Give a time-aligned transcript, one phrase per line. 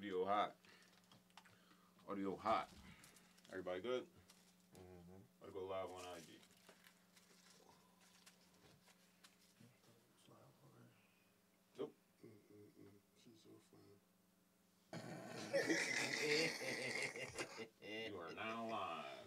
[0.00, 0.54] Video hot.
[2.10, 2.68] Audio hot.
[3.50, 4.02] Everybody good?
[4.72, 5.20] Mm-hmm.
[5.44, 6.40] I go live on IG.
[11.78, 11.92] Nope.
[12.24, 12.96] Mm-mm-mm.
[13.24, 13.50] She's so
[14.90, 15.00] fine.
[18.10, 19.19] You are now live.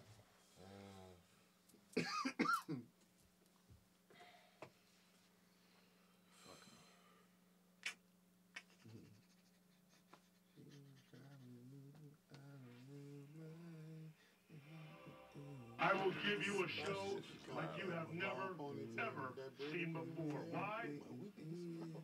[16.44, 17.20] Give you a show
[17.56, 18.54] like you have never,
[18.98, 19.32] ever
[19.72, 20.40] seen before.
[20.50, 20.84] Why?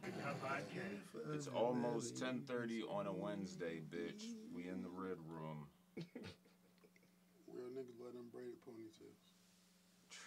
[0.05, 1.01] Because I can.
[1.35, 4.25] It's almost 10:30 on a Wednesday, bitch.
[4.55, 5.67] We in the red room.
[5.97, 9.19] Real niggas let them braided ponytails.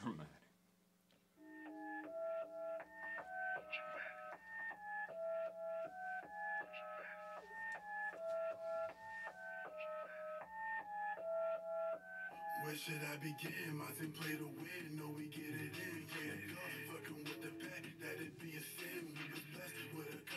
[0.02, 0.42] Dramatic.
[12.84, 13.79] Should I begin?
[13.79, 16.03] My team play to win, No, we get it in.
[16.12, 19.07] Card, fucking with the pack, that'd be a sin.
[19.07, 19.52] We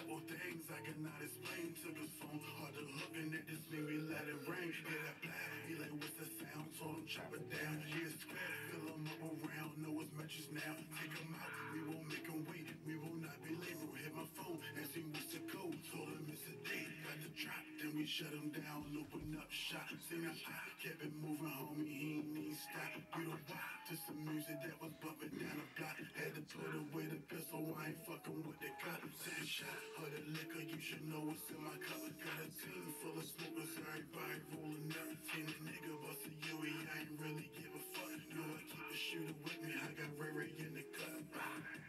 [0.06, 1.74] a things I cannot explain.
[1.82, 4.70] Took his phone, hard to hook, and at this thing we let it rain.
[4.70, 6.70] Get that blast, he like, what's the sound?
[6.78, 9.70] Told him chop it down, yeah, square, fill him up around.
[9.82, 12.70] Know his matches now, take him out, we won't make him wait.
[12.86, 13.90] We will not be late, bro.
[13.98, 15.74] Hit my phone, asked him what's the code.
[15.90, 19.50] Told him it's a date, got the drop, then we shut him down, open up
[19.50, 19.90] shop.
[20.06, 20.38] Seen him,
[20.82, 22.94] kept it moving, homie, he ain't need stop.
[23.18, 23.85] You know why?
[23.86, 25.94] Just some music that was bumping down the block.
[26.18, 28.98] Had to put away the pistol, I ain't fucking with the cop.
[29.22, 32.02] Same shot, or the liquor, you should know what's in my cup.
[32.02, 35.14] Got a team full of smokers, everybody rolling up.
[35.30, 38.10] Seen a nigga bust a UE, I ain't really give a fuck.
[38.34, 41.85] Know I keep a shooter with me, I got Ray Ray in the cup.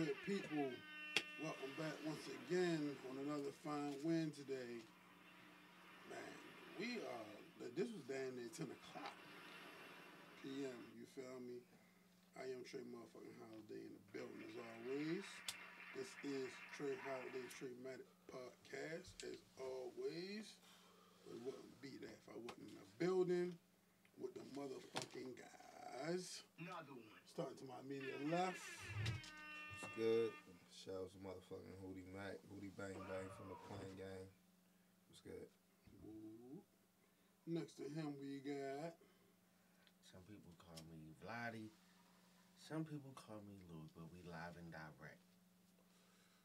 [0.00, 0.72] Good people.
[1.44, 4.80] Welcome back once again on another fine win today.
[6.08, 6.32] Man,
[6.80, 9.12] we uh, are this was down there ten o'clock
[10.40, 11.60] PM, you feel me?
[12.40, 15.26] I am Tra motherfucking Holiday in the building as always.
[15.92, 16.48] This is
[16.80, 20.48] Tra Holiday Tramatic podcast as always.
[21.28, 23.52] It wouldn't be that if I wasn't in the building
[24.16, 26.40] with the motherfucking guys.
[26.56, 27.20] Another one.
[27.36, 28.64] Starting to my immediate left.
[29.90, 30.30] It's good.
[30.70, 34.26] Shout out to motherfucking Hootie Mac, Hootie Bang Bang from the Plain Gang.
[35.10, 35.50] What's good?
[36.06, 36.62] Ooh.
[37.50, 38.94] Next to him we got
[40.06, 41.74] Some people call me Vladdy.
[42.62, 45.26] Some people call me Lou, but we live and direct.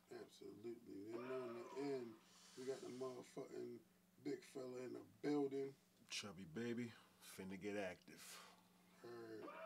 [0.09, 1.05] absolutely.
[1.13, 2.17] Then on the end
[2.57, 3.77] we got the motherfucking
[4.25, 5.69] big fella in the building.
[6.09, 6.89] Chubby baby,
[7.37, 8.25] finna get active.
[9.05, 9.64] Heard.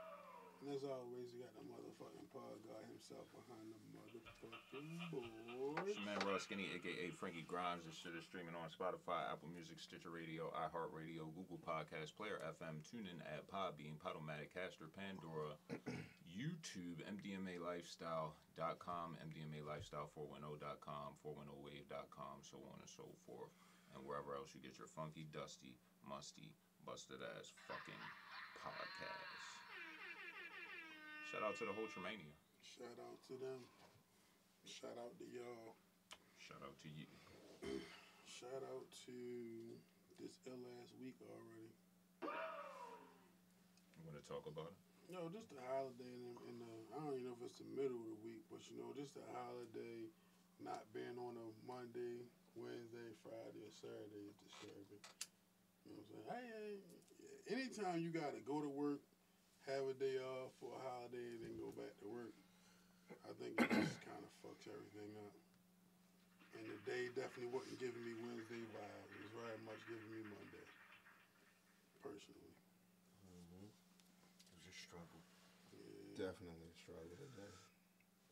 [0.60, 5.88] And as always, we got the motherfucking pod guy himself behind the motherfucking board.
[5.88, 7.88] It's your man Raw Skinny, aka Frankie Grimes.
[7.88, 12.84] This shit is streaming on Spotify, Apple Music, Stitcher Radio, iHeartRadio, Google Podcast, Player FM,
[12.84, 15.56] TuneIn at Podbean, Podomatic, Caster, Pandora,
[16.28, 23.56] YouTube, MDMALifestyle.com, MDMALifestyle410.com, 410wave.com, so on and so forth,
[23.96, 26.52] and wherever else you get your funky, dusty, musty,
[26.84, 28.04] busted ass fucking
[28.60, 29.29] podcasts.
[31.30, 32.34] Shout out to the whole Tremania.
[32.66, 33.62] Shout out to them.
[34.66, 35.78] Shout out to y'all.
[36.42, 37.06] Shout out to you.
[38.26, 39.14] Shout out to
[40.18, 41.70] this last week already.
[43.94, 44.82] You want to talk about it?
[45.14, 47.70] No, just the holiday in the, in the I don't even know if it's the
[47.78, 50.10] middle of the week, but you know, just the holiday
[50.66, 52.26] not being on a Monday,
[52.58, 54.98] Wednesday, Friday, or Saturday is disturbing.
[55.86, 56.26] You know what I'm saying?
[56.26, 59.06] Hey, hey, anytime you gotta go to work,
[59.70, 62.34] have a day off for a holiday, and then go back to work,
[63.26, 65.36] I think it just kind of fucks everything up.
[66.58, 69.10] And the day definitely wasn't giving me Wednesday vibes.
[69.14, 70.66] It was very much giving me Monday,
[72.02, 72.54] personally.
[73.30, 73.70] Mm-hmm.
[73.70, 75.22] It was a struggle.
[75.78, 76.34] Yeah.
[76.34, 77.54] Definitely a struggle today.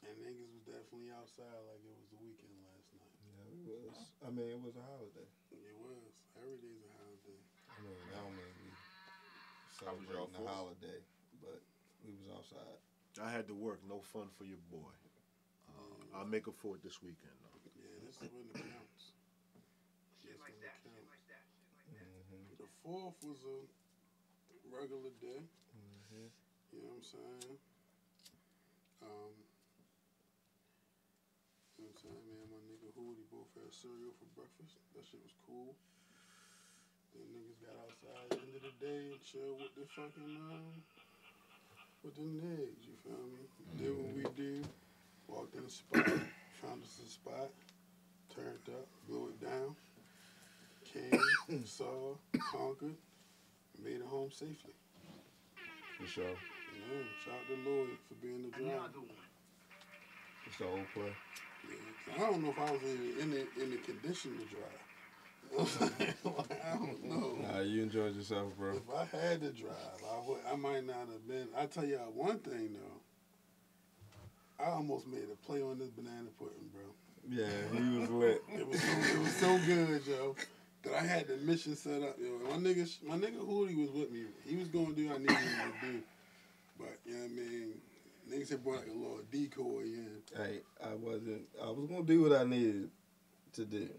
[0.10, 3.18] And niggas was definitely outside like it was the weekend last night.
[3.22, 3.98] Yeah, we was.
[4.26, 5.30] I mean, it was a holiday.
[5.54, 6.14] It was.
[6.38, 7.42] Every day's a holiday.
[7.70, 8.70] I mean, I don't mean we
[9.82, 11.17] How was y'all celebrating the holiday, but
[12.08, 12.80] we was outside.
[13.20, 13.84] I had to work.
[13.84, 14.96] No fun for your boy.
[15.68, 17.60] Uh, I'll make up for it this weekend, though.
[17.76, 19.12] Yeah, this is when it counts.
[20.24, 20.88] This when it counts.
[21.92, 22.64] Mm-hmm.
[22.64, 23.60] The fourth was a
[24.72, 25.44] regular day.
[25.44, 26.32] Mm-hmm.
[26.72, 27.60] You know what I'm saying?
[29.04, 29.34] Um,
[31.78, 32.24] you know what I'm saying?
[32.32, 34.80] Me and my nigga Hootie both had cereal for breakfast.
[34.96, 35.76] That shit was cool.
[37.14, 40.38] Then niggas got outside at the end of the day and chill with the fucking,
[40.54, 40.82] um,
[42.04, 43.44] with the niggas, you feel me?
[43.78, 44.62] Did what we do.
[45.28, 46.06] Walked in the spot,
[46.62, 47.50] found us a spot,
[48.34, 49.76] turned up, blew it down,
[50.86, 52.96] came, saw, conquered,
[53.84, 54.74] made it home safely.
[56.00, 56.24] For sure.
[56.24, 58.90] Yeah, shout out to Lloyd for being the driver.
[60.46, 61.12] It's the old play.
[61.68, 64.46] Yeah, 'cause I don't know if I was in, in the in the condition to
[64.56, 64.82] drive.
[65.52, 66.34] You know what I'm?
[66.38, 67.38] Like, I don't know.
[67.42, 67.67] Nah, you
[67.98, 68.74] enjoyed yourself, bro.
[68.76, 69.74] If I had to drive,
[70.10, 70.40] I would.
[70.52, 71.48] I might not have been.
[71.58, 74.64] I tell y'all one thing though.
[74.64, 76.84] I almost made a play on this banana pudding, bro.
[77.30, 78.42] Yeah, he was lit.
[78.54, 80.36] It was so, it was so good, yo.
[80.84, 82.40] That I had the mission set up, yo.
[82.50, 84.26] My nigga, my nigga Hootie was with me.
[84.46, 86.00] He was gonna do what I needed him to do.
[86.80, 87.74] But you know what I mean.
[88.30, 90.10] Niggas had brought like a little decoy in.
[90.36, 91.44] Hey, I wasn't.
[91.64, 92.90] I was gonna do what I needed
[93.54, 93.90] to do,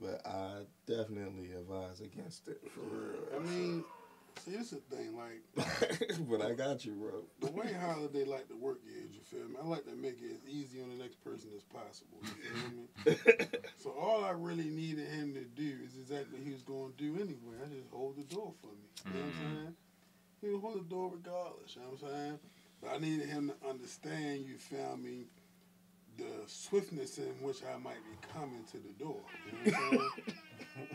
[0.00, 3.20] but I definitely advise against it for real.
[3.36, 3.84] I mean,
[4.44, 5.16] see, this is the thing.
[5.16, 5.68] Like
[6.28, 7.22] but I got you, bro.
[7.40, 9.56] the way Holiday like to work is, you feel me?
[9.62, 12.18] I like to make it as easy on the next person as possible.
[12.22, 13.46] You feel me?
[13.78, 16.98] so all I really needed him to do is exactly what he was going to
[16.98, 17.56] do anyway.
[17.62, 18.88] I just hold the door for me.
[19.06, 19.56] You know what I'm mm-hmm.
[19.56, 19.74] saying?
[20.40, 21.76] He would hold the door regardless.
[21.76, 22.38] You know what I'm saying?
[22.82, 24.44] But I needed him to understand.
[24.46, 25.24] You feel me?
[26.16, 29.20] The swiftness in which I might be coming to the door.
[29.64, 30.12] You know what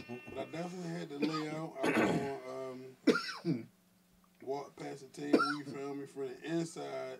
[0.09, 1.73] I'm but I definitely had to lay out.
[1.83, 2.37] I was going
[3.45, 3.67] um,
[4.43, 5.39] walk past the table.
[5.57, 6.05] You feel me?
[6.05, 7.19] For the inside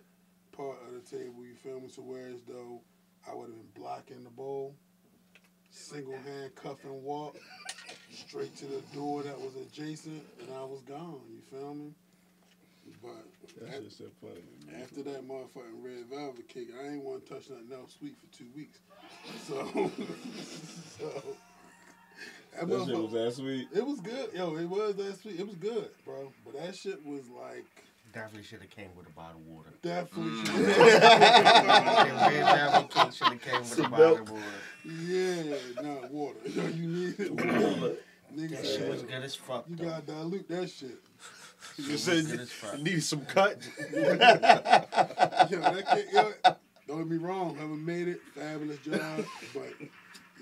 [0.51, 1.44] part of the table.
[1.46, 1.90] You feel me?
[1.90, 2.81] So whereas though
[3.30, 4.75] I would have been blocking the bowl,
[5.69, 7.38] single hand cuff and walk
[8.12, 11.22] straight to the door that was adjacent, and I was gone.
[11.30, 11.94] You feel me?
[13.01, 14.41] But That at- shit so funny.
[14.69, 18.15] to after that motherfucking red velvet cake, I ain't want to touch nothing else sweet
[18.19, 18.80] for two weeks.
[19.47, 19.56] So,
[20.97, 21.06] so
[22.56, 23.68] that That shit was that sweet.
[23.74, 24.56] it was good, yo.
[24.57, 25.39] It was that sweet.
[25.39, 26.31] It was good, bro.
[26.45, 27.65] But that shit was like
[28.13, 29.69] Definitely should have came with a bottle of water.
[29.83, 30.31] definitely.
[30.41, 31.00] Mm.
[31.00, 34.44] That red velvet cake should have came with a bottle of water.
[34.86, 36.39] yeah, not water.
[36.47, 37.31] Yo, you need it.
[37.31, 37.95] Water.
[38.36, 39.65] Nigga That shit was good as fuck.
[39.69, 39.86] you though.
[39.86, 40.97] gotta dilute that shit.
[41.78, 42.78] You said good as fuck.
[42.78, 43.58] you needed some cut.
[43.94, 46.32] Yo, that cake, yo,
[46.88, 47.56] don't get me wrong.
[47.56, 48.22] Haven't made it.
[48.36, 49.74] Fabulous job, but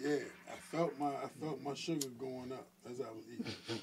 [0.02, 0.18] yeah,
[0.50, 3.46] I felt my I felt my sugar going up as I was eating.
[3.70, 3.74] I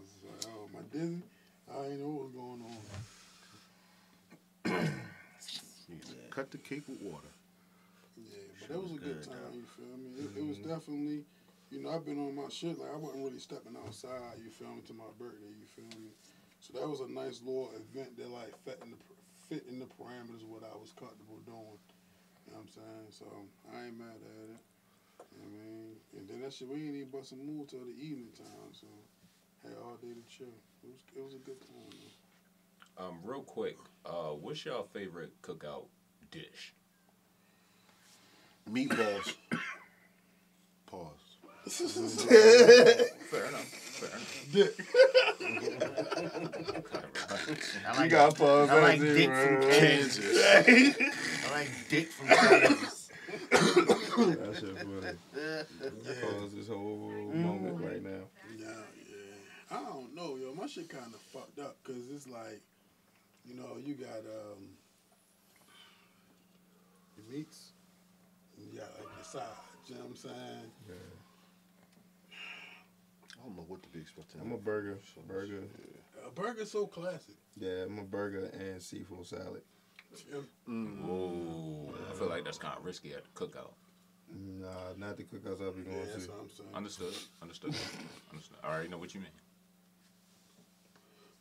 [0.00, 1.22] was like, oh, my dizzy.
[1.72, 2.76] I didn't know what was going on.
[6.30, 7.26] Cut the cake with water.
[8.16, 9.34] Yeah, but that was a good good, time.
[9.50, 9.56] though.
[9.56, 10.10] You feel me?
[10.18, 11.24] It, it was definitely,
[11.70, 12.78] you know, I've been on my shit.
[12.78, 14.42] Like I wasn't really stepping outside.
[14.42, 14.82] You feel me?
[14.86, 15.54] To my birthday.
[15.54, 16.10] You feel me?
[16.60, 18.98] So that was a nice little event that like fit in the
[19.48, 21.78] fit in the parameters of what I was comfortable doing.
[22.46, 23.08] You know what I'm saying?
[23.10, 23.26] So
[23.72, 24.62] I ain't mad at it.
[25.30, 25.94] You know what I mean?
[26.18, 28.74] And then that shit, we ain't even bust a move till the evening time.
[28.74, 28.86] So
[29.62, 30.54] had all day to chill.
[30.82, 31.90] It was it was a good time.
[31.94, 32.10] Man.
[32.98, 35.86] Um, real quick, uh, what's your favorite cookout
[36.30, 36.74] dish?
[38.68, 39.34] Meatballs.
[40.86, 41.29] Pause.
[41.68, 43.64] Fair enough.
[43.64, 44.30] Fair enough.
[47.86, 48.70] I You like, got pause.
[48.70, 49.70] I like that dick from bro.
[49.70, 50.44] Kansas.
[51.46, 53.10] I like dick from Kansas.
[53.50, 55.16] That shit funny.
[56.20, 58.24] Pause this whole moment right now.
[58.58, 58.66] Yeah,
[59.08, 59.76] yeah.
[59.78, 60.54] I don't know, yo.
[60.54, 62.60] My shit kind of fucked up because it's like,
[63.46, 64.76] you know, you got um,
[67.16, 67.72] your meats,
[68.56, 69.46] and you got like your sides.
[69.86, 70.70] You know what I'm saying?
[70.88, 70.92] I
[73.50, 74.40] don't know what to be expecting.
[74.40, 74.98] I'm a burger.
[75.26, 75.64] Burger.
[76.26, 77.34] A burger's so classic.
[77.56, 79.62] Yeah, I'm a burger and seafood salad.
[80.68, 83.72] Mm, Ooh, I feel like that's kind of risky at the cookout.
[84.32, 86.32] Nah, not the cookouts I'll be Yeah, going that's to.
[86.32, 86.68] what I'm saying.
[86.74, 87.14] Understood.
[87.42, 87.74] Understood.
[88.30, 88.58] Understood.
[88.62, 89.30] I already know what you mean.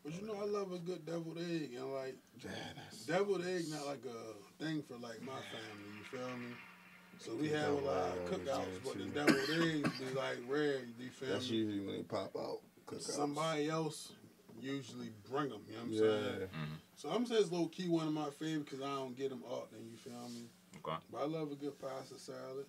[0.03, 2.49] But you know, I love a good deviled egg, and like Yeah,
[3.05, 5.91] deviled egg, not like a thing for like my family.
[5.97, 6.49] You feel me?
[7.19, 9.09] So we have a lot of cookouts, but the too.
[9.09, 10.79] deviled eggs be like rare.
[10.97, 11.57] You feel that's me?
[11.57, 12.59] usually when they pop out.
[12.87, 13.11] Cookouts.
[13.11, 14.13] Somebody else
[14.61, 15.61] usually bring them.
[15.67, 16.37] You know what I'm Yeah.
[16.37, 16.49] saying?
[16.95, 19.43] So I'm saying it's low key one of my favorites because I don't get them
[19.49, 19.79] often.
[19.91, 20.47] You feel me?
[20.77, 20.97] Okay.
[21.11, 22.65] But I love a good pasta salad.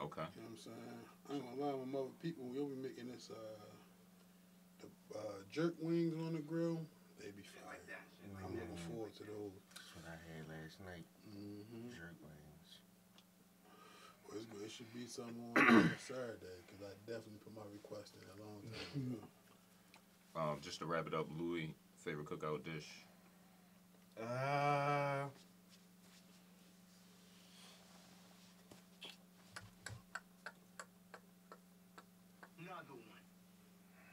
[0.00, 0.22] Okay.
[0.36, 0.98] You know what I'm saying?
[1.28, 3.66] I ain't gonna lie, my mother people, we'll be making this uh
[4.80, 6.86] the uh, jerk wings on the grill.
[7.18, 7.80] They be fire.
[8.44, 9.52] I'm looking forward to those.
[9.74, 11.06] That's what I had last night.
[11.30, 11.90] Mm-hmm.
[11.90, 12.70] Jerk wings.
[14.28, 14.55] Well, it's good.
[14.66, 18.60] It should be someone on Saturday because I definitely put my request in a long
[18.62, 19.16] time
[20.34, 20.50] ago.
[20.50, 22.88] Um, just to wrap it up, Louis, favorite cookout dish.
[24.20, 25.26] Uh,
[32.58, 32.96] Another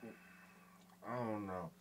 [0.03, 0.13] one.
[1.09, 1.71] I don't know.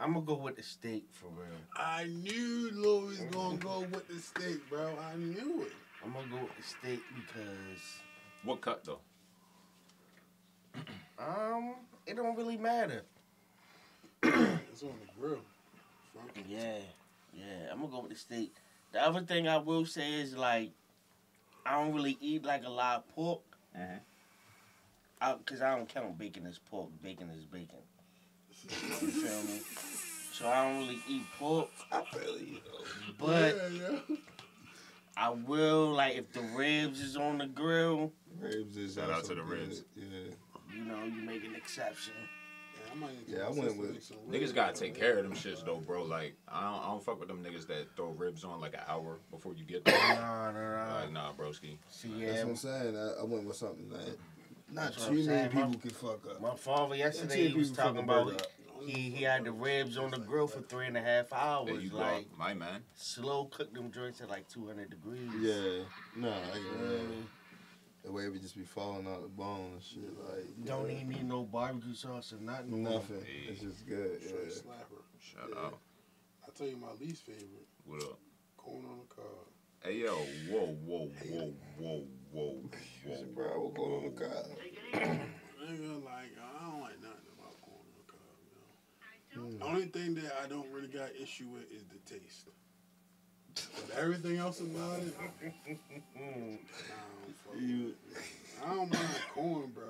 [0.00, 1.60] I'm gonna go with the steak for real.
[1.76, 4.96] I knew Louis gonna go with the steak, bro.
[5.12, 5.72] I knew it.
[6.02, 8.00] I'm gonna go with the steak because
[8.44, 9.00] What cut though?
[11.18, 11.74] um,
[12.06, 13.02] it don't really matter.
[14.72, 15.40] It's on the grill.
[16.14, 16.44] Funky.
[16.48, 16.78] Yeah,
[17.34, 17.70] yeah.
[17.70, 18.54] I'm gonna go with the steak.
[18.92, 20.70] The other thing I will say is like,
[21.66, 23.40] I don't really eat like a lot of pork.
[23.78, 23.98] Mhm.
[25.20, 26.88] I, Cause I don't count bacon as pork.
[27.02, 27.76] Bacon is bacon.
[29.02, 29.60] You feel me?
[30.32, 32.58] So I don't really eat pork, I feel you.
[33.18, 34.16] but yeah, yeah.
[35.16, 38.10] I will like if the ribs is on the grill.
[38.40, 39.84] Ribs is Shout out to the good, ribs.
[39.96, 40.04] Yeah.
[40.76, 42.14] You know, you make an exception.
[42.74, 45.34] Yeah, I might Yeah, I went with- make some Niggas gotta take care of them
[45.34, 46.04] shits though, bro.
[46.04, 48.80] Like I don't, I don't fuck with them niggas that throw ribs on like an
[48.88, 49.94] hour before you get there.
[50.14, 51.00] Nah, nah, nah.
[51.00, 51.76] like nah, broski.
[51.90, 52.96] See, That's yeah, what I'm saying.
[52.96, 54.16] I, I went with something that
[54.70, 56.40] not That's too many saying, people my- can fuck up.
[56.40, 58.46] my father yesterday Yeah, he was talking about
[58.86, 61.66] he he had the ribs on the grill for three and a half hours.
[61.68, 62.82] There you go, like my man.
[62.94, 65.30] slow cook them joints at like 200 degrees.
[65.40, 65.84] Yeah,
[66.16, 67.02] nah, I get know it.
[68.02, 68.12] Mean?
[68.12, 70.02] The way it would just be falling out the bone and shit.
[70.28, 72.82] Like Don't yeah, even need no barbecue sauce or nothing.
[72.82, 73.24] nothing.
[73.24, 73.50] Hey.
[73.52, 74.20] It's just good.
[74.22, 74.52] Straight Yeah.
[74.62, 75.02] slapper.
[75.20, 75.58] Shout Yeah.
[75.66, 75.78] out.
[76.46, 78.18] I tell you my least favorite, What up?
[78.56, 79.24] corn on the cob.
[79.82, 82.70] Hey yo, whoa, whoa, whoa, whoa, whoa, whoa.
[83.02, 84.44] Shit, bro, I will go on the car.
[84.94, 88.36] Nigga, like I don't like nothing about corn on the cob.
[89.32, 89.48] You know?
[89.48, 89.58] Hmm.
[89.58, 92.48] The only thing that I don't really got issue with is the taste.
[93.94, 96.58] But everything else about it, I don't
[97.44, 97.94] fuck You.
[98.64, 99.84] I don't mind corn, bro.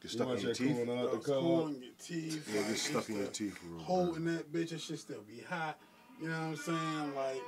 [0.00, 0.86] Get you stuck want in your your teeth.
[0.86, 2.48] corn out the Those corn in your teeth.
[2.52, 3.82] Yeah, like, get stuck in your teeth for real.
[3.82, 5.78] Holding that bitch, it should still be hot.
[6.20, 7.14] You know what I'm saying?
[7.16, 7.42] Like,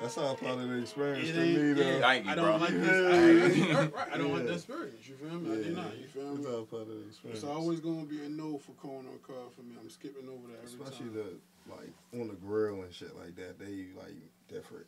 [0.00, 1.76] That's all part of the experience it to me, ain't.
[1.76, 1.82] though.
[1.82, 2.56] Yeah, Thank you, I don't bro.
[2.56, 2.96] like this.
[2.96, 4.46] I, right, right, I don't like Yeah.
[4.48, 5.08] that experience.
[5.08, 5.50] You feel me?
[5.52, 5.98] I do not.
[5.98, 6.52] You feel It's me?
[6.54, 7.42] all part of the experience.
[7.42, 9.74] It's always gonna be a no for corn on cob for me.
[9.80, 11.14] I'm skipping over that every Especially time.
[11.14, 11.36] the
[11.68, 13.58] like on the grill and shit like that.
[13.58, 14.16] They like
[14.48, 14.86] different.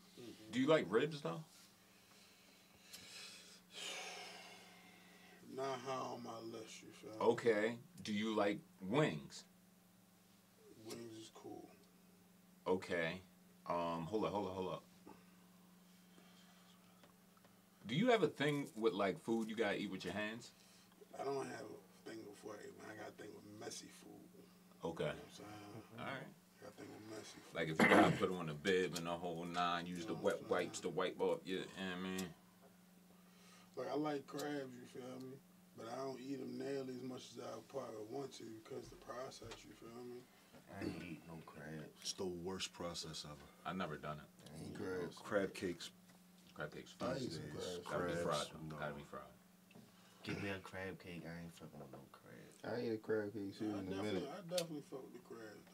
[0.53, 1.43] Do you like ribs though?
[5.57, 6.83] Not high on my list.
[6.83, 7.29] You feel?
[7.29, 7.77] Okay.
[8.03, 9.45] Do you like wings?
[10.87, 11.69] Wings is cool.
[12.67, 13.21] Okay.
[13.69, 14.83] Um, hold up, hold up, hold up.
[17.87, 20.53] Do you have a thing with like food you gotta eat with your hands?
[21.21, 22.91] I don't have a thing before it, man.
[22.93, 24.11] I got a thing with messy food.
[24.85, 25.05] Okay.
[25.05, 25.49] You know what I'm saying?
[26.01, 26.34] All right.
[27.55, 30.49] Like if you gotta put on a bib and the whole nine, use the wet
[30.51, 31.59] wipes to wipe off your.
[31.61, 32.29] You know what I mean.
[33.77, 35.37] Like I like crabs, you feel me?
[35.77, 38.97] But I don't eat them nearly as much as I probably want to because the
[38.97, 40.23] process, you feel me?
[40.71, 41.91] I ain't eat no crabs.
[42.01, 43.47] It's the worst process ever.
[43.67, 44.29] I've never done it.
[44.47, 45.17] I ain't Crabs.
[45.19, 45.91] Crab cakes.
[46.55, 46.95] Crab cakes.
[47.01, 47.19] I fun.
[47.19, 47.79] some crabs.
[47.91, 48.47] Gotta be Crabs, fried.
[48.55, 48.71] though.
[48.71, 48.77] no.
[48.79, 49.35] Gotta be fried.
[50.23, 51.27] Give me a crab cake.
[51.27, 52.71] I ain't fucking with no crab.
[52.71, 54.31] I eat a crab cake too I in a definitely, minute.
[54.31, 55.67] I definitely fuck with the crabs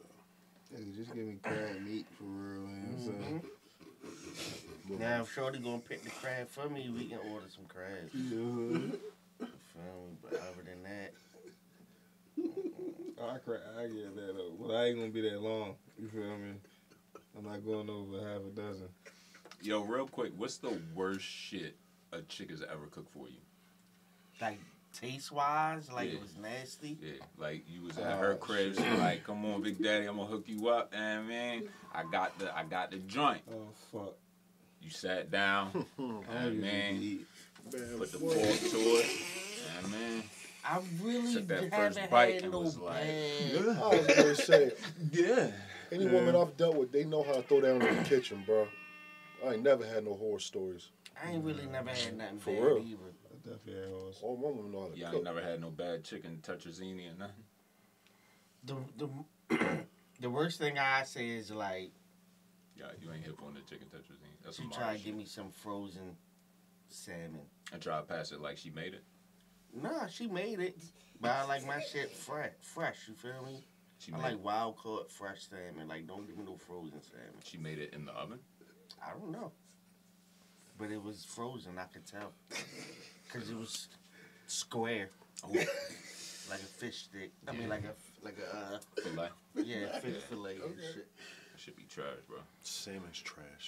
[0.73, 2.61] Nigga, just give me crab meat for real.
[2.61, 3.41] You know what I'm?
[3.41, 4.99] Mm-hmm.
[4.99, 8.13] Now, if Shorty gonna pick the crab for me, we can order some crabs.
[8.13, 8.35] Yeah.
[8.35, 8.99] You
[9.39, 10.17] feel me?
[10.21, 11.13] But other than that,
[13.21, 15.75] I cra I get that though, but I ain't gonna be that long.
[15.99, 16.53] You feel me?
[17.37, 18.89] I'm not going over half a dozen.
[19.61, 21.75] Yo, real quick, what's the worst shit
[22.11, 23.37] a chick has ever cooked for you?
[24.41, 24.59] like
[24.93, 26.15] taste wise, like Yeah.
[26.15, 26.97] it was nasty.
[27.01, 30.05] Yeah, like you was at oh, her Oh, crib, she like, come on, Big Daddy,
[30.05, 33.41] I'm gonna hook you up, and man, I got the, I got the joint.
[33.51, 34.15] Oh fuck!
[34.81, 37.25] You sat down, I don't and usually man, eat.
[37.73, 38.29] Man, put the fuck.
[38.31, 39.05] fork to it,
[39.77, 40.23] and man,
[40.65, 43.77] I really Took that haven't first bite had and no was like, bad.
[43.81, 44.71] I was gonna say,
[45.11, 45.51] yeah,
[45.91, 48.67] any woman I've dealt with, they know how to throw down in the kitchen, bro.
[49.45, 50.89] I ain't never had no horror stories.
[51.23, 52.77] I ain't really never had nothing For bad real.
[52.79, 52.97] either.
[53.45, 54.19] I definitely had horse.
[54.21, 55.15] All my women know how to yeah, I cook.
[55.17, 57.43] ain't never had no bad chicken tetrazzini or nothing.
[58.63, 58.75] The
[59.49, 59.85] the
[60.21, 61.91] the worst thing I say is like
[62.77, 64.43] Yeah, you ain't hip on the chicken tetrazzini.
[64.43, 66.15] That's she some tried modern to give me some frozen
[66.89, 67.41] salmon.
[67.73, 69.03] I try to pass it like she made it.
[69.73, 70.77] Nah, she made it,
[71.21, 72.51] but I like my shit fresh.
[72.61, 73.65] Fresh, you feel me?
[73.99, 75.87] She I made, like wild caught fresh salmon.
[75.87, 77.39] Like, don't give me no frozen salmon.
[77.43, 78.39] she made it in the oven.
[79.01, 79.51] I don't know,
[80.77, 81.77] but it was frozen.
[81.77, 82.33] I could tell,
[83.33, 83.87] cause it was
[84.47, 85.09] Square.
[85.43, 87.31] Oh, Like a fish stick.
[87.47, 87.93] I mean, like a
[88.25, 89.29] like a uh, fillet.
[89.55, 91.07] yeah, fish fillet and shit.
[91.51, 92.39] That should be trash, bro.
[92.61, 93.67] Salmon's trash.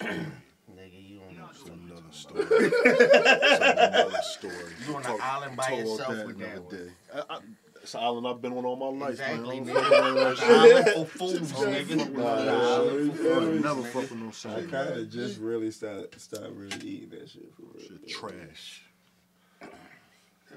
[0.70, 1.48] Nigga, you don't know.
[1.50, 2.46] It's another story.
[2.50, 4.72] It's another story.
[4.86, 6.74] You on an island by yourself that with that one.
[6.76, 6.90] day.
[7.14, 7.38] I, I,
[7.82, 9.74] it's an island I've been on all my life, Exactly, man.
[9.74, 10.36] nigga.
[10.40, 11.98] I Island for fools, don't nigga.
[11.98, 13.06] fuck with Nah, no nah, island.
[13.06, 13.58] you feel me?
[13.60, 17.50] Never fuck with no I kind of just really started start really eating that shit
[17.54, 17.86] for real.
[17.86, 18.82] Shit trash.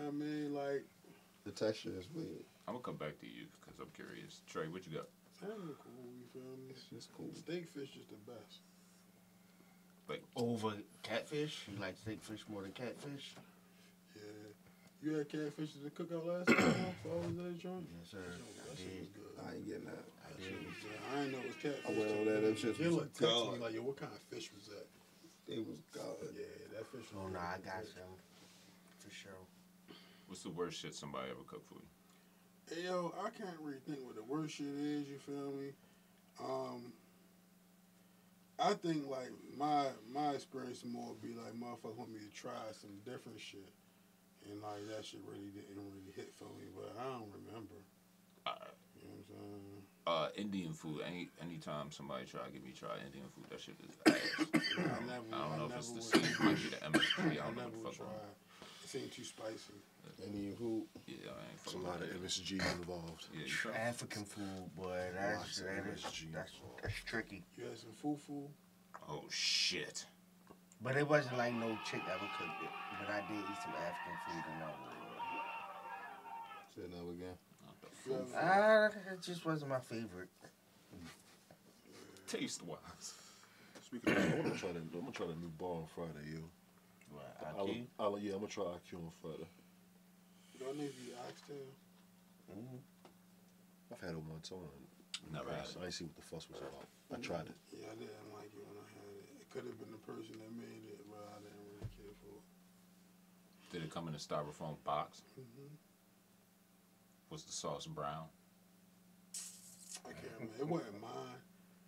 [0.06, 0.86] I mean, like
[1.46, 2.44] The texture is weird.
[2.68, 4.42] I'm gonna come back to you because I'm curious.
[4.48, 5.08] Tra, what you got?
[5.40, 6.10] salmon cool.
[6.18, 6.70] You feel me?
[6.72, 7.30] It's just cool.
[7.34, 8.60] Steak fish is the best.
[10.10, 10.74] Like over
[11.04, 11.68] catfish?
[11.72, 13.36] You like steak fish more than catfish?
[14.16, 14.22] Yeah.
[15.04, 17.86] You had catfish at the cookout last time for all that joint?
[18.02, 18.18] Yes, sir.
[18.26, 19.00] I That shit did.
[19.00, 19.34] was good.
[19.46, 20.04] I ain't getting that.
[20.26, 20.68] I That shit did.
[20.68, 21.00] was good.
[21.06, 21.86] I ain't know it was catfish.
[21.86, 23.60] I went till over there, them shits Jilla was texted me God.
[23.62, 24.88] like, yo, what kind of fish was that?
[25.48, 26.18] It was God.
[26.36, 26.44] Yeah,
[26.76, 27.94] that fish was Oh no, I got good.
[27.94, 28.16] some.
[30.28, 31.88] What's the worst shit somebody ever cooked for you?
[32.76, 35.70] Hey, yo, I can't really think what the worst shit is, you feel me?
[36.40, 36.92] Um,
[38.60, 42.92] I think like my my experience more be like motherfuckers want me to try some
[43.06, 43.70] different shit.
[44.50, 47.76] And like that shit really didn't really hit for me, but I don't remember.
[48.46, 48.52] Uh,
[49.00, 49.84] You know what I'm saying?
[50.08, 51.02] uh, Indian food.
[51.08, 54.48] Any anytime somebody try to get me try Indian food, that shit is ass.
[54.78, 56.24] I never I don't know I if it's the same.
[56.24, 57.18] It might be the MSG.
[57.20, 58.36] I I don't know never what the fuck.
[58.92, 59.00] Try.
[59.00, 59.08] wrong.
[59.08, 59.74] It seemed too spicy.
[60.26, 60.84] Indian food.
[61.06, 62.24] Yeah, I ain't There's a lot of with.
[62.24, 63.26] MSG involved.
[63.34, 63.74] Yeah, you try.
[63.76, 64.98] African food, boy.
[65.14, 66.34] That's Lots of that is, MSG.
[66.34, 66.52] that's
[66.82, 67.44] that's tricky.
[67.58, 68.48] You had some fufu.
[69.10, 70.06] Oh shit.
[70.82, 72.70] But it wasn't like no chick ever cooked it.
[73.00, 74.96] But I did eat some African food and that was
[76.76, 77.38] Say that again.
[77.66, 78.28] Not the You food.
[78.36, 80.30] ever- Ah, it just wasn't my favorite.
[82.28, 83.14] Taste wise.
[83.86, 84.80] Speaking of, that, I want to try that.
[84.80, 86.40] I'm gonna try the new bar on Friday, yo.
[87.40, 87.56] What,
[88.00, 89.48] I'll, I'll, yeah, I'm gonna try IQ on Friday.
[90.60, 91.70] Y'all niggas be oxtail.
[92.52, 92.80] Mhm.
[93.92, 94.58] I've had it one time.
[95.32, 96.88] Never had I ain't see what the fuss was about.
[97.14, 97.56] I tried it.
[97.72, 99.28] Yeah, I didn't like it when I had it.
[99.42, 102.34] It could have been the person that made it, but I didn't really care for
[102.38, 102.46] it.
[103.74, 105.22] Did it come in a styrofoam box?
[105.40, 105.74] Mm-hmm.
[107.30, 108.26] Was the sauce brown?
[110.06, 110.56] I can't remember.
[110.60, 111.42] It wasn't mine.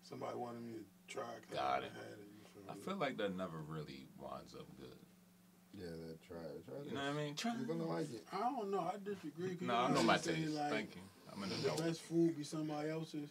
[0.04, 1.92] Somebody wanted me to try it 'cause Got I it.
[1.94, 2.28] had it.
[2.70, 4.98] I feel like that never really winds up good.
[5.80, 6.38] Yeah, that try.
[6.68, 7.36] Try You know what I mean?
[7.36, 7.54] Try.
[7.58, 8.24] You're gonna like it.
[8.34, 8.82] I don't know.
[8.82, 9.56] I disagree.
[9.56, 10.52] 'cause No, you I know how my they say, taste.
[10.54, 11.02] Like, Thank you.
[11.32, 13.30] I'm an The best food be somebody else's,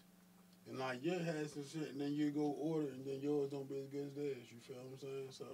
[0.68, 3.68] and like your has some shit, and then you go order, and then yours don't
[3.68, 4.48] be as good as theirs.
[4.50, 5.28] You feel what I'm saying?
[5.32, 5.44] So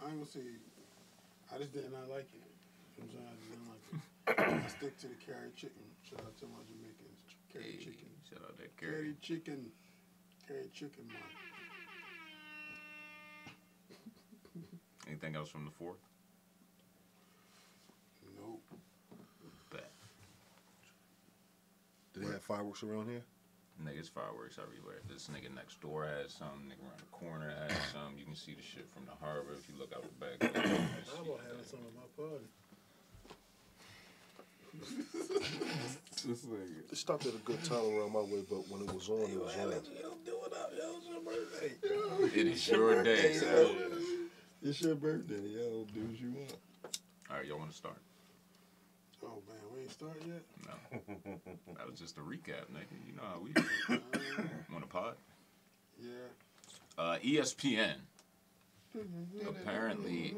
[0.00, 0.40] I ain't gonna say.
[1.54, 2.42] I just did not like it.
[2.98, 3.28] You know what I'm saying?
[3.30, 3.84] I just didn't like
[4.58, 4.64] it.
[4.66, 5.84] I stick to the carrot chicken.
[6.08, 7.20] Shout out to my Jamaicans.
[7.52, 8.08] Carrot Hey, chicken.
[8.28, 8.92] shout out that Gary.
[9.14, 9.70] Carrot chicken.
[10.48, 11.22] Carrot chicken, man.
[15.06, 15.98] Anything else from the fourth?
[18.44, 18.60] Nope.
[19.72, 19.90] Bet.
[22.12, 23.22] Do they have fireworks around here?
[23.82, 25.00] Niggas fireworks everywhere.
[25.08, 26.70] This nigga next door has some.
[26.70, 28.14] Nigga around the corner has some.
[28.16, 30.38] You can see the shit from the harbor if you look out the back.
[30.38, 32.46] window, you can see I will have some at my party.
[36.26, 36.92] This nigga.
[36.92, 39.40] It stopped at a good time around my way, but when it was on, it
[39.40, 39.72] was on.
[42.34, 43.68] It is your day, sir.
[44.62, 45.84] It's your birthday, yo.
[45.92, 46.56] Do what you want.
[47.30, 47.96] All right, y'all want to start?
[50.00, 50.66] Man, we ain't started yet.
[50.66, 51.40] No.
[51.78, 52.96] That was just a recap, nigga.
[53.06, 53.50] You know how we
[53.94, 55.14] Uh, want a pod.
[56.00, 56.08] yeah.
[56.96, 57.94] Uh, ESPN
[59.48, 60.34] apparently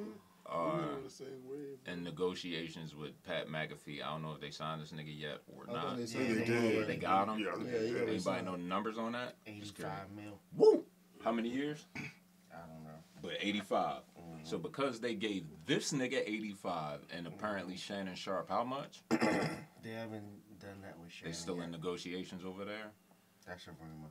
[0.46, 1.78] are the same wave.
[1.86, 4.02] in negotiations with Pat McAfee.
[4.02, 5.96] I don't know if they signed this nigga yet or I not.
[5.98, 6.46] they Yeah, they they did.
[6.46, 6.86] did.
[6.88, 7.38] They got him.
[7.38, 9.34] Yeah, Yeah, you gotta Anybody know the numbers on that?
[9.46, 10.38] 85 mil.
[10.56, 10.84] Woo!
[11.22, 11.84] How many years?
[11.96, 12.00] I
[12.66, 12.98] don't know.
[13.22, 14.00] But 85.
[14.46, 14.54] Mm-hmm.
[14.54, 19.02] So because they gave this nigga 85 and apparently Shannon Sharpe how much?
[19.82, 20.24] They haven't
[20.60, 21.30] done that with Shannon.
[21.30, 21.34] They Shannon.
[21.34, 21.64] still yet.
[21.66, 22.90] in negotiations over there.
[23.46, 24.08] That's a rumor.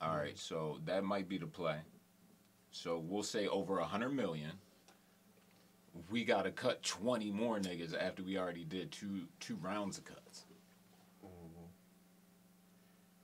[0.00, 1.78] All right, so that might be the play.
[2.70, 4.52] So we'll say over a hundred million.
[6.10, 10.04] We got to cut twenty more niggas after we already did two two rounds of
[10.04, 10.44] cuts.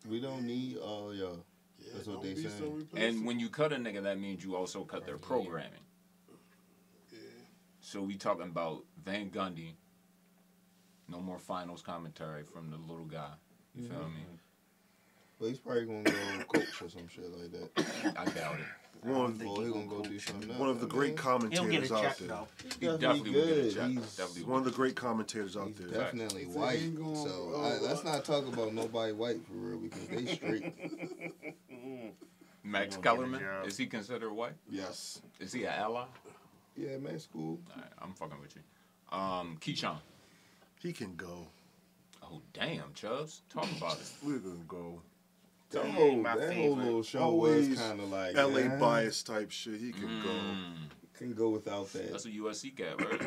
[0.08, 1.44] We don't need all y'all.
[1.78, 2.54] Yeah, That's what they be saying.
[2.58, 5.81] so And when you cut a nigga, that means you also cut their programming.
[7.82, 7.88] Yeah.
[7.88, 9.74] So we talking about Van Gundy.
[11.08, 13.32] No more finals commentary from the little guy.
[13.74, 14.22] You feel me?
[15.40, 18.14] But he's probably gonna go coach or some shit like that.
[18.18, 18.66] I doubt it.
[19.08, 21.64] One, think he he gonna gonna go do something one of the great mean, He'll
[21.64, 22.28] get commentators a out check there.
[22.28, 22.48] though.
[22.62, 23.74] He's He definitely will get a good.
[23.74, 23.88] check.
[24.36, 25.88] He's, One of the great commentators out there.
[25.88, 26.78] definitely white.
[26.78, 29.78] he ain't gonna- So oh, I, let's uh, not talk about nobody white for real
[29.80, 30.72] because they straight.
[32.64, 34.52] Max He gonna get a Kellerman is he considered white?
[34.70, 35.20] yes.
[35.40, 36.04] Is he an ally?
[36.76, 37.60] Yeah, man, it's cool.
[37.74, 38.62] All right, I'm fucking with you.
[39.16, 39.98] Um, Keyshawn.
[40.80, 41.46] He can go.
[42.22, 44.10] Oh damn, Chubbs, talk about it.
[44.22, 45.00] We can go.
[45.70, 48.68] That He whole, ain't my that whole little show Always was kind of like LA
[48.78, 49.80] bias type shit.
[49.80, 50.54] He can Mm,
[51.18, 52.10] Can go without that.
[52.10, 53.20] that's a USC cat, right?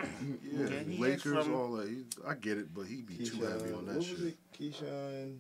[0.44, 1.88] Yeah, Yeah, Lakers, from- all that.
[1.90, 4.06] He, I get it, but he would be too heavy Keyshawn, on what that was
[4.08, 4.20] shit.
[4.20, 4.38] it?
[4.60, 5.38] Keyshawn,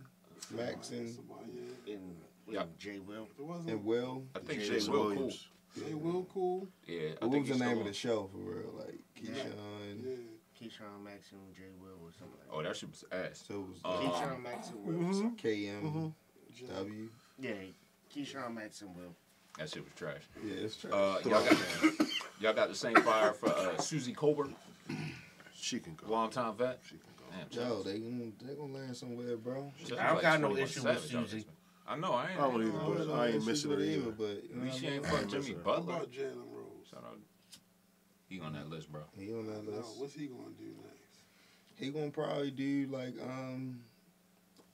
[0.52, 1.52] Maxon, Somebody,
[1.88, 1.94] yeah.
[1.96, 2.15] And
[2.50, 2.63] Yeah.
[2.80, 3.28] Jay Will.
[3.68, 4.24] And Will.
[4.36, 5.34] I think Jay Jay Jason Will cool.
[5.76, 5.90] Williams.
[5.90, 6.68] They will cool.
[6.88, 8.74] Yeah, I What think was the name still of the show for real?
[8.78, 10.04] Like Keyshawn.
[10.04, 10.16] Yeah.
[10.60, 13.44] Keyshawn Maxon, Jay Will, or something like Oh, that shit was ass.
[13.48, 14.14] So it was Uh, that.
[14.14, 15.32] Keyshawn Maxon Will.
[15.32, 16.14] KMW.
[16.56, 17.00] Jay.
[17.40, 17.54] Yeah,
[18.14, 19.14] Keyshawn Maxon Will.
[19.58, 20.22] That shit was trash.
[20.46, 20.94] Yeah, it's trash.
[20.94, 21.58] Uh, y'all got
[22.40, 24.54] y'all got the same fire for uh, Suzy Kolber,
[25.54, 26.08] She can go.
[26.12, 26.80] long time vet.
[26.84, 27.24] She can go.
[27.32, 29.72] Damn, Yo, they gonna they gonna land somewhere, bro.
[29.86, 31.46] I don't like got no issue with Susie.
[31.86, 32.39] This- I know, I ain't.
[32.39, 34.12] I don't either, don't but I ain't missing it it either.
[34.12, 35.12] But you At least she ain't mean?
[35.12, 35.56] fuck Jimmy missing.
[35.56, 35.93] What Butler.
[35.95, 36.88] about Jalen Rose?
[36.89, 37.19] Shout out.
[38.28, 39.02] He on that list, bro.
[39.17, 39.89] He on that No, list.
[40.00, 41.19] what's he gonna do next?
[41.76, 43.82] He gonna probably do like um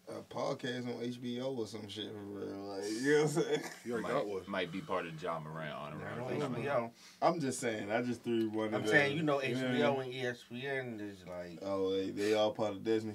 [0.08, 2.47] a podcast on HBO or some shit for real.
[2.47, 3.62] Like you know what I'm saying?
[3.86, 4.41] You already Might, got one.
[4.47, 5.95] might be part of John Moran on I
[6.26, 6.39] around.
[6.39, 6.91] know HBO.
[7.21, 7.91] I'm just saying.
[7.91, 8.74] I just threw one.
[8.74, 9.17] I'm of saying, them.
[9.17, 9.50] you know, Yeah.
[9.50, 13.13] HBO and E ESPN is like Oh, they, they all part of Disney.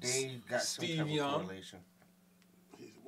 [0.00, 1.78] they got some Steve type of correlation.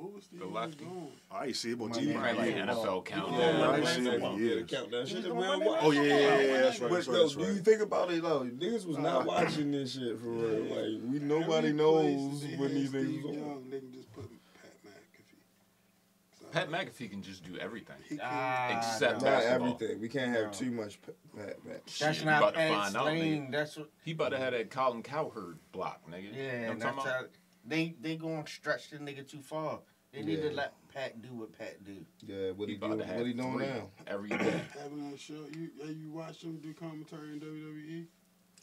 [0.07, 0.85] He's, what was Steve The Young lefty.
[0.85, 1.09] doing?
[1.31, 2.07] I ain't see him on My TV.
[2.07, 3.39] man, Probably like NFL countdown.
[3.41, 4.71] Yeah, Yeah, I see they him want for me to years.
[4.71, 5.17] count that shit.
[5.17, 5.81] He's that on we don't Monday watch.
[5.83, 6.91] Oh yeah, yeah, yeah, yeah, that's right.
[6.91, 7.15] But That's right.
[7.15, 8.41] no, That's do you think about it though?
[8.45, 10.63] Niggas was not watching this shit for real.
[10.65, 13.43] Like we nobody knows place when these things Steve was on.
[13.43, 14.31] Young, they can just put
[14.63, 16.53] Pat McAfee.
[16.53, 17.97] Pat McAfee can just do everything.
[18.09, 18.29] He can't.
[18.33, 19.31] Ah, Except no.
[19.31, 19.69] Not basketball.
[19.75, 20.01] everything.
[20.01, 20.51] We can't have No.
[20.53, 21.15] too much Pat.
[21.37, 21.83] Pat, Pat.
[21.99, 23.91] That's Shit, not about to find out, That's what.
[24.05, 26.35] He about to have that Colin Cowherd block, nigga.
[26.35, 27.21] Yeah, you know what I'm that's talking about?
[27.21, 27.27] how
[27.69, 29.81] they they gonna stretch the nigga too far.
[30.17, 30.49] They need Yeah.
[30.49, 31.95] to let Pat do what Pat do.
[32.27, 33.01] Yeah, what He he, about doing?
[33.01, 33.91] to have What he doing now?
[34.07, 34.63] every day.
[34.81, 38.07] Having that show, you you watch him do commentary in WWE?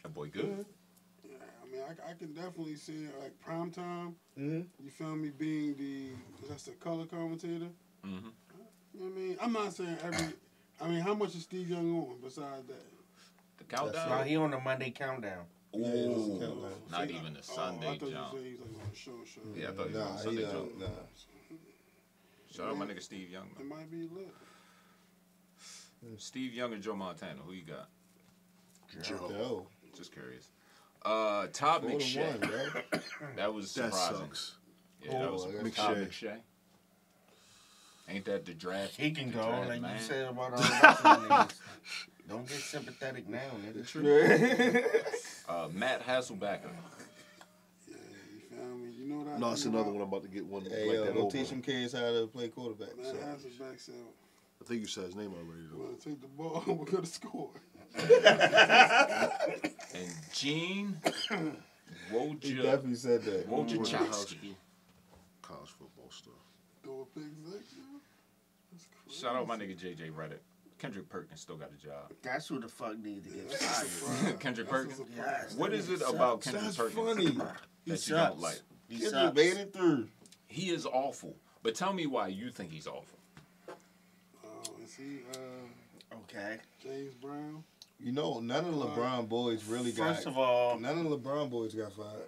[0.01, 0.65] That boy good.
[1.23, 4.15] Yeah, I mean, I, I can definitely see it, like prime time.
[4.37, 4.61] Mm-hmm.
[4.83, 5.29] You feel me?
[5.29, 7.67] Being the that's the color commentator.
[8.03, 8.17] hmm
[8.95, 9.37] You know I mean?
[9.39, 10.33] I'm not saying every.
[10.81, 12.83] I mean, how much is Steve Young on besides that?
[13.59, 14.09] The countdown.
[14.09, 15.45] Now he on the Monday countdown.
[15.75, 16.71] Ooh, Yeah, countdown.
[16.89, 18.33] not even I- the Sunday Oh, I thought jump.
[18.33, 19.11] you said he was like on the show.
[19.23, 19.41] show.
[19.55, 20.51] Yeah, I thought he was on Nah, he Sunday don't.
[20.51, 20.79] jump.
[20.79, 20.87] Nah.
[22.55, 23.47] Shout out my nigga Steve Young.
[23.59, 24.33] It might be lit.
[26.17, 27.39] Steve Young and Joe Montana.
[27.45, 27.89] Who you got?
[29.01, 29.27] Joe.
[29.29, 30.49] Yo, Just curious.
[31.03, 32.81] Uh, Todd four to one, McShay.
[32.91, 32.99] bro.
[33.37, 33.91] That was surprising.
[33.91, 34.27] That surprising.
[34.27, 34.55] sucks.
[35.01, 35.71] Yeah, that was Oh, surprising.
[35.73, 36.07] Todd McShay.
[36.09, 36.37] McShay.
[38.09, 38.95] Ain't that the draft?
[38.97, 39.95] He can the go draft like man?
[39.97, 41.51] you said about all the rest of the niggas.
[42.29, 44.83] Don't get sympathetic now, nigga.
[45.49, 46.59] Uh, Matt Hasselbeck.
[47.87, 47.95] Yeah,
[48.33, 48.91] you feel me?
[48.97, 49.93] You know what I No, it's another about?
[49.93, 51.37] one I'm about to get one Hey, like yo, that don't over.
[51.37, 52.95] teach them kids how to play quarterback.
[52.97, 53.13] Man So.
[53.15, 53.95] Hasselbeck said,
[54.61, 55.83] I think you said his name already "We though.
[55.85, 56.63] want to take the ball.
[56.67, 57.51] We're gonna score."
[59.95, 60.97] And Gene
[61.29, 61.35] He
[62.15, 62.63] Wojciechowski.
[62.63, 63.47] definitely said that.
[63.49, 64.55] Wojciechowski.
[65.41, 66.33] College football stuff.
[66.83, 67.83] Throw a pick six, yo.
[68.71, 69.21] That's crazy.
[69.21, 70.39] Shout out my nigga JJ Redick.
[70.79, 72.11] Kendrick Perkins still got a job.
[72.23, 74.39] That's who the fuck needs to get fired.
[74.39, 75.09] Kendrick That's Perkins?
[75.15, 75.55] Yes.
[75.55, 76.11] What is it Sucks.
[76.13, 77.25] about Kendrick That's Perkins funny.
[77.27, 77.55] He that
[77.85, 78.29] you sucks.
[78.31, 78.61] don't like?
[78.93, 79.35] He Kendrick sucks.
[79.35, 80.07] made it through.
[80.47, 81.35] He is awful.
[81.63, 83.17] But tell me why you think he's awful.
[84.45, 86.57] Oh, is he uh, Okay.
[86.81, 87.63] James Brown?
[87.99, 90.15] You know, none of the LeBron boys really got.
[90.15, 92.27] First of all, none of LeBron boys got fired.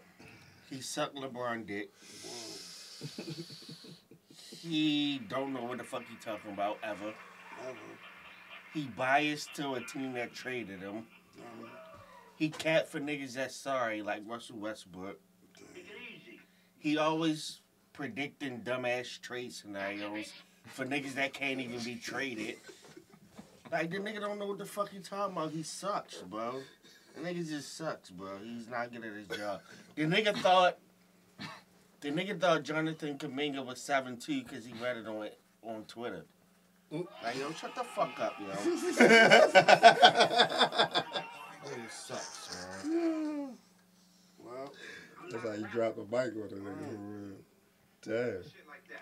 [0.70, 1.90] he sucked LeBron dick.
[4.62, 7.14] He don't know what the fuck he talking about ever.
[7.68, 7.78] ever.
[8.74, 11.06] He biased to a team that traded him.
[12.38, 15.20] He cat for niggas that's sorry, like Russell Westbrook.
[16.86, 17.62] He always
[17.94, 20.32] predicting dumbass trade scenarios
[20.68, 22.58] for niggas that can't even be traded.
[23.72, 25.50] Like the nigga don't know what the fuck he talking about.
[25.50, 26.62] He sucks, bro.
[27.16, 28.38] The nigga just sucks, bro.
[28.44, 29.62] He's not good at his job.
[29.96, 30.78] The nigga thought
[32.02, 35.30] the nigga thought Jonathan Kuminga was seven two because he read it on
[35.64, 36.24] on Twitter.
[36.92, 38.46] Like yo, shut the fuck up, yo.
[41.66, 43.58] Nigga sucks, man.
[44.38, 44.72] Well,
[45.32, 47.36] That's how you drop the bike on a nigga for real.
[48.04, 48.44] Damn.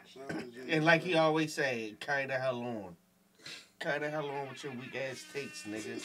[0.08, 2.96] shout out to James And like he always say, carry the hell on.
[3.80, 6.02] Carry the hell on with your weak ass takes, nigga.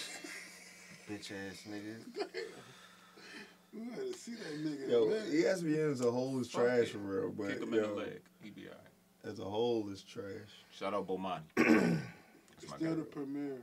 [1.08, 2.26] Bitch ass nigga.
[3.72, 4.90] You gotta see that nigga.
[4.90, 5.26] Yo, man.
[5.30, 8.20] ESPN as a whole is trash for real, but Kick him in the leg.
[8.42, 8.80] He be alright.
[9.24, 10.24] as a whole is trash.
[10.76, 11.42] Shout out Bomani.
[12.60, 13.58] It's still the premier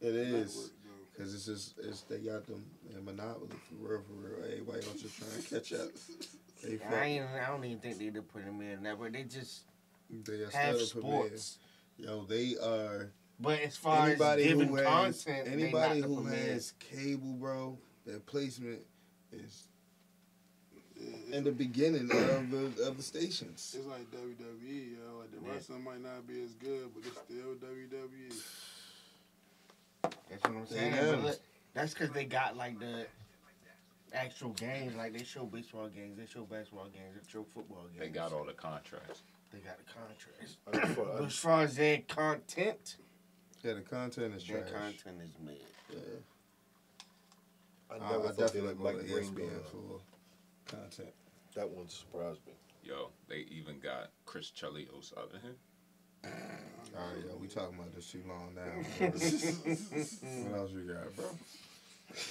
[0.00, 0.70] It is.
[1.18, 1.24] Network, though.
[1.24, 2.64] Cause it's just it's they got them
[2.96, 4.44] in monopoly for real for real.
[4.44, 5.88] Everybody else just trying to catch up.
[6.62, 7.26] They I ain't.
[7.42, 9.12] I don't even think they did put them in network.
[9.12, 9.62] They just
[10.10, 11.26] they are have still the premier.
[11.28, 11.58] sports.
[11.96, 16.28] Yo, they are But as far anybody as who giving has content, anybody not who
[16.28, 17.78] the has cable, bro.
[18.06, 18.80] Their placement
[19.32, 19.64] is
[21.32, 23.74] in the beginning of the of the stations.
[23.76, 25.18] It's like WWE, yo.
[25.18, 25.52] Like the Yeah.
[25.54, 27.54] wrestling might not be as good, but it's still.
[27.56, 28.32] WWE.
[30.30, 30.94] That's what I'm saying.
[30.94, 31.10] Yeah.
[31.12, 31.40] But look,
[31.74, 33.06] that's because they got like the
[34.12, 34.94] actual games.
[34.96, 37.98] Like they show baseball games, they show basketball games, they show football games.
[38.00, 39.22] They got all the contracts.
[39.52, 40.56] They got the contracts.
[40.66, 42.96] I just feel- I But as far as their content,
[43.62, 45.02] Yeah, the content is their trash.
[45.02, 45.56] content is mid.
[45.90, 45.98] Yeah.
[47.90, 49.42] I I, never I thought they definitely looked like to E Ringo.
[49.42, 50.00] ESPN for
[50.76, 51.14] content.
[51.54, 52.52] That one surprised me.
[52.84, 55.56] Yo, they even got Chris Chelios out of here.
[56.24, 58.62] All right, yo, we talking about this too long now.
[59.06, 61.26] what else you got, bro?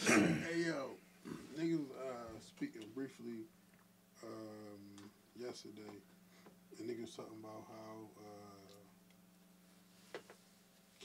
[0.08, 0.89] hey yo,
[1.58, 3.45] niggas uh, speaking briefly
[4.23, 6.02] um, yesterday,
[6.80, 10.19] and niggas talking about how uh,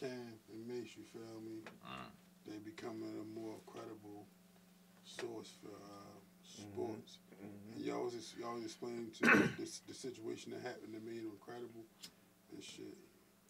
[0.00, 1.62] Cam and Mace, you feel me?
[1.86, 2.10] Mm.
[2.46, 4.26] They becoming a more credible
[5.04, 7.18] source for uh, sports.
[7.40, 11.22] And y'all was y'all was explaining to me this, the situation that happened that made
[11.22, 11.84] them credible
[12.52, 12.96] and shit.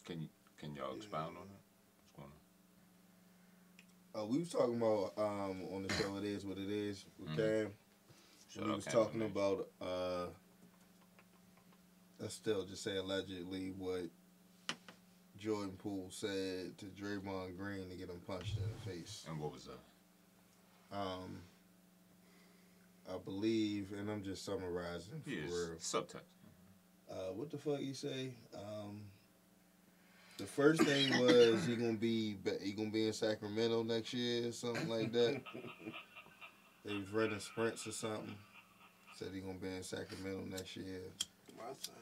[0.05, 0.97] Can you can y'all Yeah.
[0.97, 1.61] expound on that?
[2.01, 2.29] What's going
[4.15, 4.23] on?
[4.23, 6.17] Uh, we was talking about um, on the show.
[6.17, 7.37] It is what it is with Mhm.
[7.37, 7.75] Cam.
[8.49, 9.69] Shout we was Cam talking about.
[9.81, 10.27] Uh,
[12.19, 14.09] let's still just say allegedly what
[15.39, 19.25] Jordan Poole said to Draymond Green to get him punched in the face.
[19.27, 20.97] And what was that?
[20.97, 21.43] Um,
[23.09, 25.51] I believe, and I'm just summarizing for Yes.
[25.51, 25.77] real.
[25.79, 26.23] Subtext.
[27.13, 28.31] Uh, what the fuck you say?
[28.55, 29.03] Um,
[30.39, 34.53] the first thing was he gonna be he gonna be in Sacramento next year, or
[34.53, 35.41] something like that.
[36.85, 38.35] they was running sprints or something.
[39.19, 41.03] Said he gonna be in Sacramento next year.
[41.55, 41.99] Why Sacramento?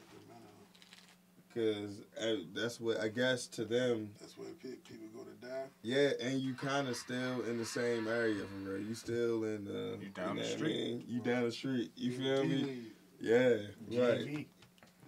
[1.53, 4.11] Cause uh, that's what I guess to them.
[4.21, 5.65] That's where pe- people go to die.
[5.83, 8.81] Yeah, and you kind of still in the same area for real.
[8.81, 10.77] You still in the You down the know what I street.
[10.77, 11.03] mean?
[11.09, 11.91] You down the street.
[11.97, 12.83] You feel me?
[13.19, 13.57] Yeah,
[13.91, 14.47] right.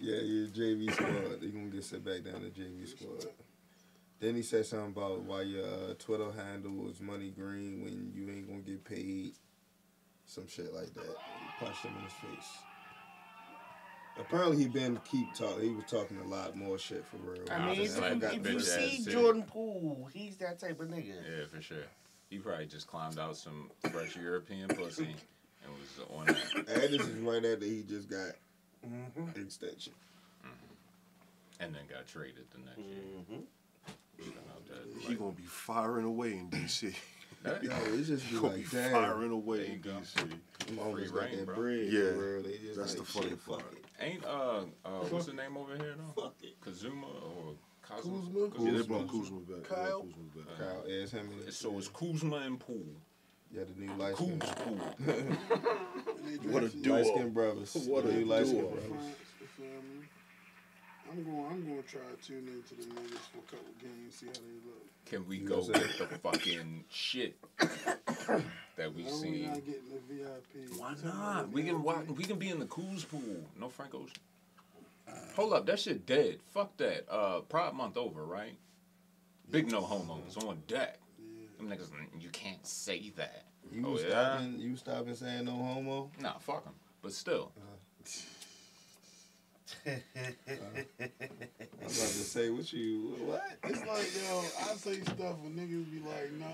[0.00, 1.40] Yeah, yeah, JV squad.
[1.40, 3.30] They gonna get sent back down to JV squad.
[4.20, 8.30] Then he said something about why your uh, Twitter handle is Money Green when you
[8.30, 9.34] ain't gonna get paid.
[10.26, 11.04] Some shit like that.
[11.04, 12.50] He punched him in his face.
[14.18, 15.62] Apparently he been keep talking.
[15.62, 17.42] He was talking a lot more shit for real.
[17.50, 19.04] I mean, just if, like you, if you see.
[19.10, 21.08] Jordan Poole, he's that type of nigga.
[21.08, 21.84] Yeah, for sure.
[22.30, 25.14] He probably just climbed out some fresh European pussy
[25.64, 26.68] and was on that.
[26.68, 28.32] and this is right after he just got
[28.86, 29.40] Mm-hmm.
[29.40, 29.92] extension.
[31.60, 32.98] And then got traded the next year.
[33.20, 33.40] Mm-hmm.
[34.18, 36.94] You know, He like, gonna be firing away in DC.
[37.42, 38.92] that- Yo, it's just be gonna be like, damn.
[38.92, 39.80] firing away in.
[39.80, 40.14] DC.
[40.14, 41.54] Them almost Free got reign, that bro.
[41.54, 41.86] bread.
[41.92, 42.42] Yeah, for real.
[42.42, 43.60] They just that's like, the funny shit, part.
[43.72, 43.84] it.
[44.00, 46.22] Ain't uh, uh what's the name over here though?
[46.22, 46.60] Fuck it.
[46.60, 47.54] Kazuma or
[47.88, 48.20] Kazuma?
[48.20, 48.40] Kuzma?
[48.40, 48.84] Yeah, they Kuzma.
[48.98, 49.46] brought Kuzma back.
[49.46, 50.00] They brought Kyle?
[50.00, 50.58] Kuzma back.
[50.58, 51.30] Kyle, yeah, it's him.
[51.44, 52.96] and- So it's Kuzma and Poole.
[53.54, 54.54] Yeah, the new light Kuz skin.
[54.56, 54.80] Poole.
[55.06, 55.38] And
[56.52, 56.94] What a drafted duo.
[56.96, 57.74] Light skin brothers.
[57.88, 58.68] What the a new light skin duo.
[58.70, 58.88] brothers.
[58.88, 60.06] France, you feel me?
[61.10, 61.46] I'm going.
[61.50, 64.32] I'm going to try to tune into the niggas for a couple games, see how
[64.32, 64.82] they look.
[65.06, 69.46] Can we You go know what with the fucking shit that we Why we seen?
[69.50, 70.78] not getting the VIP?
[70.80, 71.50] Why not?
[71.52, 71.84] We can VIP.
[71.84, 73.20] walk, we can be in the Coos pool.
[73.60, 74.16] No Frank Ocean.
[75.36, 76.38] Hold up, that shit dead.
[76.52, 77.04] Fuck that.
[77.12, 78.56] Uh, Pride Month over, right?
[79.50, 80.98] Big no homos on deck.
[81.58, 83.44] Them niggas, "Mm, you can't say that.
[83.72, 84.40] You Oh, was yeah?
[84.42, 86.10] You stopping saying no homo.
[86.20, 86.74] Nah, fuck them.
[87.02, 87.52] But still,
[89.86, 90.00] I'm
[91.80, 93.42] about to say what you what?
[93.64, 96.46] It's like, yo, I say stuff and niggas be like, nah,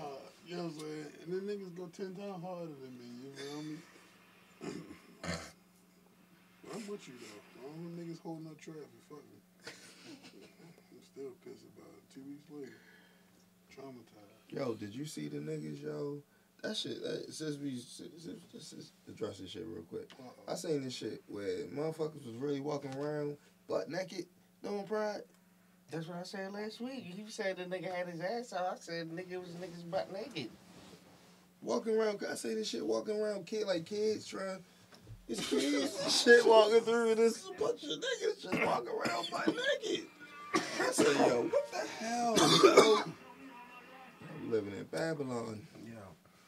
[0.45, 1.07] you know what I'm saying?
[1.23, 3.77] And then niggas go 10 times harder than me, you feel me?
[4.61, 4.83] I mean?
[6.73, 7.63] I'm with you though.
[7.67, 9.39] All them niggas holding up traffic, fuck me.
[9.67, 12.03] I'm still pissed about it.
[12.13, 12.79] Two weeks later,
[13.75, 14.20] traumatized.
[14.51, 16.21] Yo, did you see the niggas, yo?
[16.61, 17.01] That shit.
[17.01, 18.01] That, since we just
[19.07, 20.09] address this shit real quick.
[20.19, 20.51] Uh-uh.
[20.51, 23.37] I seen this shit where motherfuckers was really walking around
[23.67, 24.25] butt naked
[24.61, 25.21] doing pride.
[25.89, 27.05] That's what I said last week.
[27.15, 28.73] You said the nigga had his ass out.
[28.73, 30.49] I said nigga was niggas butt naked.
[31.61, 34.59] Walking around, I say this shit walking around, kid like kids trying.
[35.27, 37.15] It's kids and shit walking through.
[37.15, 40.05] This bunch of niggas just walking around butt naked.
[40.53, 43.05] I said, yo, what the hell,
[44.51, 45.65] living in Babylon.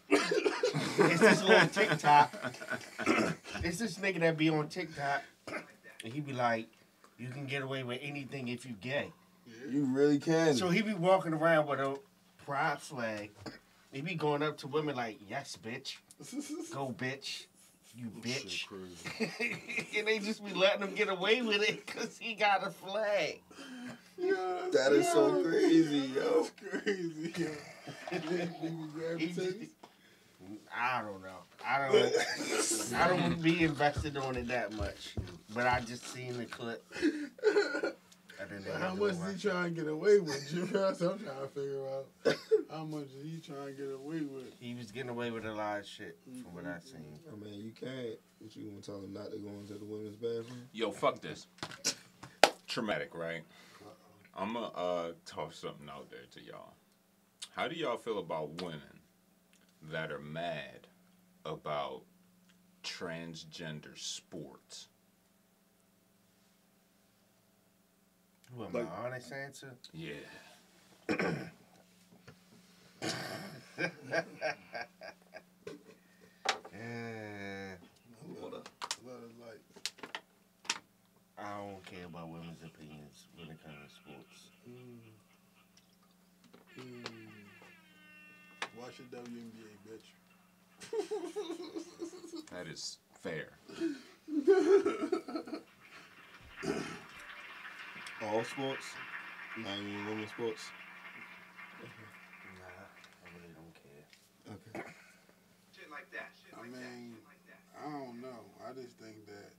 [0.10, 2.34] it's this little TikTok.
[3.64, 6.68] it's this nigga that be on TikTok, and he be like,
[7.18, 9.12] "You can get away with anything if you gay."
[9.70, 10.54] You really can.
[10.56, 11.98] So he be walking around with a
[12.46, 13.32] pride flag.
[13.94, 15.96] He be going up to women like, "Yes, bitch,
[16.74, 17.46] go, bitch,
[17.96, 19.90] you bitch," crazy.
[19.98, 23.40] and they just be letting him get away with it because he got a flag.
[24.18, 24.34] Yeah,
[24.72, 26.44] that is so crazy, yo.
[26.44, 27.50] That's crazy, yo.
[28.12, 29.58] Niggas grab He the just-
[30.76, 31.38] I don't know.
[31.66, 32.94] I don't.
[33.02, 35.16] I don't want to be invested on it that much.
[35.54, 36.84] But I just seen the clip.
[38.44, 40.54] I didn't know How much to is he trying to get away with?
[40.54, 42.36] You know, that's I'm trying to figure out.
[42.70, 44.54] How much is he trying to get away with?
[44.60, 47.20] He was getting away with a lot of shit from what I seen.
[47.32, 48.20] I mean, you can't.
[48.40, 50.68] What you gonna tell him not to go into the women's bathroom?
[50.74, 51.48] Yo, fuck this.
[52.68, 53.44] Tramatic, right?
[54.36, 56.74] I'm gonna uh, toss something out there to y'all.
[57.56, 58.82] How do y'all feel about women
[59.92, 60.88] that are mad
[61.46, 62.02] about
[62.84, 64.88] transgender sports?
[68.56, 69.76] What Like- my honest answer?
[69.94, 70.14] Yeah.
[78.38, 78.64] What is?
[81.38, 84.50] I don't care about women's opinions when it comes to sports.
[84.66, 85.00] Hmm.
[88.80, 90.08] Watch your WNBA, bitch.
[92.52, 93.50] That is fair.
[98.32, 98.86] All sports,
[99.58, 100.72] not even women's sports.
[101.84, 102.88] Nah,
[103.20, 104.06] I really don't care.
[104.48, 104.90] Okay.
[105.76, 106.32] Shit like that.
[106.56, 107.18] I mean,
[107.76, 108.48] I don't know.
[108.64, 109.52] I just think that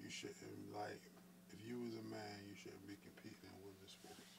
[0.00, 1.02] you shouldn't like.
[1.52, 4.38] If you was a man, you shouldn't be competing in women's sports.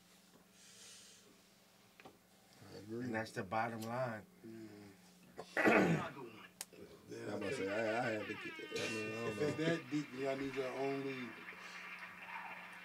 [2.08, 3.06] I agree.
[3.06, 4.24] And that's the bottom line.
[5.60, 5.60] Then
[7.28, 8.34] I'm I about to say I, I had to.
[8.34, 11.36] Get, I mean, I If don't it's that deep, then I need your own league.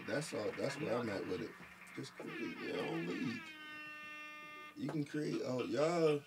[0.09, 0.47] That's all.
[0.59, 1.51] That's where I'm at with it.
[1.97, 3.41] Just create your own league.
[4.77, 5.41] You can create.
[5.47, 6.21] Oh, y'all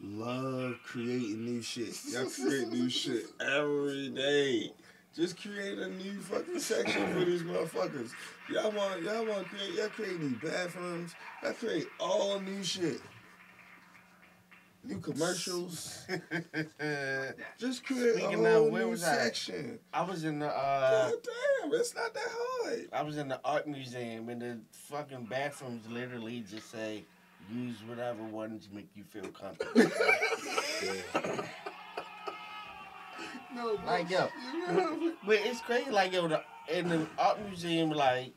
[0.00, 1.94] love creating new shit.
[2.08, 4.72] Y'all create new shit every day.
[5.14, 8.10] Just create a new fucking section for these motherfuckers.
[8.50, 11.14] Y'all want y'all want create y'all create new bathrooms.
[11.42, 13.00] Y'all create all new shit.
[14.84, 16.04] New commercials.
[17.58, 19.14] Just create Speaking a of, whole where new was I?
[19.14, 19.78] section.
[19.92, 21.18] I was in the uh, God
[21.62, 22.88] damn, it's not that hard.
[22.92, 27.04] I was in the art museum and the fucking bathrooms literally just say
[27.52, 29.90] use whatever ones make you feel comfortable.
[33.54, 34.30] No, Like, yo.
[35.26, 36.42] but it's crazy, like yo, the,
[36.72, 38.32] in the art museum, like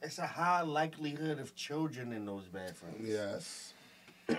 [0.00, 3.06] it's a high likelihood of children in those bathrooms.
[3.06, 3.74] Yes.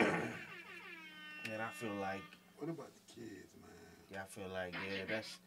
[1.45, 2.21] And I feel like
[2.57, 3.69] What about the kids, man?
[4.11, 5.37] yeah, I feel like yeah, that's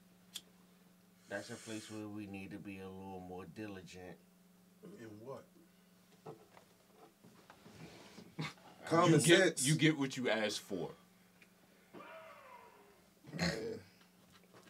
[1.29, 4.17] that's a place where we need to be a little more diligent.
[4.99, 5.45] In what?
[8.87, 10.91] Common you get you get what you ask for.
[13.39, 13.47] Yeah,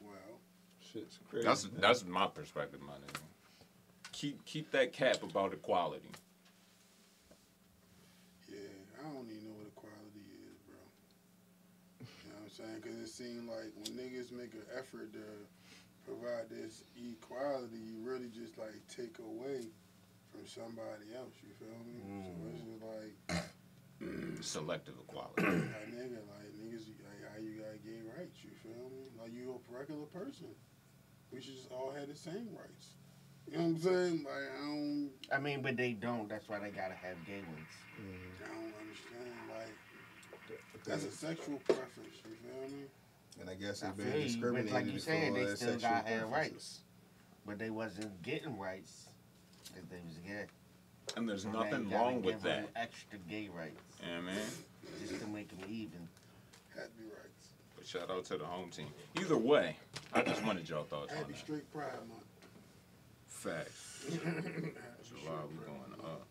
[0.01, 0.39] Well,
[0.81, 1.47] shit's crazy.
[1.47, 3.21] That's that's my perspective, my nigga.
[4.13, 6.09] Keep keep that cap about equality.
[8.49, 8.59] yeah,
[9.01, 10.79] I don't even know what equality is, bro.
[12.01, 12.81] You know what I'm saying?
[12.83, 15.27] Because it seems like when niggas make an effort to
[16.07, 19.67] provide this equality, you really just like take away
[20.31, 21.35] from somebody else.
[21.43, 21.99] You feel me?
[22.03, 22.71] So it's mm.
[22.71, 23.43] just like,
[24.41, 25.43] Selective equality.
[25.43, 28.39] like nigga, like niggas, like how you got gay rights?
[28.43, 29.09] You feel me?
[29.21, 30.49] Like you a regular person.
[31.33, 32.95] We should just all have the same rights.
[33.51, 34.25] You know what I'm saying?
[34.25, 36.29] Like I don't, I mean, but they don't.
[36.29, 37.73] That's why they gotta have gay ones.
[38.43, 39.33] I don't understand.
[39.51, 39.75] Like
[40.85, 42.17] that's a sexual preference.
[42.25, 42.85] You feel me?
[43.41, 45.45] and I guess I they've feel been you, but discriminated like you saying, for they
[45.47, 46.53] their still sexual gotta have preferences.
[46.53, 46.81] rights.
[47.47, 49.07] But they wasn't getting rights
[49.77, 50.47] if they was gay.
[51.17, 52.69] And there's So nothing wrong with that.
[52.77, 54.37] Extra gay rights, Yeah, man.
[55.07, 56.09] just to make them even.
[56.75, 57.49] Had to be rights.
[57.77, 58.87] But shout out to the home team.
[59.21, 59.77] Either way,
[60.15, 61.35] I just wanted y'all thoughts on Happy.
[61.35, 62.25] Straight Pride Month.
[63.27, 64.05] Facts.
[64.11, 64.73] Happy
[65.09, 66.27] July, we going up.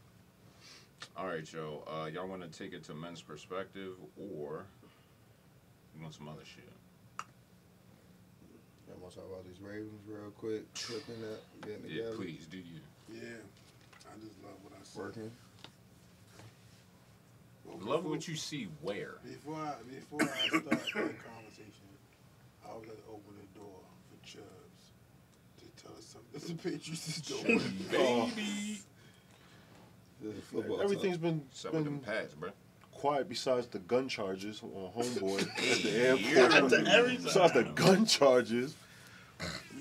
[1.15, 1.83] All right, yo.
[1.87, 4.65] Uh, y'all want to take it to men's perspective, or
[5.95, 6.67] you want some other shit?
[7.19, 10.71] I'm gonna talk about these Ravens real quick.
[10.73, 11.93] Tripping up, getting together.
[11.93, 12.79] Yeah, together, please do you.
[13.11, 13.19] Yeah,
[14.05, 14.99] I just love what I see.
[14.99, 15.31] working.
[17.65, 18.67] Well, Love before- what you see.
[18.81, 19.15] Where?
[19.23, 21.89] Before I before I start that conversation,
[22.67, 24.91] I would like to open the door for Chubbs
[25.59, 26.29] to tell us something.
[26.33, 27.61] This is Patriots doing.
[27.91, 28.79] Baby.
[30.23, 30.81] This is.
[30.81, 32.49] Everything's been, Except with them been pads, bro.
[32.93, 36.37] quiet besides the gun charges on Homeboy at the Yeah.
[36.37, 36.63] airport.
[36.73, 37.23] After everything.
[37.25, 38.75] Besides the gun charges,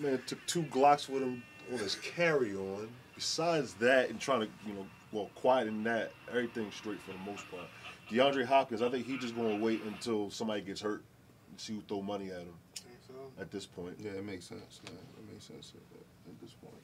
[0.01, 2.89] man took two Glocks with him on his carry on.
[3.15, 7.19] Besides that, and trying to, you know, well, quiet in that, everything's straight for the
[7.19, 7.67] most part.
[8.11, 11.05] DeAndre Hopkins, I think he just going to wait until somebody gets hurt
[11.51, 12.55] and see who throw money at him
[13.07, 13.15] so?
[13.41, 13.95] at this point.
[14.01, 14.81] Yeah, it makes sense.
[14.87, 14.97] Man.
[14.97, 16.75] It makes sense at, at this point.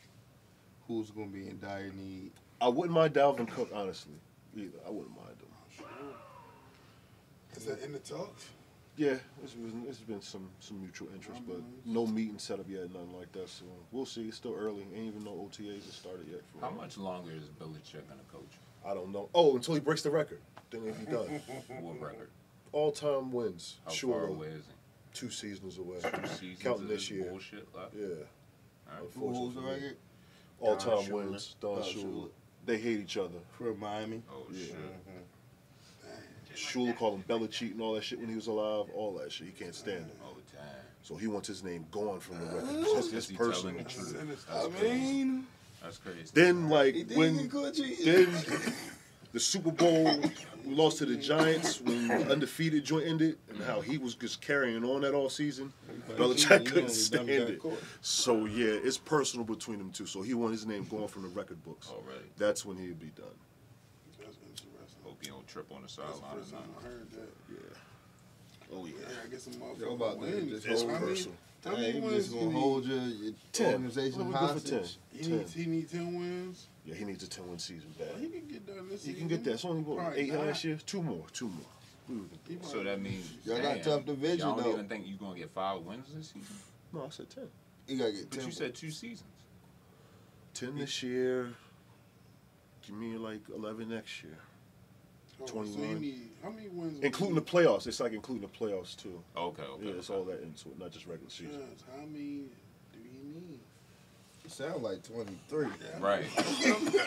[0.87, 2.31] Who's gonna be in dire need?
[2.61, 4.15] I wouldn't mind Dalvin Cook, honestly.
[4.57, 4.79] Either.
[4.87, 5.87] I wouldn't mind him.
[7.57, 8.49] Is that in the talks?
[8.97, 12.93] Yeah, it's been, it's been some some mutual interest, but no meeting set up yet,
[12.93, 13.49] nothing like that.
[13.49, 14.27] So we'll see.
[14.27, 14.83] It's still early.
[14.93, 16.41] Ain't even no OTAs have started yet.
[16.53, 18.51] For How much longer is Belichick gonna coach?
[18.85, 19.29] I don't know.
[19.37, 20.41] Oh, until he breaks the record,
[20.71, 21.41] then he'll be done.
[21.81, 22.31] What record?
[22.73, 23.77] All time wins.
[23.85, 24.15] How sure.
[24.15, 24.73] far away is he?
[25.15, 25.99] Two seasons away.
[26.03, 27.31] Two seasons Counting this year.
[27.31, 27.95] Bullshit left.
[27.97, 28.07] Yeah.
[28.07, 29.11] All right.
[29.15, 29.97] Who holds the record?
[30.61, 31.55] All time wins.
[31.61, 32.05] Don Don Shula.
[32.05, 32.29] Shula.
[32.69, 33.39] They hate each other.
[33.57, 34.23] From Miami.
[34.31, 34.67] Oh Yeah.
[34.67, 34.75] shit.
[34.77, 36.55] Mm-hmm.
[36.55, 38.87] Shula called him Belichick and all that shit when he was alive.
[38.95, 39.47] All that shit.
[39.47, 40.17] He can't stand it.
[40.23, 40.63] Oh damn.
[41.03, 42.69] So he wants his name gone from the record.
[42.69, 43.83] Just It's, 'cause it's he personal.
[43.85, 44.17] truth.
[44.51, 45.47] I That's mean,
[45.83, 46.29] That's crazy.
[46.35, 48.05] Then like he when get caught cheating.
[48.05, 48.29] then
[49.33, 50.21] the Super Bowl
[50.65, 54.41] we lost to the Giants when the undefeated joint ended and how he was just
[54.41, 55.73] carrying on that all season.
[56.11, 57.61] Belichick couldn't stand it.
[58.01, 60.07] So yeah, it's personal between them two.
[60.07, 61.89] So he want his name going from the record books.
[61.91, 62.25] Already.
[62.37, 63.27] That's when he'd be done.
[64.19, 64.69] That's interesting.
[65.05, 66.55] Hope you don't trip on the That's the sideline first.
[66.55, 67.29] I heard that.
[67.51, 67.57] Yeah.
[68.75, 69.07] Oh Yeah, yeah.
[69.25, 70.51] I get some Yo, about motherfucking that, wins.
[70.53, 71.37] just It's hold How many- personal.
[71.65, 73.73] How Hey, many you wins just gonna hold your, your Ten.
[73.73, 74.79] organization What we good for ten?
[74.79, 74.97] hostage.
[75.13, 75.39] He Ten.
[75.39, 76.67] needs, he needs 10 wins.
[76.89, 78.17] Yeah, he needs a ten win season bad.
[78.19, 79.19] He can get done this He season.
[79.21, 79.53] can get that.
[79.55, 80.47] It's only what, Probably eight not.
[80.47, 80.79] last year.
[80.87, 81.27] Two more.
[81.35, 81.67] Two more.
[82.09, 84.73] We would- He So that means Y'all got damn, tough division, Y'all don't though.
[84.73, 86.57] even think you're gonna get five wins this season?
[86.95, 87.51] No, I said ten.
[87.87, 88.47] You gotta get But ten.
[88.47, 89.29] you said two seasons.
[90.55, 91.55] Ten this year.
[92.87, 94.39] Give me like eleven next year,
[95.43, 96.01] Oh, so 21.
[96.01, 97.05] need, how many wins?
[97.05, 97.87] including the playoffs.
[97.87, 99.23] It's like including the playoffs too.
[99.37, 99.85] Okay, okay.
[99.85, 100.19] Yeah, it's okay.
[100.19, 101.61] all that into it, not just regular season.
[101.61, 102.45] Chance, How many
[102.95, 103.61] do he need?
[104.49, 105.67] It sound like twenty three.
[106.01, 106.25] Right.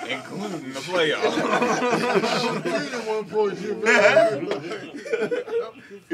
[0.08, 1.38] Including the playoffs.
[3.08, 3.74] one point, you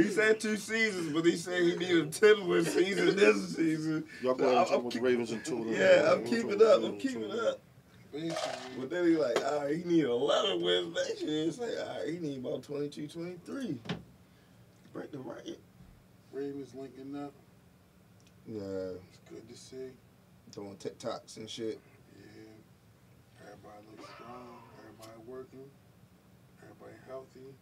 [0.01, 4.05] He said two seasons, but he said he needed a ten win season this season.
[4.21, 5.65] Y'all go Nah, ahead I'm talk about the Ravens and two.
[5.67, 6.81] Yeah, I'm keeping up.
[6.81, 7.59] I'm keeping up.
[8.79, 11.45] But then he like, all right, he need 11 wins next year.
[11.45, 13.81] It's like, all right, he need about 22, 23.
[14.93, 15.57] Break the record.
[16.31, 17.33] Ravens linking up.
[18.47, 19.91] Yeah, It's good to see.
[20.57, 21.79] Doing TikToks and shit.
[22.17, 23.45] Yeah.
[23.45, 24.57] Everybody looks strong.
[24.81, 25.69] Everybody working.
[26.63, 27.53] Everybody healthy.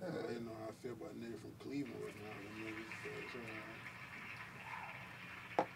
[0.00, 2.14] I didn't know how I feel about nigga from Cleveland.
[2.22, 2.94] Now, them niggas,
[5.58, 5.66] but, uh,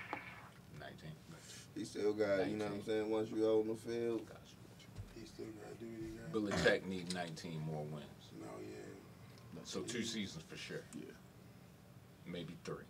[0.79, 1.11] 19.
[1.75, 4.29] He still got, you know what I'm saying, once you out in the field.
[4.29, 4.39] Got
[5.17, 6.65] he still got to do what he got.
[6.65, 8.05] Belichick need 19 more wins.
[8.39, 9.63] No, yeah.
[9.65, 10.83] So two seasons for sure.
[10.95, 11.07] Yeah.
[12.25, 12.85] Maybe three.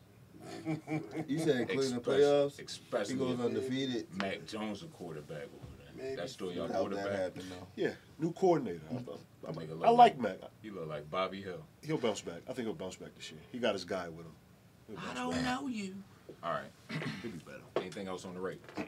[1.26, 2.58] You said including the playoffs?
[2.64, 4.06] Especially He goes undefeated.
[4.16, 6.04] Mac Jones a quarterback over there.
[6.04, 6.16] Maybe.
[6.16, 7.12] That's still your How that quarterback.
[7.18, 7.66] happen though?
[7.76, 8.80] Yeah, new coordinator.
[8.90, 9.00] I, I-
[9.46, 10.36] I, look I like Mac.
[10.62, 11.64] He look like Bobby Hill.
[11.82, 12.40] He'll bounce back.
[12.48, 13.40] I think he'll bounce back this year.
[13.50, 14.98] He got his guy with him.
[14.98, 15.42] I don't back.
[15.44, 15.94] know you.
[16.42, 16.70] All right.
[17.22, 17.60] He'll be better.
[17.76, 18.60] Anything else on the rate?
[18.76, 18.84] Nah,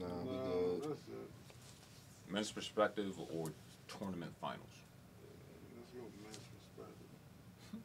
[0.00, 0.96] No, we good.
[2.30, 3.52] Men's perspective or
[3.86, 4.60] tournament finals?
[5.76, 7.80] Let's go with man's perspective.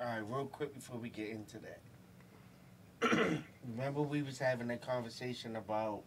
[0.00, 3.42] All right, real quick before we get into that.
[3.68, 6.00] Remember we was having that conversation about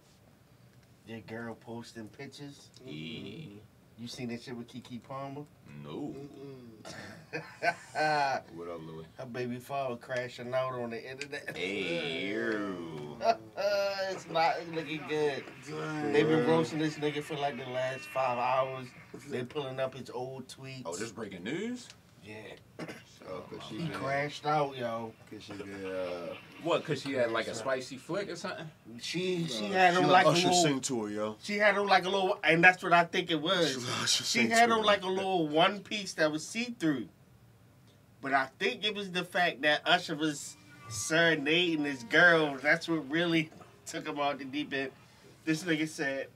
[1.06, 2.70] your girl posting pictures?
[2.84, 3.60] Yeah.
[4.00, 5.44] You seen that shit with Keke Palmer?
[5.84, 6.16] No.
[8.56, 9.06] What up, Louis?
[9.32, 11.56] baby father crashing out on the internet.
[11.56, 13.18] Ew.
[14.10, 15.44] it's not looking good.
[16.12, 18.88] They've been roasting this nigga for like the last five hours.
[19.30, 20.82] They pulling up his old tweets.
[20.86, 21.90] Oh, this breaking news?
[22.26, 22.86] Yeah.
[23.20, 25.14] so cause she He been, crashed out, yo.
[25.30, 26.84] cause she been, uh, What?
[26.86, 28.70] Cause she had like a spicy flick or something?
[29.00, 30.64] She she She had him let like a Usher little.
[30.64, 31.36] sing to her, yo.
[31.42, 33.78] She had on like a little, and that's what I think it was.
[34.08, 34.86] She She had to on her.
[34.86, 37.08] like a little one piece that was see through.
[38.22, 40.56] But I think it was the fact that Usher was
[40.90, 42.58] serenading his girl.
[42.62, 43.50] That's what really
[43.86, 44.92] took him out the deep end.
[45.46, 46.28] This nigga said,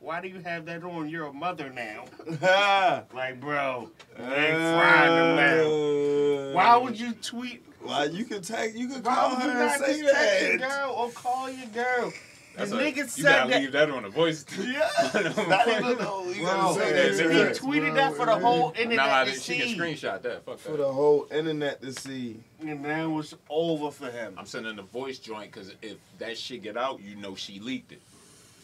[0.00, 1.08] Why do you have that on?
[1.08, 2.04] You're a mother now.
[3.14, 6.54] Like, bro, you ain't frying them now.
[6.54, 7.64] Why would you tweet?
[7.82, 8.74] Why you could tag?
[8.74, 11.50] You could Why call would you her and say just text your girl or call
[11.50, 12.12] your girl?
[12.56, 13.60] The That's a- nigga you said gotta that.
[13.62, 14.44] leave that on the voice.
[14.58, 14.88] Yeah,
[15.48, 17.30] not even though you Bro, gotta say he that.
[17.32, 17.56] He that.
[17.56, 19.76] tweeted that for the whole internet Nah, to she can see.
[19.78, 20.44] screenshot that.
[20.44, 20.78] Fuck for that.
[20.78, 22.40] the whole internet to see.
[22.60, 24.34] And that was over for him.
[24.36, 27.92] I'm sending the voice joint because if that shit get out, you know she leaked
[27.92, 28.02] it.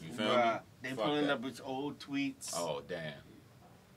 [0.03, 0.61] You feel Bruh, me?
[0.83, 1.33] They Fuck pulling that.
[1.35, 2.53] up his old tweets.
[2.57, 3.13] Oh damn.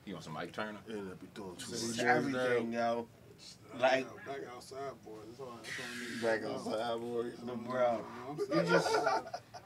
[0.04, 0.78] You want some Mike Turner?
[0.88, 1.96] And they be doing too See, much.
[1.98, 2.14] yeah.
[2.16, 3.06] everything, yo.
[3.78, 5.14] Like, back outside, boys.
[5.28, 5.58] That's all.
[5.62, 6.38] That's all I.
[6.38, 7.32] Back outside, boys.
[7.42, 8.04] but bro,
[8.38, 8.98] you just,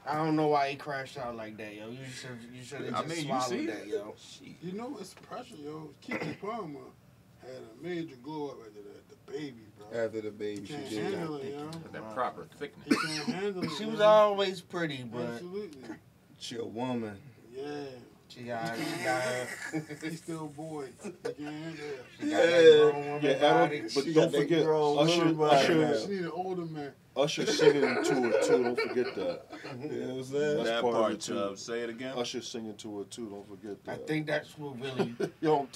[0.07, 1.89] I don't know why he crashed out like that, yo.
[1.89, 4.15] You should, you should have I just mean, you swallowed see that, yo.
[4.63, 5.91] You know it's pressure, yo.
[6.07, 6.81] Keke Palmer
[7.41, 9.09] had a major glow up after that.
[9.09, 10.05] The baby, bro.
[10.05, 11.15] After the baby, He she can't did.
[11.15, 11.71] handle it, yo.
[11.93, 12.87] That proper thickness.
[12.87, 13.71] He can't handle it.
[13.79, 15.83] She was always pretty, but Absolutely.
[16.45, 17.17] She a woman.
[17.57, 17.65] Yeah.
[18.29, 19.23] She got, she got.
[20.03, 20.89] He's still boy.
[21.03, 21.77] You can't
[22.21, 22.47] She got Yeah.
[22.47, 23.81] that grown woman Yeah, body.
[23.81, 25.43] But She don't got forget grown Usher.
[25.43, 26.93] Usher, She need an older man.
[27.17, 28.63] Usher singing to it too.
[28.65, 29.43] Don't forget that.
[29.81, 30.57] You know what I'm saying?
[30.57, 31.35] That's that part of part, it, too.
[31.35, 31.59] Chubb.
[31.59, 32.15] Say it again.
[32.17, 33.29] Usher singing to it too.
[33.29, 33.93] Don't forget that.
[33.93, 35.15] I think that's what really.
[35.41, 35.69] Yo,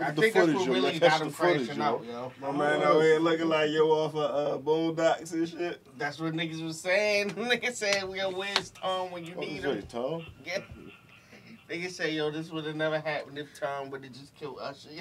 [0.00, 0.72] I the think that's what yo.
[0.72, 1.86] really Catch got the him footage, crashing yo.
[1.88, 2.32] out, yo.
[2.40, 5.80] My man out here looking like yo off of uh, Boondocks and shit.
[5.96, 7.30] That's what niggas was saying.
[7.48, 10.26] Niggas said, "Well, where's Tom when you What need was him?" it, Tom?
[10.44, 10.58] Yeah.
[11.68, 14.88] Niggas say, "Yo, this would have never happened if Tom would have just killed Usher."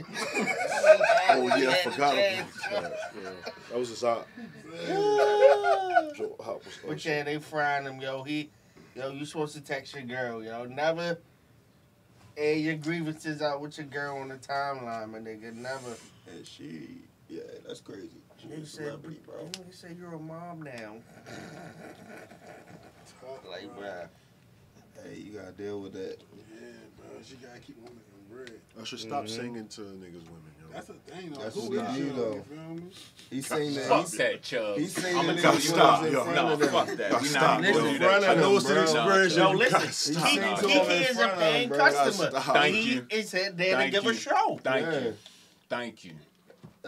[1.30, 2.48] Oh yeah, I forgot about that.
[2.72, 3.30] Yeah.
[3.70, 4.28] That was his op.
[6.88, 8.24] But yeah, they frying him, yo.
[8.24, 8.50] He,
[8.96, 10.64] yo, you supposed to text your girl, yo.
[10.66, 11.18] Never
[12.38, 15.54] air your grievances out with your girl on the timeline, my nigga.
[15.54, 15.98] Never.
[16.30, 18.10] And she, yeah, that's crazy.
[18.38, 19.50] She said, celebrity, bro.
[19.72, 20.98] say you're a mom now.
[23.50, 24.08] Like, bruh.
[25.04, 26.18] Hey, you gotta deal with that.
[26.54, 26.68] Yeah,
[26.98, 27.08] bro.
[27.24, 28.62] She gotta keep on making bread.
[28.80, 29.30] I should stop Mhm.
[29.30, 30.68] singing to niggas, women, yo.
[30.74, 31.42] That's the thing, though.
[31.42, 32.22] That's Who what is he you, do, though?
[32.30, 32.36] though.
[32.36, 32.84] You feel me?
[33.30, 33.88] He seen that.
[33.88, 34.78] Fuck He, that, Chubb.
[34.78, 36.24] he seen I'ma tell you stop, was in yo.
[36.24, 37.12] front No, fuck that.
[37.12, 37.72] Now We stop, not bro.
[37.74, 38.24] gonna do In that.
[38.30, 38.84] I know it's an bro.
[38.84, 39.40] expression.
[39.40, 40.28] Yo, you listen, gotta He stop.
[40.28, 42.30] He, he him in is a paying customer.
[42.32, 42.44] Stop.
[42.56, 43.08] Thank he you.
[43.10, 44.10] is there to Thank give you.
[44.10, 44.60] a show.
[44.64, 45.14] Thank you.
[45.70, 46.14] Thank you.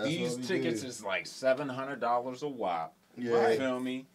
[0.03, 2.93] These tickets is like seven hundred dollars a wop.
[3.17, 3.49] Yeah.
[3.51, 4.05] You feel me?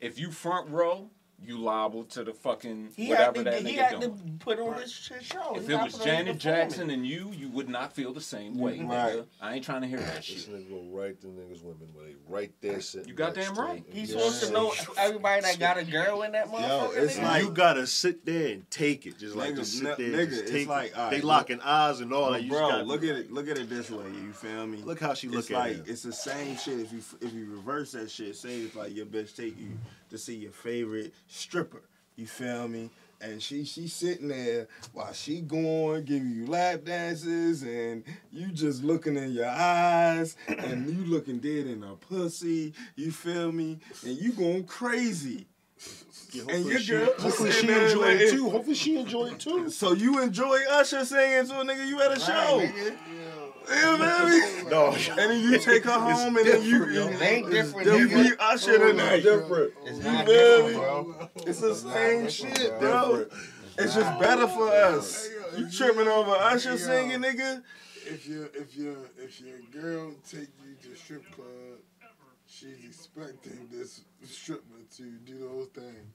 [0.00, 1.08] If you front row,
[1.46, 4.16] you liable to the fucking He whatever had that to, he nigga had doing.
[4.16, 5.56] to put on this shit show.
[5.56, 8.52] If He it was to Janet Jackson and you, you would not feel the same
[8.54, 8.60] mm-hmm.
[8.62, 9.14] way, Right.
[9.16, 9.26] nigga.
[9.40, 10.48] I ain't trying to hear that This shit.
[10.50, 13.08] nigga go right to niggas women where they right there sitting.
[13.08, 13.84] You goddamn next right.
[13.86, 13.94] them.
[13.94, 14.18] He's Yeah.
[14.18, 16.94] supposed to know everybody that got a girl in that motherfucker.
[16.96, 19.18] Yo, it's like- you gotta sit there and take it.
[19.18, 20.08] Just like Nigga, just sit there.
[20.08, 20.96] nigga, and just it's take like, it.
[20.96, 22.38] alright, they look- locking eyes and all that.
[22.38, 23.32] But You bro, just gotta, look at it.
[23.32, 24.04] Look at it this way.
[24.22, 24.78] You feel me?
[24.78, 25.84] Look how she it's at like him.
[25.86, 26.80] it's the same shit.
[26.80, 29.70] If you if you reverse that shit, say it's like your bitch take you
[30.14, 31.82] to see your favorite stripper.
[32.16, 32.90] You feel me?
[33.20, 38.84] And she she sitting there while she going giving you lap dances, and you just
[38.84, 42.74] looking in your eyes, and you looking dead in her pussy.
[42.96, 43.78] You feel me?
[44.04, 45.46] And you going crazy.
[46.32, 48.50] Yeah, and hopefully your she- girl Hopefully she sitting there enjoy like- it too.
[48.50, 49.70] Hopefully she enjoy it too.
[49.70, 52.58] So you enjoy Usher singing to a nigga you at a show.
[52.58, 52.96] Right, nigga.
[53.68, 54.70] You feel me?
[54.70, 58.08] No, And then you take her home, and then you, you, It ain't different, you
[58.08, 58.36] nigga.
[58.38, 59.22] Usher tonight.
[59.22, 59.72] different.
[59.86, 61.28] It's not different, bro.
[61.46, 63.26] It's the same different, shit, bro.
[63.26, 63.26] bro.
[63.78, 65.28] It's just better for us.
[65.56, 66.76] You tripping over Usher Yo.
[66.76, 67.62] singing, nigga?
[68.06, 71.78] If your if your if your girl take you to strip club,
[72.46, 74.62] she's expecting this stripper
[74.96, 76.12] to do the whole thing.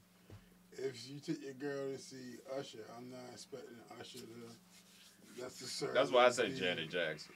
[0.72, 4.24] If you take your girl to see Usher, I'm not expecting Usher to.
[5.40, 5.94] That's the service.
[5.94, 6.60] That's why I said fee.
[6.60, 7.32] Janet Jackson.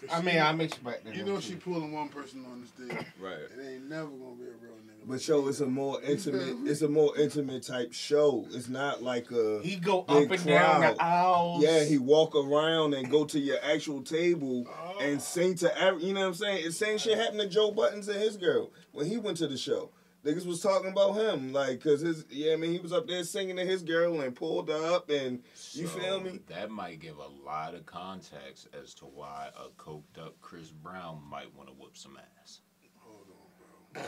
[0.00, 1.14] 'Cause I mean, I'm expecting.
[1.14, 3.06] You know she pulling one person on the stage.
[3.20, 3.32] Right.
[3.32, 5.08] It ain't never gonna be a real nigga.
[5.08, 6.68] But yo, it's a more intimate.
[6.68, 8.46] It's a more intimate type show.
[8.50, 9.60] It's not like a.
[9.62, 10.96] He go Big up and down crowd.
[10.96, 11.62] the aisles.
[11.64, 14.98] Yeah, he walk around and go to your actual table Oh.
[15.00, 16.04] and sing to every.
[16.04, 16.66] You know what I'm saying?
[16.66, 19.56] It's same shit happened to Joe Buttons and his girl when he went to the
[19.56, 19.88] show.
[20.26, 23.22] Niggas was talking about him like, cause his yeah, I mean he was up there
[23.22, 26.40] singing to his girl and pulled up and you So, feel me?
[26.48, 31.22] That might give a lot of context as to why a coked up Chris Brown
[31.30, 32.60] might want to whoop some ass.
[32.98, 34.02] Hold on, bro.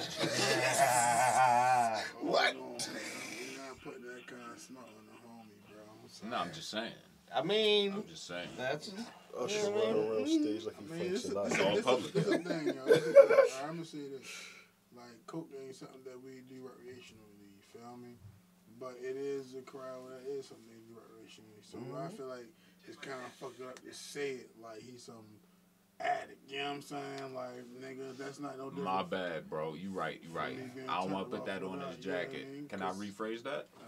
[2.20, 2.54] What?
[2.54, 3.00] Hold on, bro.
[3.40, 5.78] You not put that kind of smut on the homie, bro.
[6.24, 6.30] I'm.
[6.30, 6.92] No, I'm just saying.
[7.34, 8.48] I mean, I'm just saying.
[8.56, 8.90] that's
[9.38, 11.66] Usher running around stage like I he mean, Frank this is, Sinatra.
[11.66, 12.12] all is, public.
[12.12, 12.84] this is the thing, yo.
[12.86, 14.26] This I'm gonna say this:
[15.08, 17.40] like coke ain't something that we do recreationally.
[17.56, 18.16] You feel me?
[18.80, 21.62] But it is a crowd that is something they do recreationally.
[21.62, 22.46] So I feel like
[22.86, 25.26] it's kind of fucked up to say it like he's some
[26.00, 26.48] addict.
[26.48, 27.34] You know what I'm saying?
[27.34, 28.84] Like nigga, that's not no different.
[28.84, 29.74] My bad, bro.
[29.74, 30.20] You right.
[30.22, 30.56] You right.
[30.88, 32.52] I don't want to put that on his know I jacket.
[32.52, 32.68] mean?
[32.68, 33.68] Can I rephrase that?
[33.76, 33.82] Uh,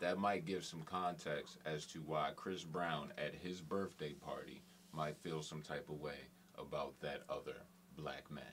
[0.00, 5.16] That might give some context as to why Chris Brown at his birthday party might
[5.18, 6.18] feel some type of way
[6.56, 7.56] about that other
[7.96, 8.44] black man.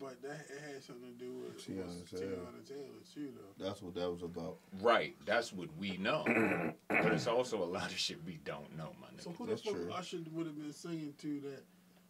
[0.00, 2.32] But that it had something to do with Teyana with Taylor.
[2.36, 3.64] Teyana Taylor too, though.
[3.64, 4.56] That's what that was about.
[4.80, 5.16] Right.
[5.26, 6.24] That's what we know.
[6.88, 9.24] but it's also a lot of shit we don't know, my nigga.
[9.24, 9.92] So who That's the fuck true.
[9.92, 11.62] Usher would have been singing to that?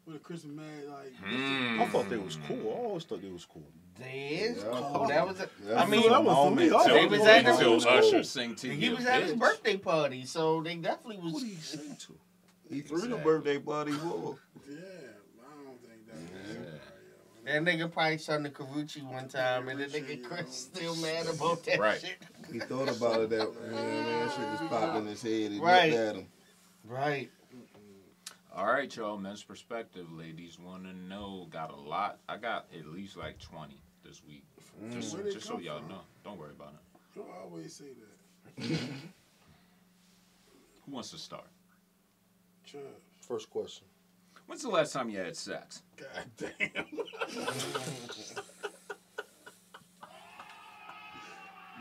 [0.07, 1.14] With a Chris Mad like.
[1.22, 1.82] Hmm.
[1.82, 2.72] I thought they was cool.
[2.74, 3.62] I always thought they was cool.
[3.99, 4.70] they is Yeah.
[4.72, 5.07] cool.
[5.07, 5.41] That was.
[5.41, 6.70] A, Yeah, I mean, that was for me.
[6.70, 7.93] I They was it at the- it until was cool.
[7.95, 8.97] Usher sing to he you.
[8.97, 11.32] was at his birthday party, so they definitely was.
[11.34, 12.18] What did he sing to?
[12.70, 14.39] He threw the birthday party for.
[14.66, 14.76] Yeah,
[15.43, 16.55] I don't think that.
[16.55, 16.78] Yeah.
[17.49, 21.64] That nigga probably sung the Karrueche one time, and the nigga Chris still mad about
[21.64, 21.99] that Right.
[21.99, 22.18] shit.
[22.53, 25.53] He thought about it that you know what That shit just popped in his head.
[25.53, 25.90] He Right.
[25.90, 26.28] looked at him.
[26.84, 27.30] Right.
[28.55, 29.16] All right, y'all.
[29.16, 31.46] Men's perspective, ladies want to know.
[31.49, 32.18] Got a lot.
[32.28, 34.44] I got at least like twenty this week.
[34.92, 35.88] Just, Where just so y'all from?
[35.88, 36.01] know.
[36.24, 37.01] Don't worry about it.
[37.16, 38.62] You always say that.
[40.84, 41.49] Who wants to start?
[42.64, 42.82] Chubbs.
[43.22, 43.86] First question.
[44.49, 45.82] When's the last time you had sex?
[45.99, 46.86] God damn.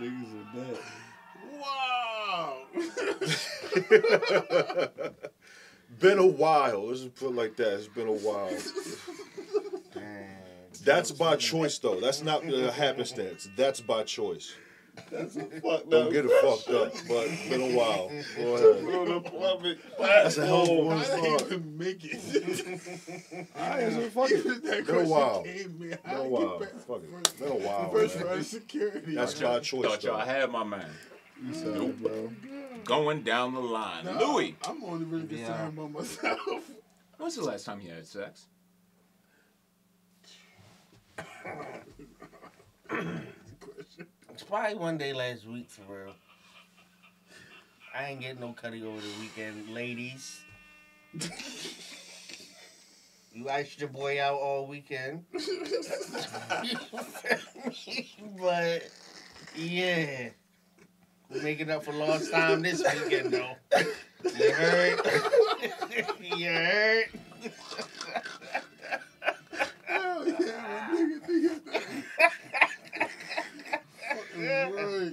[0.01, 0.77] Niggas are dead.
[1.61, 2.63] Wow.
[6.01, 6.87] been a while.
[6.87, 7.75] Let's just put it like that.
[7.75, 8.51] It's been a while.
[9.93, 10.27] Damn.
[10.83, 12.01] That's by choice, though.
[12.01, 13.47] That's not uh, happenstance.
[13.55, 14.53] That's by choice.
[15.11, 18.09] That's a fucked Don't up get it fucked up, but been a while.
[18.37, 18.85] Go ahead.
[18.85, 20.85] on the That's a hell of a platform.
[20.87, 21.51] one I to didn't start.
[21.51, 23.47] even make it.
[23.59, 24.63] I ain't so fuck it.
[24.63, 25.43] that Been a while.
[25.43, 25.89] came, man.
[25.89, 26.59] Been How a while.
[26.59, 26.67] Fuck
[27.03, 27.09] it.
[27.11, 27.91] first- Been a while.
[27.91, 29.15] First round of security.
[29.15, 30.89] That's Thought y'all- choice, Thought y'all had my man.
[31.45, 32.31] You sorry, bro.
[32.85, 34.05] Going down the line.
[34.05, 36.39] Nah, Louis, I'm only really concerned uh, about myself.
[37.17, 38.45] when's the last time you had sex?
[44.37, 46.13] It's probably one day last week for real.
[47.91, 50.41] I ain't getting no cutting over the weekend, ladies.
[53.33, 55.25] you asked your boy out all weekend.
[58.39, 58.83] but
[59.55, 60.29] yeah.
[61.31, 63.55] We're making up for lost time this weekend though.
[64.37, 64.99] You heard?
[66.21, 67.05] you heard?
[69.87, 72.53] Hell yeah, nigga, nigga.
[74.37, 75.11] Hell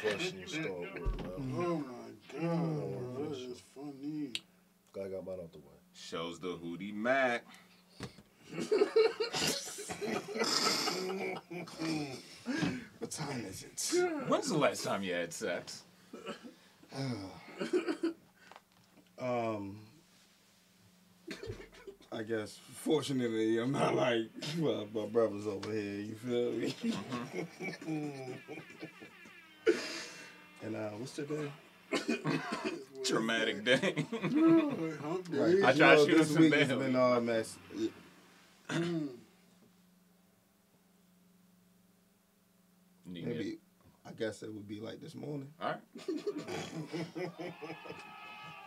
[0.00, 1.52] question to start with, man.
[1.56, 4.30] Oh my god, that is funny.
[4.94, 5.78] I got mine out the way.
[5.94, 7.44] Shows the Hootie Mac.
[12.98, 14.28] What time is it?
[14.28, 15.82] When's the last time you had sex?
[19.20, 19.76] Um,
[22.10, 24.28] I guess fortunately I'm not like
[24.58, 26.00] well, my brothers over here.
[26.00, 26.74] You feel me?
[30.62, 31.50] and uh, what's today?
[33.04, 34.06] Tramatic day.
[35.02, 35.62] Hump day.
[35.62, 36.78] I tried to know, shoot this some week has bail.
[36.78, 37.56] been all mess.
[43.06, 43.58] Maybe.
[44.06, 45.48] I guess it would be like this morning.
[45.60, 47.30] All right.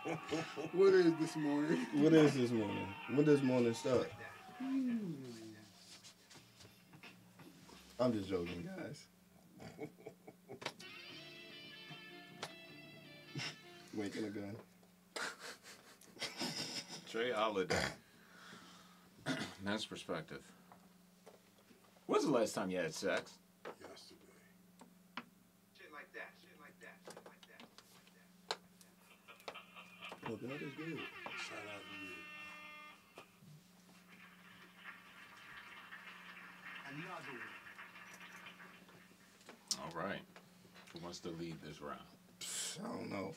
[0.72, 1.86] What is this morning?
[1.94, 2.88] What is this morning?
[3.14, 4.10] When does morning start?
[8.00, 9.04] I'm just joking, guys.
[13.94, 14.56] Waking a gun.
[17.08, 17.76] Tra Holiday.
[19.64, 20.40] Men's perspective.
[22.06, 23.38] When's the last time you had sex?
[23.64, 24.18] Yesterday.
[25.78, 27.62] Shit like that, shit like that, shit like that.
[30.26, 30.98] Oh, that is good.
[31.36, 32.12] Shout out to you.
[39.80, 40.20] All right.
[40.92, 41.98] Who wants to lead this round?
[42.82, 43.34] I don't know.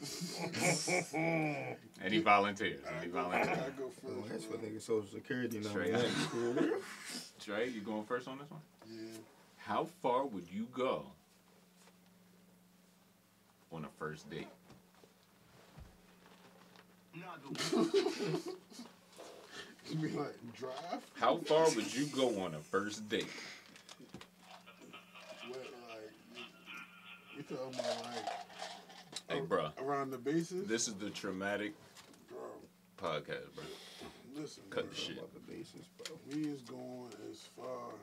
[2.03, 2.79] Any volunteers?
[3.01, 3.47] Any volunteers?
[3.49, 3.73] I volunteers?
[3.77, 4.29] go Oh, first.
[4.31, 4.59] that's for bro.
[4.69, 5.86] nigga social security number.
[5.86, 6.71] Straight
[7.43, 8.61] Tra, you going first on this one?
[8.89, 9.17] Yeah.
[9.57, 11.05] How far would you go
[13.71, 14.47] on a first date?
[19.89, 21.01] You mean like drive?
[21.13, 23.28] How far would you go on a first date?
[25.47, 26.11] What, like,
[27.38, 28.26] you, talking about like
[29.30, 30.68] Hey, bro, around the bases?
[30.68, 31.74] this is the Tramatic
[32.30, 32.39] Bro,
[32.97, 33.63] podcast, bro.
[34.36, 35.18] listen, Cut the shit.
[35.18, 36.16] About the basis, bro.
[36.32, 37.93] We is going as far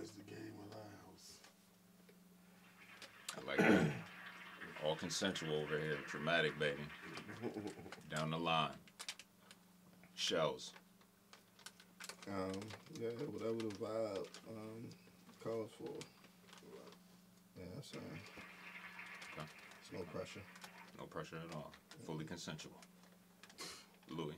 [0.00, 1.38] as the game allows.
[3.36, 3.90] I like that.
[4.84, 5.98] All consensual over here.
[6.08, 6.82] Dramatic, baby.
[8.10, 8.70] Down the line.
[10.14, 10.72] Shells.
[12.28, 12.52] Um,
[13.00, 14.86] yeah, whatever the vibe um,
[15.42, 15.90] calls for.
[17.58, 17.98] Yeah, that's uh,
[19.34, 19.46] Okay.
[19.82, 20.40] it's no pressure.
[20.98, 21.72] No pressure at all.
[22.06, 22.72] Fully consensual.
[24.08, 24.34] Louis.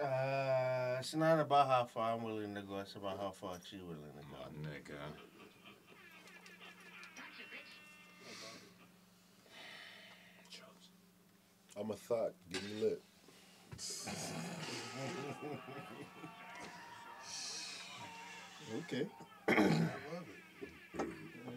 [0.00, 2.78] Uh, it's not about how far I'm willing to go.
[2.78, 4.38] It's about how far you willing to go.
[4.38, 4.68] My go.
[4.68, 4.98] nigga.
[11.78, 12.32] I'm a thought.
[12.52, 13.02] Get me lit.
[18.78, 19.06] Okay.
[19.48, 20.36] I love it.
[20.98, 21.02] I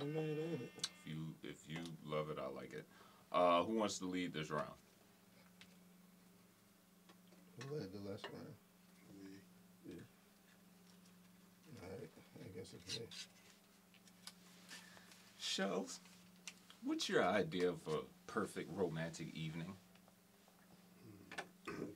[0.04, 0.72] ain't mad at it.
[0.78, 2.86] If you if you love it, I like it.
[3.32, 4.68] Uh, who wants to lead this round?
[7.58, 8.56] Who led the last round?
[9.88, 9.96] Me.
[11.82, 12.10] All right,
[12.40, 13.06] I guess it's me.
[15.38, 16.00] Shells.
[16.84, 19.74] What's your idea of a perfect romantic evening?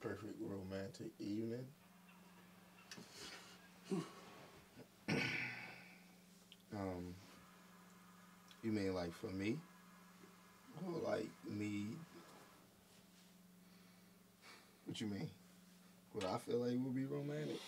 [0.01, 1.65] Perfect romantic evening.
[6.73, 7.13] um,
[8.63, 9.57] you mean like for me,
[10.85, 11.87] or like me.
[14.85, 15.29] What you mean?
[16.13, 17.59] What I feel like would be romantic,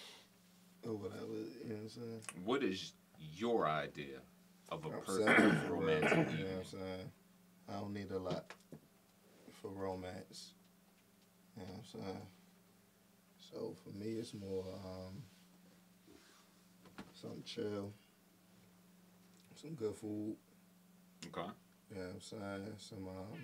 [0.85, 1.23] or whatever.
[1.23, 2.21] You know what I'm saying?
[2.45, 2.93] What is
[3.35, 4.19] your idea
[4.69, 6.59] of a I'm perfect saying, for real, romantic You know what?
[6.59, 7.11] I'm saying?
[7.69, 8.53] I don't need a lot
[9.61, 10.53] for romance.
[11.57, 12.27] You know what I'm saying?
[13.51, 15.23] So for me, it's more um,
[17.19, 17.91] something chill,
[19.55, 20.35] some good food.
[21.25, 21.49] Okay.
[21.89, 22.73] You know what I'm saying?
[22.77, 23.39] Some um,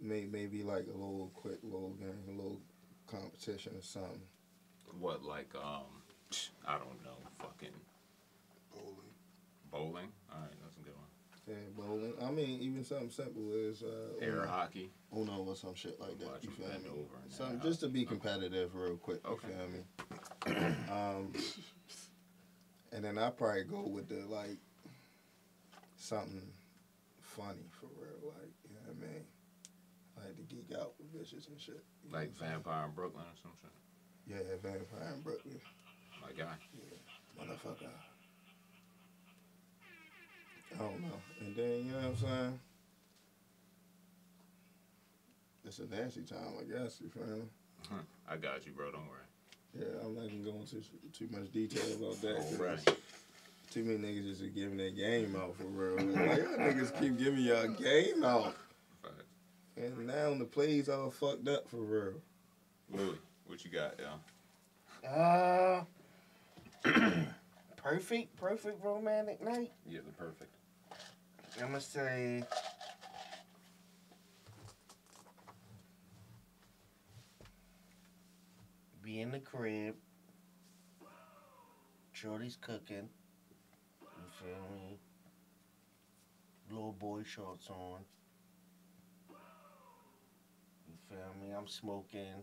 [0.00, 2.60] may, maybe like a little quick little game, a little
[3.06, 4.20] competition or something.
[4.98, 6.02] What like um,
[6.66, 7.68] I don't know, fucking
[8.72, 9.12] Bowling.
[9.70, 10.08] bowling.
[11.48, 11.98] All right, that's a good one.
[12.00, 12.28] Yeah, bowling.
[12.28, 14.46] I mean, even something simple as uh, Air Uno.
[14.48, 14.90] hockey.
[15.16, 16.26] Uno or some shit like that.
[16.28, 16.88] Watch You feel me?
[16.90, 19.26] over and Something then just to be competitive, real quick.
[19.26, 19.48] Okay.
[19.48, 20.74] You feel me?
[20.90, 21.32] um,
[22.92, 24.56] and then I probably go with the like
[25.96, 26.42] something
[27.20, 29.24] funny for real, like you know what I mean.
[30.16, 31.82] Like to geek out with bitches and shit.
[32.10, 32.32] know Like?
[32.36, 33.70] Vampire in Brooklyn or some shit.
[34.26, 35.60] Yeah, Vampire in Brooklyn,
[36.22, 36.54] My guy.
[36.76, 37.88] Yeah, motherfucker.
[40.74, 41.20] I don't know.
[41.40, 42.60] And then you know what I'm saying.
[45.64, 47.00] It's a nasty time, I guess.
[47.00, 47.42] You feel me?
[48.28, 48.90] I got you, bro.
[48.90, 49.18] Don't worry.
[49.78, 52.36] Yeah, I'm not gonna go into too much detail about that.
[52.58, 52.96] Alright.
[53.70, 55.96] Too many niggas just are giving their game out for real.
[55.96, 58.54] Like, y'all niggas keep giving y'all game out.
[59.02, 59.14] Fact.
[59.78, 62.14] And now the plays all fucked up for real.
[62.92, 63.16] Louis,
[63.46, 65.86] what you got, y'all?
[66.84, 66.90] Uh,
[67.76, 69.72] perfect, perfect romantic night.
[69.88, 70.50] Yeah, the perfect.
[71.60, 72.42] I'm gonna say.
[79.02, 79.94] Be in the crib.
[82.12, 83.08] Shorty's cooking.
[84.00, 84.98] You feel me?
[86.70, 88.00] Little boy shorts on.
[90.88, 91.54] You feel me?
[91.56, 92.42] I'm smoking.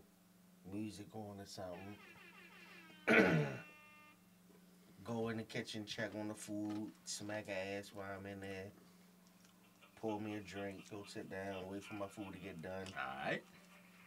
[0.72, 1.96] Music on or something.
[5.04, 8.70] Go in the kitchen, check on the food, smack ass while I'm in there.
[10.00, 12.86] Pour me a drink, go sit down, wait for my food to get done.
[12.96, 13.42] Alright.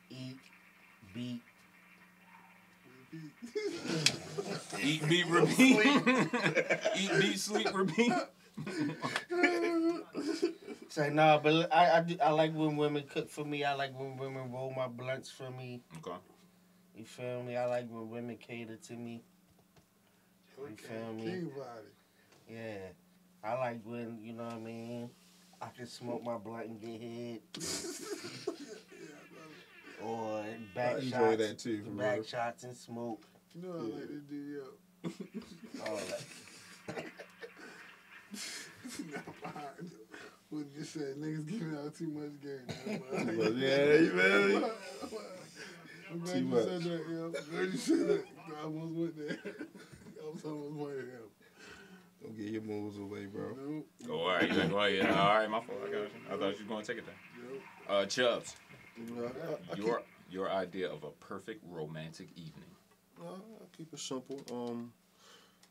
[0.09, 0.39] Eat,
[1.13, 1.41] beat,
[4.81, 5.85] Eat, beat, repeat.
[6.97, 8.11] Eat, beat, sleep, repeat.
[10.89, 13.63] Say nah, but I I, do, I like when women cook for me.
[13.63, 15.81] I like when women roll my blunts for me.
[15.97, 16.17] Okay.
[16.95, 17.55] You feel me?
[17.55, 19.23] I like when women cater to me.
[20.57, 21.25] You feel me?
[21.25, 21.53] Think.
[22.49, 22.93] Yeah,
[23.43, 25.09] I like when you know what I mean.
[25.64, 27.41] I can smoke my blunt and get hit,
[30.03, 32.24] or I back enjoy shots, that too, for back real.
[32.26, 33.24] shots and smoke.
[33.55, 34.64] You know I like to do, yo.
[35.88, 36.22] All that.
[39.11, 39.91] Not behind.
[40.49, 41.14] What you say?
[41.18, 42.68] niggas giving out too much game.
[42.86, 43.57] man.
[43.57, 44.68] Yeah, you feel me?
[46.11, 46.64] I'm glad Too you much.
[46.66, 47.26] said that, yo.
[47.26, 48.24] I'm glad you said that.
[48.59, 49.38] I almost went there.
[50.24, 51.22] I was almost went there.
[52.24, 53.49] Don't get your moves away, bro.
[53.49, 53.88] Nope.
[54.09, 54.47] Oh, all right.
[54.49, 55.19] You like, oh, yeah.
[55.21, 55.80] All right, my fault.
[55.86, 56.07] I got you.
[56.28, 57.15] I thought you were going to take it there.
[57.51, 57.61] Nope.
[57.89, 58.55] Uh, Chubbs,
[58.97, 62.71] You I, I, I your your idea of a perfect romantic evening.
[63.21, 64.39] Uh, I'll keep it simple.
[64.51, 64.93] Um,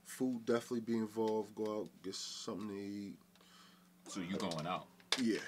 [0.04, 1.54] food definitely be involved.
[1.54, 3.14] Go out, get something to eat.
[4.08, 4.86] So you going out?
[5.20, 5.38] Yeah,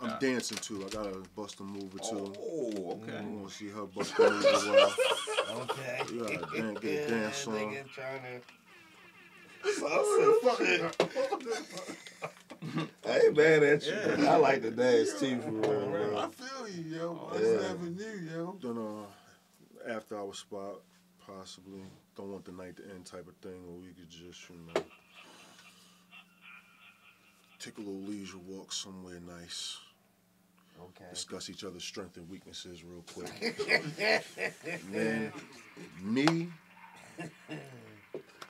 [0.00, 0.18] I'm Yeah.
[0.18, 0.84] dancing too.
[0.84, 2.32] I gotta bust a move or two.
[2.38, 3.16] Oh, okay.
[3.18, 4.94] I want to see her bust a move as well.
[5.50, 6.00] Okay.
[6.14, 7.54] Yeah, dan- get a dance on.
[7.54, 8.40] Nigga trying to.
[13.06, 14.26] I ain't mad at you.
[14.26, 17.30] I like the dance too, for real, I feel you, yo.
[17.32, 17.60] I Yeah.
[17.68, 18.56] never knew, yo.
[18.60, 20.80] Then uh, after our spot,
[21.26, 21.82] possibly.
[22.16, 24.82] Don't want the night to end type of thing, or we could just, you know,
[27.58, 29.78] take a little leisure walk somewhere nice.
[30.80, 31.04] Okay.
[31.10, 33.32] Discuss each other's strengths and weaknesses real quick.
[34.92, 35.32] Man,
[36.02, 36.48] me,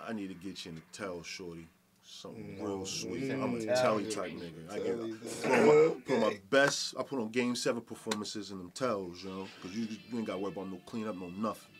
[0.08, 1.66] I need to get you in the tell, shorty.
[2.06, 3.22] Something real Mm, sweet.
[3.30, 3.80] mm, I'm a mm.
[3.80, 4.70] telly type nigga.
[4.70, 4.98] I get
[5.42, 6.94] put my, put my best.
[6.98, 10.26] I put on game seven performances in them tells, you know, because you, you ain't
[10.26, 11.70] got to worry about no cleanup, no nothing.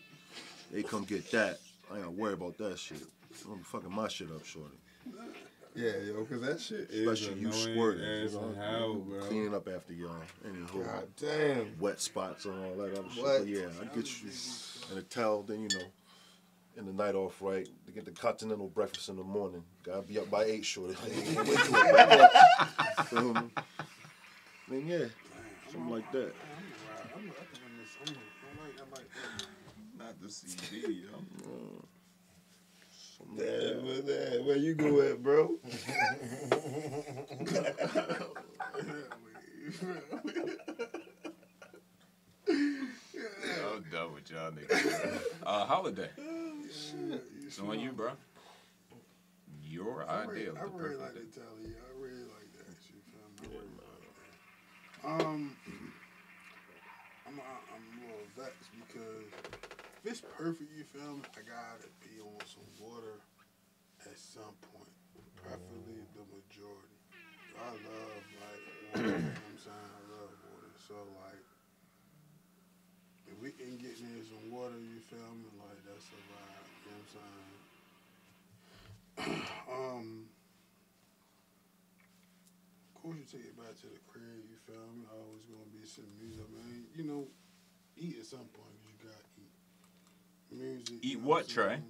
[0.72, 1.59] They come get that.
[1.91, 3.03] I ain't got to worry about that shit.
[3.47, 4.77] I'm be fucking my shit up, shorty.
[5.77, 8.05] Yeah, yo, cause that shit is Especially you squirting.
[8.05, 9.20] as you know, hell, bro.
[9.22, 10.14] Cleaning up after y'all.
[10.47, 11.77] Anywho God damn.
[11.81, 13.22] wet spots and all that other shit.
[13.25, 13.39] What?
[13.41, 14.31] But yeah, I get you
[14.93, 15.85] in a towel, then you know,
[16.77, 19.62] in the night off right to get the continental breakfast in the morning.
[19.83, 20.97] Gotta be up by eight short.
[23.07, 23.51] Feel me?
[24.68, 25.05] Then yeah,
[25.70, 26.33] something like that.
[29.99, 31.05] Not the CD.
[33.37, 35.57] Yeah, but that, where you go at, bro?
[42.49, 45.20] I'm done with y'all niggas.
[45.45, 46.11] Uh, holiday.
[47.47, 48.12] It's on you, bro.
[49.62, 51.20] Your I idea really, of I the really perfect like day.
[51.20, 51.74] to tell you.
[51.74, 52.70] I really like that.
[52.88, 53.42] You feel me?
[53.42, 54.14] I really like that.
[55.05, 55.57] Um,
[57.26, 59.28] I'm I'm a little vexed because
[60.05, 61.24] if it's perfect, you feel me?
[61.36, 63.18] I gotta be on some water
[64.07, 64.95] at some point,
[65.36, 66.99] preferably the majority.
[67.59, 68.62] I love like
[68.95, 69.03] water.
[69.03, 69.90] you know what I'm saying?
[69.99, 70.72] I love water.
[70.88, 71.45] So like,
[73.26, 75.49] if we can get near some water, you feel me?
[75.59, 76.63] Like that's a vibe.
[77.14, 77.26] You know
[79.18, 79.42] what I'm saying?
[79.70, 80.26] um,
[82.94, 84.42] of course, you take it back to the crib.
[84.50, 85.04] You feel me?
[85.12, 86.84] Always gonna be some music, man.
[86.96, 87.28] You know,
[87.96, 88.74] eat at some point.
[88.88, 89.52] you gotta eat
[90.50, 90.96] music.
[91.02, 91.68] Eat what, Tra?
[91.68, 91.82] saying?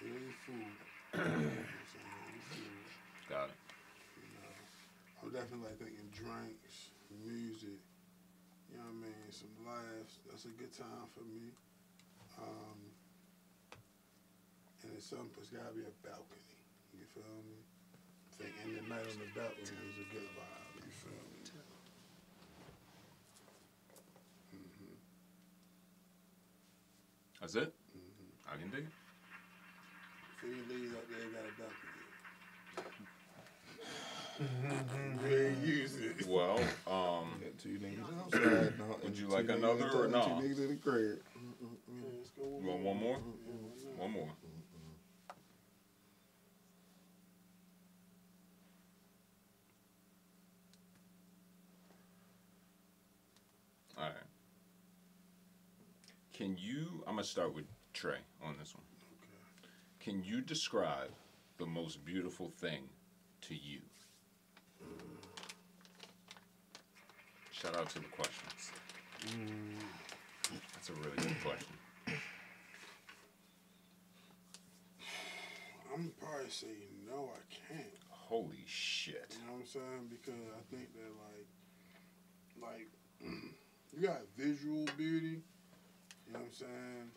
[0.00, 0.76] It ain't food.
[1.14, 2.14] you know what I'm saying?
[2.36, 2.84] Eat food.
[3.28, 3.58] Got it.
[4.16, 4.54] You know,
[5.22, 6.90] I'm definitely like thinking drinks,
[7.24, 7.80] music.
[8.70, 9.30] You know what I mean?
[9.30, 10.20] Some laughs.
[10.28, 11.50] That's a good time for me.
[12.38, 12.85] Um,
[14.96, 15.28] and it's something.
[15.36, 16.56] It's gotta be a balcony.
[16.96, 17.60] You feel me?
[17.60, 20.72] I think ending the night on the balcony is a good vibe.
[20.80, 21.44] You feel me?
[24.56, 24.96] hmm
[27.40, 27.74] That's it?
[27.92, 28.94] hmm I can dig it.
[30.40, 31.92] So you ladies out there got a balcony.
[35.28, 36.26] You ain't use it.
[36.26, 38.78] Well, um, Got two niggas outside.
[38.78, 40.40] now, Would you like another or inside, no?
[40.40, 41.18] Two niggas in the crib.
[41.36, 42.30] Yeah, let's
[42.60, 43.16] You want one more?
[43.16, 43.52] Yeah,
[43.96, 44.28] why one more.
[53.96, 54.12] All right.
[56.36, 57.02] Can you?
[57.06, 57.64] I'm gonna start with
[57.94, 58.84] Tra on this one.
[59.22, 59.70] Okay.
[60.00, 61.08] Can you describe
[61.56, 62.82] the most beautiful thing
[63.40, 63.80] to you?
[64.84, 65.00] Mm.
[67.52, 68.70] Shout out to the questions.
[69.28, 70.58] Mm.
[70.74, 71.68] That's a really good question.
[75.94, 76.66] I'm probably say
[77.08, 77.86] no, I can't.
[78.10, 79.34] Holy shit.
[79.40, 80.10] You know what I'm saying?
[80.10, 82.88] Because I think that like, like
[83.96, 85.40] you got visual beauty.
[86.26, 87.08] You know what I'm saying?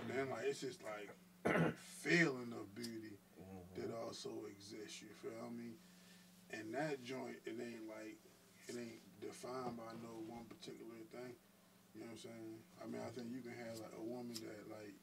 [0.00, 1.12] And then like it's just like
[2.00, 3.20] feeling of beauty
[3.76, 5.02] that also exists.
[5.02, 5.76] You feel me?
[6.52, 8.16] And that joint, it ain't like
[8.68, 11.34] it ain't defined by no one particular thing.
[11.92, 12.54] You know what I'm saying?
[12.80, 14.96] I mean, I think you can have like a woman that like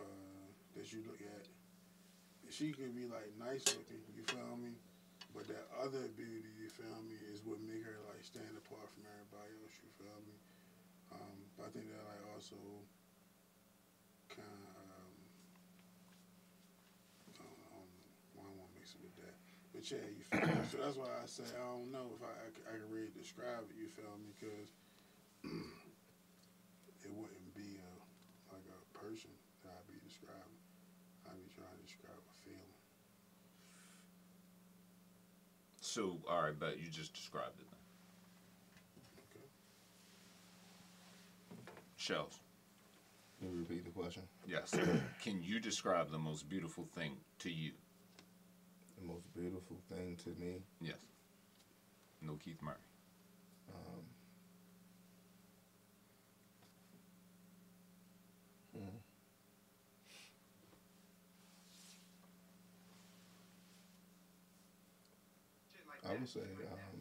[0.00, 1.46] uh, that you look at.
[2.52, 4.04] She could be like nice looking.
[4.12, 4.76] You feel me?
[5.32, 9.02] But that other beauty, you feel me, is what make her like stand apart from
[9.08, 9.74] everybody else.
[9.82, 10.36] You feel me?
[11.56, 12.58] But I think that like also
[14.30, 15.14] kind of um,
[17.30, 17.94] I don't, I don't.
[18.42, 19.36] I want to mix it with that.
[19.72, 20.66] But yeah, you feel me?
[20.70, 22.34] So that's why I say I don't know if I
[22.66, 23.76] I can really describe it.
[23.78, 24.34] You feel me?
[24.34, 24.70] Because
[27.04, 27.92] it wouldn't be a
[28.54, 29.30] like a person
[29.62, 30.58] that I'd be describing.
[31.26, 32.74] I'd be trying to describe a feeling.
[35.80, 37.80] So, all right, but you just described it then.
[39.30, 39.46] Okay.
[42.04, 42.38] Shells.
[43.38, 44.24] Can you repeat the question?
[44.46, 44.74] Yes.
[45.24, 47.72] Can you describe the most beautiful thing to you?
[49.00, 50.60] The most beautiful thing to me.
[50.82, 50.98] Yes.
[52.20, 52.74] No Keith Murray.
[53.70, 54.02] Um,
[58.74, 58.98] hmm.
[66.06, 66.93] I would say, um,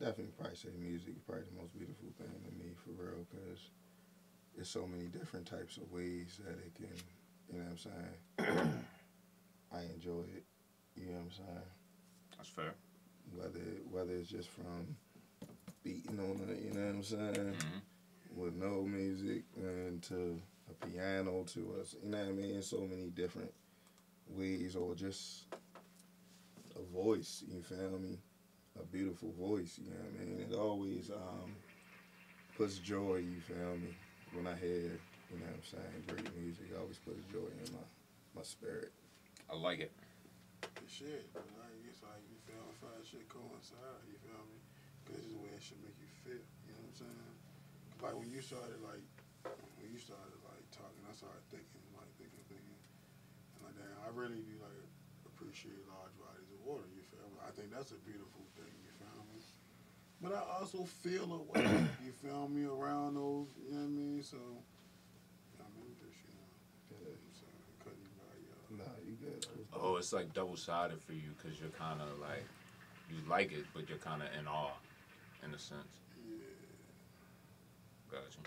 [0.00, 3.26] I, definitely probably say music is probably the most beautiful thing to me for real
[3.30, 3.70] because
[4.54, 6.88] there's so many different types of ways that it can,
[7.52, 8.84] you know what I'm saying?
[9.72, 10.44] I enjoy it,
[10.96, 11.68] you know what I'm saying?
[12.36, 12.74] That's fair.
[13.34, 14.96] whether whether it's just from
[15.84, 17.78] beating on it, you know what I'm saying, hmm
[18.34, 20.40] with no music and to
[20.70, 23.52] a piano to us, you know what I mean, so many different
[24.28, 25.44] ways or just
[26.76, 28.18] a voice, you feel me?
[28.80, 30.36] A beautiful voice, you know what I mean?
[30.48, 31.52] It always um
[32.56, 33.92] puts joy, you feel me?
[34.32, 34.96] When I hear,
[35.28, 37.84] you know what I'm saying, great music, it always puts joy in my
[38.32, 38.92] my spirit.
[39.52, 39.92] I like it.
[40.64, 44.56] The shit, but like it's like you feel if that shit coincide, you feel me?
[45.04, 46.40] Cause this is the way it should make you feel.
[46.64, 47.36] You know what I'm saying?
[48.00, 49.04] Like when you started like
[49.82, 52.80] when you started like talking, I started thinking like thinking thinking,
[53.58, 54.80] and like damn, I really do like
[55.26, 56.86] appreciate large bodies of water.
[56.94, 57.41] You feel me?
[57.41, 58.72] I think that's a beautiful thing.
[58.80, 59.40] You feel me?
[60.20, 61.66] But I also feel a way.
[62.04, 63.48] you feel me around those.
[63.68, 64.22] You know what I mean?
[64.22, 64.38] So.
[65.60, 66.48] I mean, just you know.
[67.12, 68.86] I'm sorry, cutting you by y'all.
[68.86, 69.46] Nah, you good.
[69.72, 72.44] Oh, it's like double sided for you because you're kind of like
[73.10, 74.72] you like it, but you're kind of in awe,
[75.44, 76.00] in a sense.
[76.28, 76.36] Yeah.
[78.10, 78.38] Gotcha.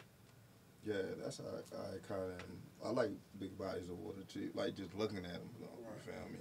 [0.85, 2.41] Yeah, that's how I, I kind of.
[2.85, 4.51] I like big bodies of water too.
[4.53, 6.39] Like just looking at them, you, know, you feel me?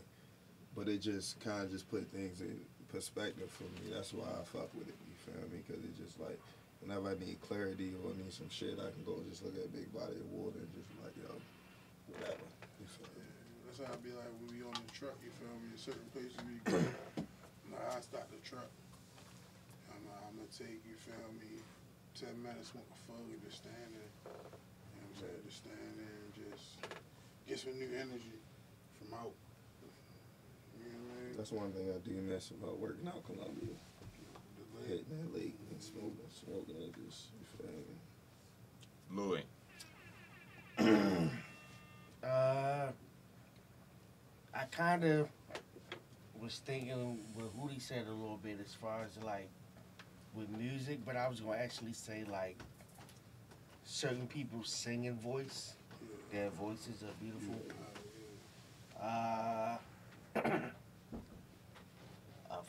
[0.76, 2.58] But it just kind of just put things in
[2.90, 3.94] perspective for me.
[3.94, 4.98] That's why I fuck with it.
[5.06, 5.62] You feel me?
[5.62, 6.38] Because it's just like
[6.82, 9.72] whenever I need clarity or need some shit, I can go just look at a
[9.72, 11.30] big body of water and just like yo,
[12.10, 12.46] whatever.
[12.82, 13.24] You feel me?
[13.66, 15.14] That's how I be like when we on the truck.
[15.22, 15.74] You feel me?
[15.74, 16.78] In certain places we go.
[17.74, 18.70] I stop the truck.
[19.90, 20.82] I'm, I'm gonna take.
[20.86, 21.62] You feel me?
[22.14, 24.12] Ten minutes, a fug, and just stand there.
[24.22, 25.40] You know what I'm saying?
[25.50, 26.66] Just stand there and just
[27.50, 28.38] get some new energy
[29.02, 29.34] from out.
[30.78, 31.23] You know what I mean?
[31.36, 33.74] That's one thing I do miss about working out Columbia.
[34.86, 39.44] Hitting that lake and smoking, smoking and just you feel me?
[40.78, 41.30] Louis,
[42.22, 42.90] Uh,
[44.54, 45.28] I kind of
[46.40, 49.48] was thinking what Hootie said a little bit as far as like
[50.34, 52.58] with music, but I was gonna actually say like
[53.84, 55.74] certain people's singing voice,
[56.32, 57.60] their voices are beautiful.
[59.00, 59.76] Uh,
[60.36, 60.62] a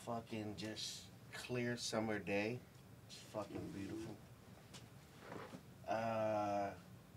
[0.05, 1.03] fucking just
[1.33, 2.59] clear summer day,
[3.07, 4.15] it's fucking beautiful.
[5.89, 6.69] Uh,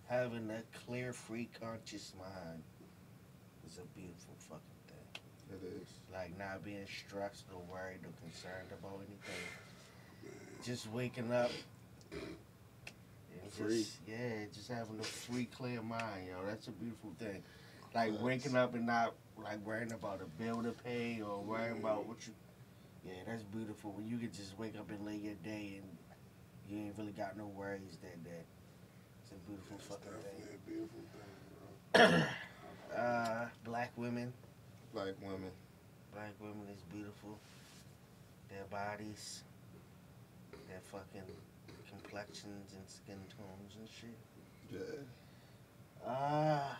[0.08, 2.62] having a clear, free, conscious mind
[3.66, 5.22] is a beautiful fucking thing.
[5.50, 5.88] It is.
[6.12, 10.32] Like not being stressed or worried or concerned about anything.
[10.64, 11.50] Just waking up.
[13.50, 13.78] Free.
[13.78, 16.44] Just, yeah, just having a free, clear mind, yo.
[16.46, 17.42] That's a beautiful thing.
[17.94, 22.06] Like waking up and not like worrying about a bill to pay or worrying about
[22.06, 22.32] what you.
[23.08, 23.92] Yeah, that's beautiful.
[23.92, 25.88] When you can just wake up and lay your day and
[26.68, 28.44] you ain't really got no worries that day.
[29.22, 30.48] It's a beautiful It's fucking thing.
[30.54, 31.00] a beautiful
[31.94, 32.22] thing, bro.
[32.96, 34.32] Uh, black women.
[34.94, 35.50] Black women.
[36.14, 37.38] Black women is beautiful.
[38.48, 39.42] Their bodies,
[40.68, 41.28] their fucking
[41.90, 44.18] complexions and skin tones and shit.
[44.72, 45.02] Yeah.
[46.06, 46.78] Ah,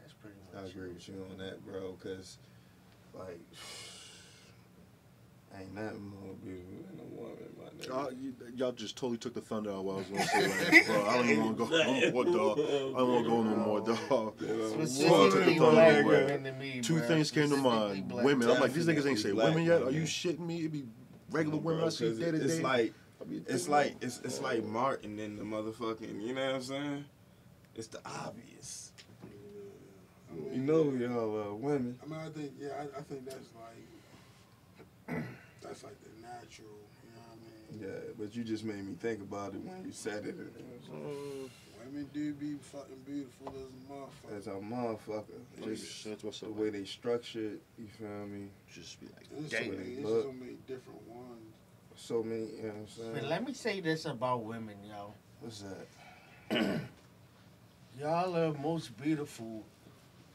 [0.00, 0.64] that's pretty much.
[0.64, 0.94] I agree it.
[0.94, 1.96] with you on that, bro.
[2.02, 2.38] Cause
[3.14, 3.38] like,
[5.56, 7.86] ain't nothing more beautiful than a woman, my nigga.
[7.88, 10.48] Y'all, you, y'all just totally took the thunder out of what I was gonna say.
[10.48, 12.58] Like, bro, I don't even want to go no more, dog.
[12.58, 14.34] I don't want to go no more, dog.
[14.38, 17.06] Specifically Well, black to the women to me, Two bruh.
[17.06, 18.08] things came to Specifically mind.
[18.08, 18.50] black Women.
[18.50, 19.82] I'm like, these niggas ain't say women yet.
[19.82, 20.64] Are you shitting me?
[20.64, 20.84] It be
[21.30, 22.44] regular women I Bro, see 'cause day to day.
[22.44, 22.94] it's like
[23.46, 26.22] it's like it's it's like Martin and the motherfucking.
[26.24, 27.04] You know what I'm saying?
[27.74, 28.92] It's the obvious.
[29.22, 31.98] I mean, You know y'all uh, women.
[32.02, 33.86] I mean, I think, yeah, I, I think that's like,
[35.60, 36.66] that's like the natural,
[37.02, 37.88] you know what I mean?
[37.88, 40.36] Yeah, but you just made me think about it when you said it.
[40.36, 40.50] and
[40.92, 41.48] uh,
[41.84, 44.36] Women do be fucking beautiful as a motherfucker.
[44.36, 46.56] As a motherfucker, just that's what's the up.
[46.56, 47.60] way they structured.
[47.78, 48.48] You feel me?
[48.72, 49.70] Just be like, There's so damn.
[49.78, 51.54] many, there's so many different ones.
[51.96, 52.40] So many.
[52.42, 53.10] You know what I'm saying?
[53.14, 55.14] But let me say this about women, yo.
[55.40, 55.62] What's
[56.50, 56.80] that?
[57.98, 59.64] Y'all are most beautiful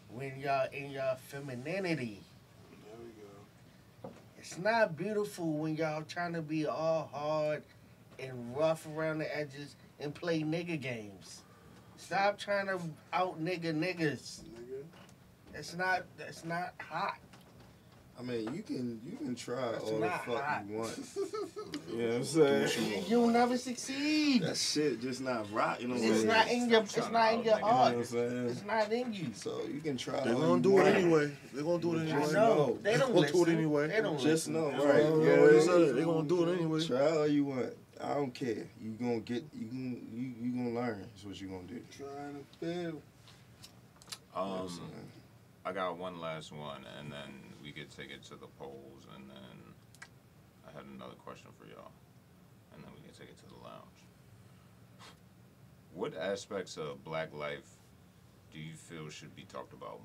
[0.10, 2.20] when y'all in your femininity.
[4.44, 4.70] There we go.
[4.70, 7.64] It's not beautiful when y'all trying to be all hard
[8.20, 11.42] and rough around the edges and play nigga games.
[11.98, 12.80] Stop trying to
[13.14, 14.44] out nigga niggas.
[14.44, 14.84] Nigga.
[15.54, 16.04] It's not.
[16.18, 17.18] That's not hot.
[18.18, 20.64] I mean, you can you can try That's all the fuck hot.
[20.70, 21.00] you want.
[21.92, 23.04] you know what I'm saying?
[23.08, 24.44] You'll never succeed.
[24.44, 25.82] That shit just not right.
[25.82, 26.28] You know what I'm It's saying?
[26.28, 26.82] not in your.
[26.82, 28.48] It's not in your You know what I'm saying?
[28.50, 29.26] It's not in you.
[29.34, 30.20] So you can try.
[30.24, 30.96] They're gonna you do it want.
[30.96, 31.32] anyway.
[31.54, 32.34] They're gonna do it I anyway.
[32.34, 32.80] know.
[32.84, 33.88] They don't They'll do it anyway.
[33.88, 34.54] They don't Just listen.
[34.54, 34.80] know, Right.
[34.80, 35.04] right?
[35.04, 36.86] Yeah, You they know, said They're gonna do it anyway.
[36.86, 37.74] Try all you want.
[38.00, 38.68] I don't care.
[38.80, 39.44] You gonna get.
[39.54, 41.04] You gonna you you gonna learn.
[41.18, 41.82] Is what you gonna do.
[41.98, 42.76] Trying to fail.
[42.76, 42.94] You know
[44.34, 45.12] what I'm Um, saying?
[45.66, 49.30] I got one last one, and then we could take it to the polls, and
[49.30, 50.08] then
[50.68, 51.92] I had another question for y'all,
[52.74, 54.04] and then we can take it to the lounge.
[55.94, 57.78] What aspects of Black life
[58.52, 60.02] do you feel should be talked about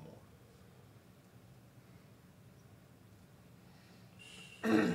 [4.63, 4.83] more?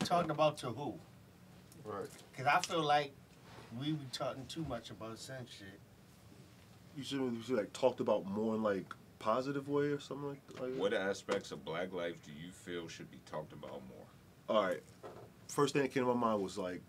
[0.00, 0.94] Talking about to who?
[1.84, 2.06] Right.
[2.36, 3.12] Cause I feel like
[3.78, 5.80] we be talking too much about some shit.
[6.96, 8.94] You should, you should like talked about more in like
[9.24, 10.78] positive way or something like, like that.
[10.78, 14.06] What aspects of Black life do you feel should be talked about more?
[14.48, 14.82] All right.
[15.48, 16.82] First thing that came to my mind was like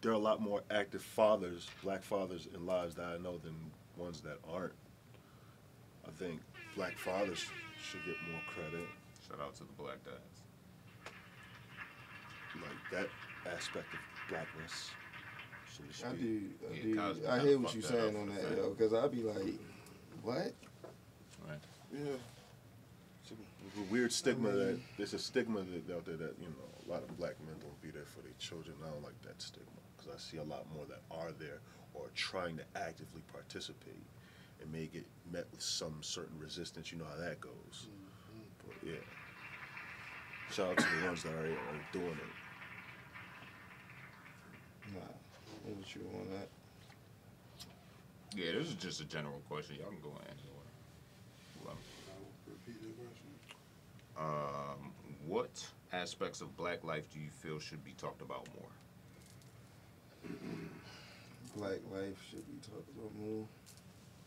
[0.00, 3.54] there are a lot more active fathers, black fathers in lives that I know than
[3.96, 4.72] ones that aren't.
[6.06, 6.40] I think
[6.74, 7.46] black fathers
[7.82, 8.86] should get more credit.
[9.28, 10.42] Shout out to the Black Dads.
[12.54, 13.08] Like that
[13.52, 14.90] aspect of blackness.
[15.72, 16.42] So to I do.
[16.70, 17.28] I, Yeah, do.
[17.28, 18.70] I hear what you're saying on that, the yo.
[18.70, 19.54] Because I'd be like,
[20.22, 20.52] what?
[21.92, 22.02] Right.
[22.04, 22.16] Yeah.
[23.28, 26.46] There's a weird stigma I mean- that there's a stigma that out there that you
[26.46, 28.76] know a lot of black men don't be there for their children.
[28.84, 29.66] I don't like that stigma
[29.96, 31.60] because I see a lot more that are there
[31.94, 34.04] or trying to actively participate
[34.60, 36.92] and may get met with some certain resistance.
[36.92, 37.88] You know how that goes.
[37.88, 38.68] Mm-hmm.
[38.68, 39.04] But yeah,
[40.52, 42.32] shout out to the ones that are, are doing it.
[44.94, 45.00] Nah.
[45.64, 46.48] What was you on that?
[48.36, 49.76] Yeah, this is just a general question.
[49.80, 50.36] Y'all can go in.
[51.64, 53.26] Well, I'll repeat the question.
[54.18, 54.92] Um,
[55.26, 58.70] what aspects of black life do you feel should be talked about more?
[61.56, 63.46] Black life should be talked about more.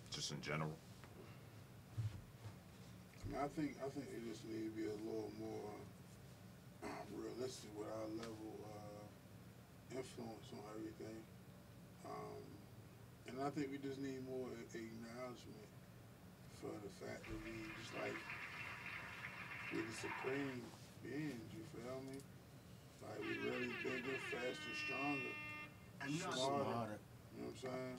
[0.10, 0.74] Just in general?
[1.94, 5.70] I, mean, I think I think it just need to be a little more
[6.84, 11.22] uh, realistic with our level of influence on everything.
[12.06, 12.42] Um,
[13.30, 15.70] and I think we just need more acknowledgement
[16.62, 18.18] for the fact that we just like
[19.72, 20.62] we the supreme
[21.04, 21.50] beings.
[21.54, 22.20] You feel me?
[23.02, 25.34] Like we really bigger, faster, stronger,
[26.20, 26.38] smarter.
[26.38, 27.00] Smarter.
[27.36, 27.98] You know what I'm saying?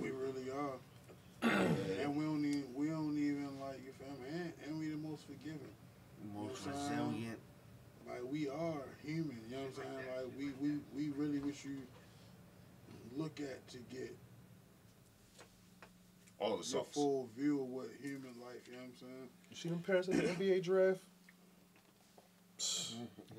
[0.00, 0.78] We really are.
[2.02, 4.28] And we don't even we don't even like you feel me?
[4.30, 5.74] And, and we the most forgiving.
[6.34, 7.06] Most You know what I'm saying?
[7.08, 7.38] resilient.
[8.08, 10.06] Like we are human, you know what I'm saying?
[10.16, 11.78] Like we we, we really wish you
[13.16, 14.16] look at to get
[16.38, 19.28] All the full view of what human life, you know what I'm saying?
[19.56, 21.00] You see them parents in the NBA draft?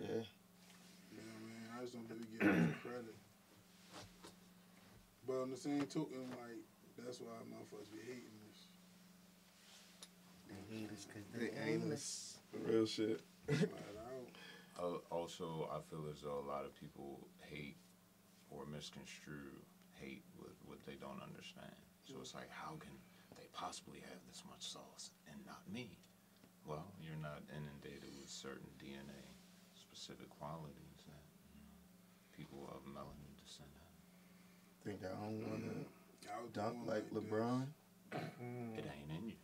[0.01, 0.07] Yeah.
[1.13, 1.69] Yeah, man.
[1.77, 3.13] I just don't think we get enough credit.
[5.27, 6.57] But on the same token, like
[6.97, 8.65] that's why motherfuckers be hating this.
[10.49, 12.39] They hate us 'cause They they aimless.
[12.65, 13.21] Real shit.
[14.79, 17.77] Uh, also, I feel as though a lot of people hate
[18.49, 19.53] or misconstrue
[20.01, 21.75] hate with what they don't understand.
[22.05, 22.97] So it's like, how can
[23.35, 25.95] they possibly have this much sauce and not me?
[26.65, 29.27] Well, you're not inundated with certain DNA
[29.75, 31.19] specific qualities that
[31.51, 31.75] you know,
[32.31, 34.87] people of melanin descent have.
[34.87, 37.23] Think I don't want to I was dunk born like this.
[37.23, 37.63] LeBron?
[38.13, 38.77] It mm-hmm.
[38.77, 39.35] ain't in you.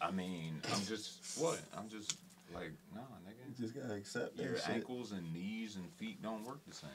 [0.00, 1.60] I mean, I'm just what?
[1.76, 2.18] I'm just
[2.54, 3.40] like, nah, nigga.
[3.48, 3.60] You nigga.
[3.60, 4.68] just gotta accept that Your shit.
[4.68, 6.90] ankles and knees and feet don't work the same.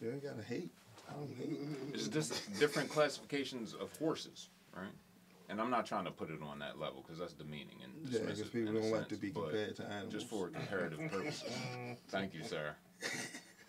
[0.00, 0.70] You ain't gotta hate.
[1.10, 1.58] I don't hate.
[1.94, 4.86] It's just different classifications of horses, right?
[5.50, 8.20] And I'm not trying to put it on that level because that's demeaning and Yeah,
[8.20, 10.12] because people in don't like to be compared to animals.
[10.12, 11.42] Just for comparative purposes.
[11.72, 11.92] Mm-hmm.
[12.08, 12.74] Thank you, sir.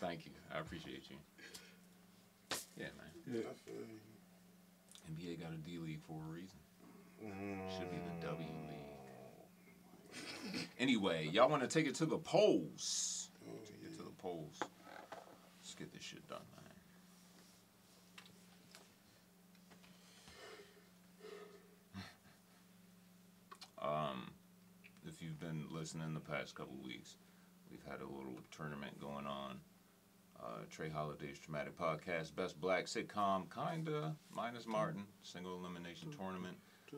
[0.00, 0.32] Thank you.
[0.54, 1.16] I appreciate you.
[2.76, 3.34] Yeah, man.
[3.34, 3.40] Yeah.
[3.50, 3.74] I feel.
[5.10, 6.58] NBA got a D League for a reason.
[7.24, 7.78] Mm-hmm.
[7.78, 8.80] Should be the W League.
[10.78, 13.28] Anyway, y'all want to take it to the polls?
[13.46, 14.58] Oh, Take it to the polls.
[14.60, 16.64] Let's get this shit done, man.
[23.82, 24.30] Um,
[25.06, 27.16] if you've been listening the past couple weeks,
[27.70, 29.58] we've had a little tournament going on.
[30.38, 36.56] Uh, Tra Holiday's Tramatic Podcast, Best Black Sitcom, kinda, minus Martin, single elimination tournament.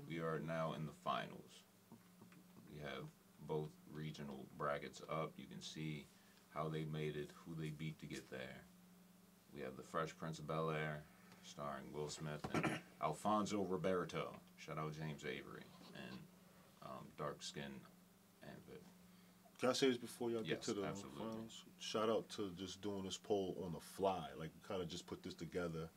[0.09, 1.65] We are now in the finals.
[2.73, 3.05] We have
[3.47, 5.33] both regional brackets up.
[5.37, 6.07] You can see
[6.55, 8.63] how they made it, who they beat to get there.
[9.55, 11.03] We have The Fresh Prince of Bel Air,
[11.43, 14.07] starring Will Smith and Alfonso Ribeiro.
[14.57, 15.65] Shout out James Avery
[17.19, 17.73] Dark Skin
[18.43, 18.81] and Viv.
[19.61, 21.21] Can I say this before y'all get to the absolutely.
[21.21, 21.65] finals?
[21.79, 24.27] Shout out to just doing this poll on the fly.
[24.39, 25.89] Like, kind of just put this together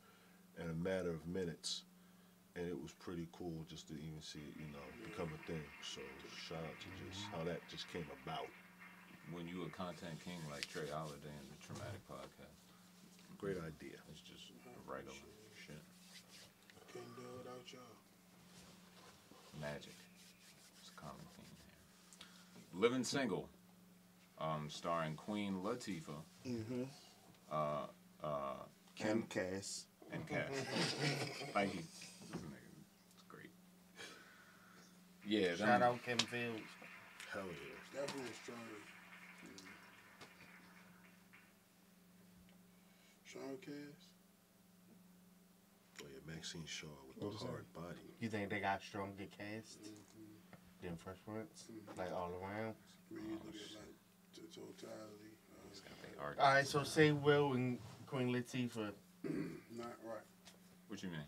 [0.62, 1.82] in a matter of minutes.
[2.54, 5.60] And it was pretty cool just to even see it, you know, become a thing.
[5.82, 6.00] So,
[6.48, 8.48] shout out to just how that just came about.
[9.34, 12.56] When you a content king like Tra Holiday and the Tramatic Podcast,
[13.36, 14.00] Great idea.
[14.08, 14.48] it's just
[14.88, 15.12] regular
[15.52, 15.82] shit.
[16.94, 17.92] Couldn't do it without y'all.
[19.60, 19.92] Magic.
[20.80, 21.76] It's a common theme here.
[22.76, 23.48] Living Single,
[24.38, 26.82] um, starring Queen Latifah, Mm-hmm.
[27.50, 27.86] uh,
[28.22, 28.28] uh,
[28.94, 29.86] Kim Kim Cass.
[30.12, 30.50] and Cass.
[31.54, 31.80] Thank you.
[32.32, 32.84] This nigga,
[33.14, 33.50] It's great.
[35.26, 36.60] Yeah, them- Shout out Kim Fields.
[37.32, 38.00] Hell yeah.
[38.00, 38.58] Definitely strong.
[43.26, 44.08] Strong cast.
[46.02, 47.48] Oh yeah, Maxine Shaw with What the was that?
[47.48, 48.14] hard body.
[48.20, 49.78] You think they got stronger cast
[50.86, 51.64] than Fresh Prince?
[51.98, 52.74] Like all around?
[53.10, 53.94] When you look at like
[54.34, 56.40] the totality, uh, got they argument.
[56.48, 58.92] All right, so say Will and Queen Latifah.
[59.76, 60.24] not right.
[60.88, 61.20] What you mean?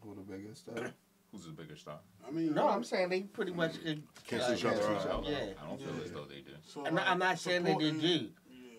[0.00, 0.74] Who the biggest star?
[1.32, 1.98] Who's the bigger star?
[2.26, 5.24] I mean, No, I'm saying they pretty much could Cancel like, each other out.
[5.26, 5.38] Yeah.
[5.62, 6.52] I don't feel as though they do.
[6.66, 8.28] so, I'm not, I'm not saying that they supporting- do.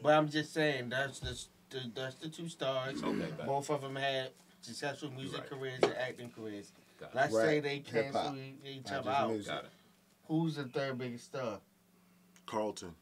[0.04, 1.40] But I'm just saying that's the,
[1.70, 3.02] the that's the two stars.
[3.02, 3.26] Okay.
[3.46, 4.32] Both of them had
[4.62, 5.50] successful music Right.
[5.50, 6.74] careers and acting careers.
[7.16, 9.30] Let's Rap, say they hip-hop, cancel each other out.
[9.32, 9.48] music.
[9.48, 9.70] Got it.
[10.28, 11.60] Who's the third biggest star?
[12.46, 12.94] Carlton.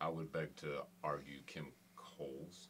[0.00, 2.68] I would beg to argue Kim Coles.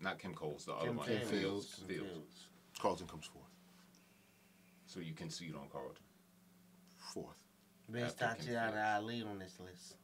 [0.00, 1.06] Not Kim Coles, the other Kim one.
[1.06, 1.30] Fields.
[1.30, 1.74] Fields.
[1.76, 2.10] Kim Fields.
[2.10, 2.46] Fields.
[2.80, 3.44] Carlton comes fourth.
[4.86, 6.02] So you concede on Carlton.
[7.12, 7.42] Fourth.
[7.88, 9.04] Best After Kim Tatiana Fields.
[9.04, 9.96] Ali on this list.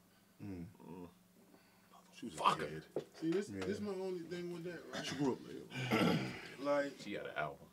[0.45, 0.65] Mm.
[0.89, 1.09] Mm.
[2.15, 2.83] She was Fuck a it.
[2.95, 3.05] kid.
[3.21, 3.65] See, this Yeah.
[3.65, 5.05] this my only thing with that, right?
[5.07, 6.19] She grew up later.
[6.63, 7.67] Like, She had an album.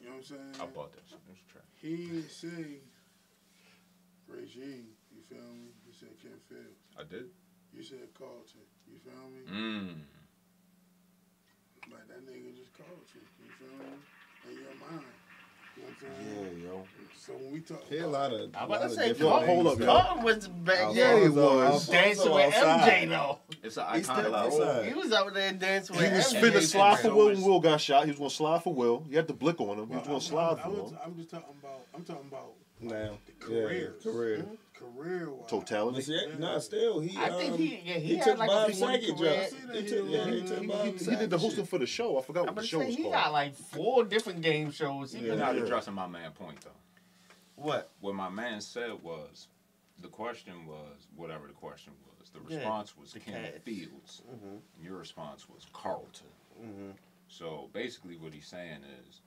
[0.00, 0.54] you know what I'm saying?
[0.60, 1.18] I bought that shit.
[1.18, 1.64] It was trash.
[1.80, 2.78] He didn't say
[4.28, 5.70] Regine, you feel me?
[5.86, 6.80] You said Kim Fields.
[6.98, 7.26] I did.
[7.72, 9.40] You said Carlton, you feel me?
[9.46, 9.94] Mmm.
[11.92, 13.94] Like that nigga just called you, you feel me?
[14.50, 15.04] In your mind.
[15.76, 16.62] You know what I'm Yeah, saying?
[16.64, 16.86] yo.
[17.14, 18.50] So when we talk Here a lot of.
[18.56, 19.48] I'm about to say different Yo, Carlton.
[19.48, 19.86] hold things, up, yo.
[19.86, 20.00] yo.
[20.00, 21.86] Carlton was back Alfonso- Yeah, he was.
[21.88, 22.90] Dancing with outside.
[22.90, 23.38] MJ though.
[23.62, 24.34] It's an iconic still role.
[24.34, 24.86] outside.
[24.86, 26.40] He was out there dancing He with was MJ.
[26.40, 28.04] finna slide for Will when Will got shot.
[28.04, 29.04] He was gonna slide for Will.
[29.08, 29.88] He had the blick on him.
[29.90, 30.98] He was gonna slide for I'm, him.
[31.04, 31.80] I'm just talking about.
[31.94, 32.92] I'm talking about Now,
[33.26, 34.02] the yeah, careers.
[34.02, 34.44] career.
[34.74, 35.48] career wise.
[35.48, 35.96] Totality.
[35.96, 37.16] But see, nah, still he.
[37.16, 39.48] I think um, he yeah, he, he had took like Bob a 40 Saget career.
[39.50, 39.74] job.
[39.74, 41.68] He took yeah, he took He, Bob he did the Saget hosting shit.
[41.68, 42.18] for the show.
[42.18, 43.14] I forgot I'm what the show say was he called.
[43.14, 45.12] got like four different game shows.
[45.12, 45.24] He Yeah.
[45.26, 46.70] You're been not addressing my man point though.
[47.56, 47.90] what?
[48.00, 49.48] What my man said was,
[50.02, 52.28] the question was whatever the question was.
[52.30, 53.58] The Yeah, response was the Kim Cats.
[53.64, 54.22] Fields.
[54.30, 54.58] Mhm.
[54.76, 56.26] And your response was Carlton.
[56.62, 56.92] Mhm.
[57.28, 59.20] So basically, what he's saying is,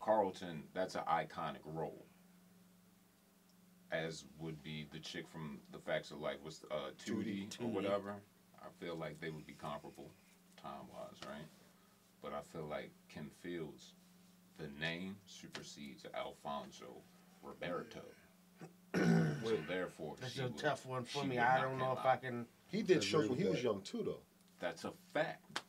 [0.00, 0.64] Carlton.
[0.74, 2.04] That's an iconic role.
[3.92, 8.14] As would be the chick from The Facts of Life was uh, Tootie, or whatever.
[8.60, 10.10] I feel like they would be comparable,
[10.60, 11.44] time wise, right?
[12.22, 13.92] But I feel like Kim Fields,
[14.56, 17.02] the name supersedes Alfonso
[17.42, 17.84] Ribeiro.
[18.94, 21.38] so therefore, That's she a would- tough one for me.
[21.38, 22.06] I don't know if out.
[22.06, 22.46] I can.
[22.68, 24.20] He did Agree shows when he was young too, though.
[24.58, 25.60] That's a fact.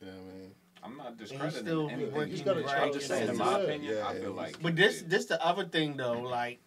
[0.00, 0.50] Yeah, man.
[0.84, 2.28] I'm not he's discrediting still anything.
[2.28, 4.60] He's got a right I'm just saying, in my opinion, yeah, I feel like.
[4.62, 6.20] But this Fields- this the other thing though.
[6.20, 6.60] Like,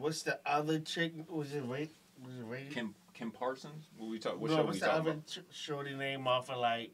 [0.00, 1.12] what's the other chick?
[1.28, 1.88] Was it Ray?
[2.24, 2.66] Was it Ray?
[2.70, 3.84] Kim Kim Parsons.
[3.96, 4.40] What we talk?
[4.40, 6.92] What no, show we what's the other ch- shorty name off of like?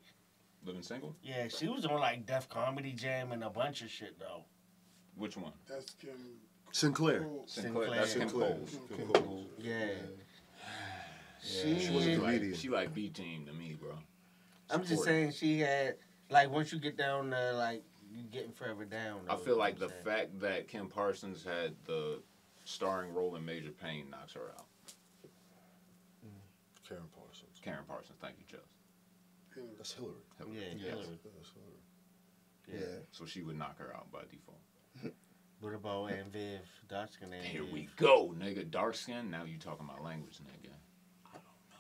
[0.65, 1.15] Living Single.
[1.23, 4.45] Yeah, she was on like Def Comedy Jam and a bunch of shit though.
[5.15, 5.53] Which one?
[5.69, 6.11] That's Kim.
[6.73, 7.23] Synclaire.
[7.23, 7.47] Cole.
[7.49, 7.95] Synclaire.
[7.95, 8.57] That's Kim Synclaire.
[8.57, 8.77] Coles.
[8.97, 9.23] Kim Cole.
[9.23, 9.47] Cole.
[9.59, 9.79] Yeah.
[9.79, 9.89] Yeah.
[11.79, 12.55] She was a She, comedian.
[12.55, 13.93] She like B team to me, bro.
[14.69, 15.11] I'm just Support it.
[15.11, 15.95] saying she had
[16.29, 19.21] like once you get down there, like you getting further down.
[19.31, 20.03] I feel like the saying?
[20.05, 22.19] fact that Kim Parsons had the
[22.71, 24.67] starring role in Major Payne knocks her out.
[26.25, 26.89] Mm.
[26.89, 27.61] Karen Parsons.
[27.63, 29.63] Karen Parsons, thank you, Joe.
[29.79, 30.13] That's Hillary.
[30.53, 30.83] Yeah, Yes.
[30.91, 31.19] Hillary.
[31.25, 31.81] That's Hillary.
[32.69, 32.81] Yeah.
[32.81, 32.99] Yeah.
[33.13, 34.61] So she would knock her out by default.
[35.61, 36.61] What about Aunt Viv?
[36.87, 37.73] Dark skin Aunt Here Viv.
[37.73, 38.71] we go, nigga.
[38.71, 39.31] Dark skin.
[39.31, 40.69] Now you talking my language, nigga.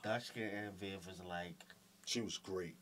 [0.03, 1.53] Dark skin Aunt Viv is like
[2.07, 2.75] She was great.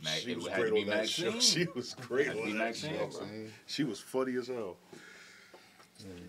[0.00, 1.32] Mag- she it was had to great be on that show.
[1.32, 1.40] Maxine.
[1.64, 3.18] She was great Had to be on that Maxine, show.
[3.18, 3.26] bro.
[3.66, 4.76] She was funny as hell.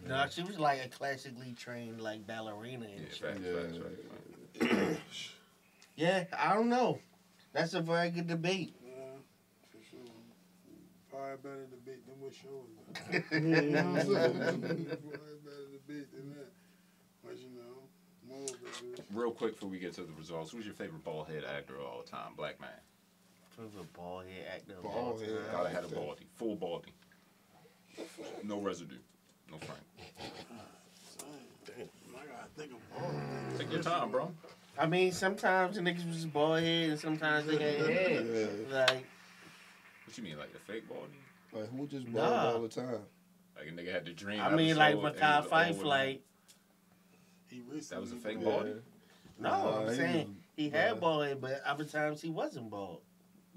[0.08, 3.20] No, she was like a classically trained like ballerina and Yeah, shit.
[3.20, 3.62] facts, Yeah.
[3.62, 5.30] facts, facts, facts.
[5.96, 7.00] Yeah, I don't know.
[7.54, 8.74] That's a very good debate.
[8.86, 8.92] Yeah,
[9.72, 10.00] for sure.
[11.10, 12.66] Probably better debate than what show
[13.32, 14.86] you know what I'm saying?
[14.86, 16.52] Probably better debate than that.
[17.24, 17.84] But you know,
[18.28, 19.06] more of it is.
[19.14, 21.82] Real quick before we get to the results, who's your favorite bald head actor of
[21.82, 22.34] all time?
[22.38, 22.70] Black man.
[23.50, 24.74] Favorite ball head actor.
[24.78, 25.52] of Bald all head time.
[25.52, 26.28] Gotta have a baldy.
[26.38, 26.94] Full baldy.
[28.44, 28.96] No residue.
[29.52, 29.82] No Frank.
[31.78, 33.58] I gotta think of all of them.
[33.58, 34.32] Take your time, bro.
[34.78, 38.68] I mean, sometimes the niggas was bald head and sometimes they had head.
[38.72, 39.06] Like,
[40.06, 41.04] What you mean, like the fake baldy?
[41.52, 42.52] Like who just bald Nah.
[42.54, 43.00] all the time?
[43.58, 44.40] Like a nigga had the dream.
[44.40, 46.22] I mean, like episode and Makai he was Fife, old like,
[47.50, 48.56] He recently That was a fake bald.
[48.64, 48.74] baldy?
[49.40, 50.88] no, Nah, I'm he saying was- he yeah.
[50.90, 53.02] had bald head, but other times he wasn't bald.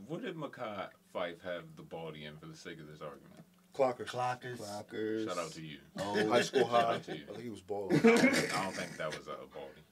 [0.09, 3.42] What did Mekhi Phifer have the baldy in for the sake of this argument?
[3.75, 4.07] Clockers.
[4.09, 4.59] Clockers.
[4.59, 5.27] Clockers.
[5.29, 5.79] Shout out to you.
[5.99, 6.95] Oh, High school Shout high.
[6.95, 7.25] out to you.
[7.29, 7.93] I think he was bald.
[7.93, 9.83] I don't think, I don't think that was a baldy.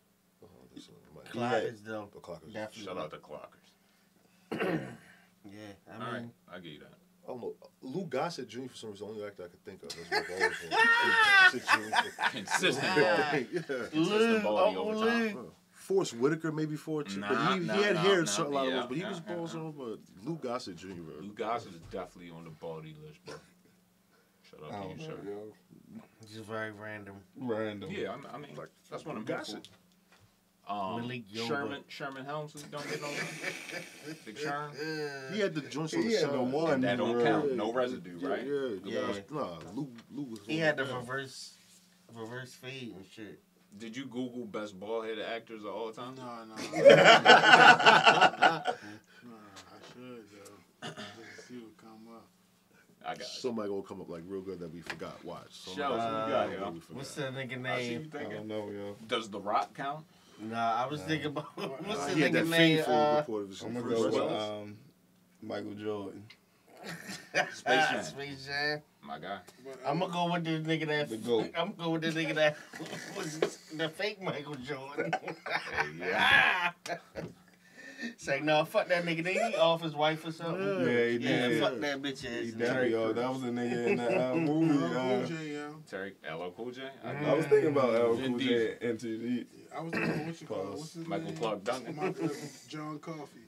[0.42, 2.08] Oh, this is- might- Clockers, though.
[2.12, 2.52] But Clockers.
[2.52, 2.84] Definitely.
[2.84, 4.80] Shout out to Clockers.
[5.42, 5.52] Yeah,
[5.88, 6.02] I mean.
[6.06, 6.92] All right, mean, I give you that.
[7.24, 7.54] I don't know.
[7.80, 8.66] Lou Gossett Jr.
[8.68, 9.88] for some reason, the only actor I could think of.
[9.88, 12.04] That's my balls.
[12.30, 13.16] Consistent Yeah.
[13.30, 13.46] baldy.
[13.54, 13.62] yeah.
[13.90, 15.34] Consistent baldy oh, over time.
[15.36, 15.52] Lou.
[15.72, 18.24] Forest Whitaker maybe for a chick, but Nah, he, nah, he had nah, hair in
[18.26, 19.60] nah, certain lot of yeah, roles, but he yeah, was yeah, balls yeah.
[19.60, 19.72] on.
[19.72, 19.98] But
[20.28, 20.86] Lou Gossett Jr.
[20.88, 21.14] bro.
[21.22, 23.34] Lou Gossett is definitely on the baldy list, bro.
[24.50, 25.20] Shout I out to you, know, sir.
[25.24, 26.02] yo.
[26.32, 27.16] just very random.
[27.36, 27.90] Random.
[27.90, 29.56] Yeah, I, I mean, Like, that's what I'm Lou here
[30.68, 31.46] Um, Malik Yoba.
[31.48, 34.24] Sherman Sherman Hemsley don't get no love.
[34.24, 35.32] Big Sherm.
[35.32, 36.32] He had the joints on He the had side.
[36.32, 36.80] the one.
[36.82, 37.24] That don't word.
[37.26, 37.56] count.
[37.56, 38.46] No residue, Yeah, right?
[38.46, 39.00] Yeah, Yeah.
[39.12, 39.20] yeah.
[39.30, 40.94] Nah, Lou, Lou was He on had the that.
[40.96, 41.54] reverse,
[42.14, 43.40] reverse fade and shit.
[43.78, 46.14] Did you Google best bald headed actors of all time?
[46.16, 46.54] No, no.
[46.54, 46.60] no,
[48.50, 50.58] I should though.
[50.82, 51.79] Just to see what come up.
[53.10, 53.24] I got you.
[53.40, 55.24] Somebody gonna come up like real good that we forgot.
[55.24, 55.46] Watch.
[55.64, 56.80] Shells, Somebody- what you got, Uh, yo?
[56.92, 58.10] What's that nigga I see you name?
[58.14, 58.36] I thinking.
[58.36, 58.96] don't know, yo.
[59.08, 60.04] Does The Rock count?
[60.40, 61.44] Nah, I was thinking about
[61.86, 62.76] what's the He had nigga name?
[62.78, 64.62] fateful Uh, report of his I'm gonna first go with wrestling.
[64.62, 64.78] um,
[65.42, 66.24] Michael Jordan.
[67.52, 68.02] Space Jam.
[68.04, 68.82] Space Jam.
[69.02, 69.38] My guy.
[69.64, 71.08] But I'm gonna go with the nigga that.
[71.10, 71.50] The GOAT.
[71.58, 72.56] I'm gonna go with the nigga that
[73.16, 73.38] was
[73.74, 75.12] the fake Michael Jordan.
[75.98, 76.70] yeah.
[78.02, 79.22] It's like, no, fuck that nigga.
[79.24, 80.62] Did he off his wife or something?
[80.86, 81.62] Yeah, he Yeah, did.
[81.62, 82.44] fuck that bitch ass.
[82.44, 82.58] He nigga.
[82.58, 84.72] definitely, yo, that was a nigga in that uh, movie.
[84.78, 85.74] LL Uh, Cool J, yo.
[85.88, 86.82] Terry LL Cool J.
[87.04, 88.14] I I was thinking about L.
[88.14, 89.46] Vin Cool J and MTV.
[89.76, 91.36] I was thinking, what you call What's his Michael name?
[91.36, 91.96] Clarke Duncan.
[91.96, 92.30] Michael
[92.68, 93.40] John Coffey.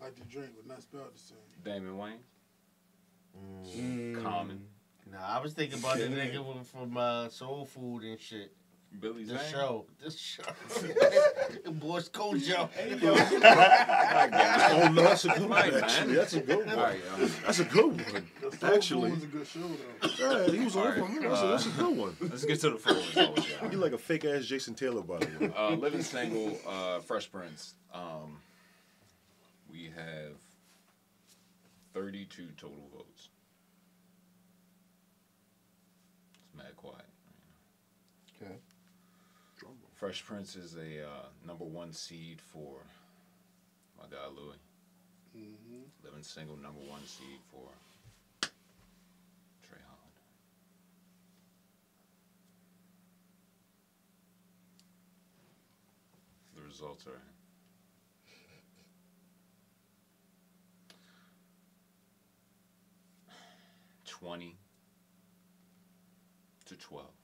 [0.00, 1.38] Like the drink, but not spelled the same.
[1.64, 2.18] Damon Wayans.
[3.76, 4.22] Mm.
[4.22, 4.64] Common.
[5.10, 8.52] Nah, I was thinking about the nigga from uh, Soul Food and shit.
[9.00, 9.50] Billy The Zane.
[9.50, 9.84] show.
[10.02, 10.42] This show.
[11.72, 12.68] Boys Kojo.
[13.40, 14.68] My guy.
[14.72, 15.50] Oh no, that's a good one.
[15.50, 15.84] Right, man.
[15.84, 16.76] Actually, that's a good one.
[16.76, 17.00] right.
[17.44, 18.26] That's a good one.
[18.60, 19.60] The Actually, Food was a good show
[20.20, 20.44] though.
[20.44, 21.30] yeah, he was on Alright, for a minute.
[21.30, 22.16] That's, a, that's a good one.
[22.20, 23.74] Let's get to the full results, He y'all.
[23.78, 25.52] like a fake ass Jason Taylor, by the way.
[25.56, 27.74] Uh, living single, uh, Fresh Prince.
[27.94, 28.38] Um,
[29.70, 30.32] we have
[31.94, 33.28] 32 total votes.
[36.44, 36.96] It's mad quiet.
[38.42, 38.52] Okay.
[40.02, 42.80] Fresh Prince is a uh, number one seed for
[43.96, 44.58] my guy Louis.
[45.38, 45.82] Mm-hmm.
[46.04, 47.68] Living single, number one seed for
[49.62, 50.16] Trey Holland.
[56.56, 57.20] The results are in.
[64.04, 64.56] Twenty
[66.64, 67.21] to twelve.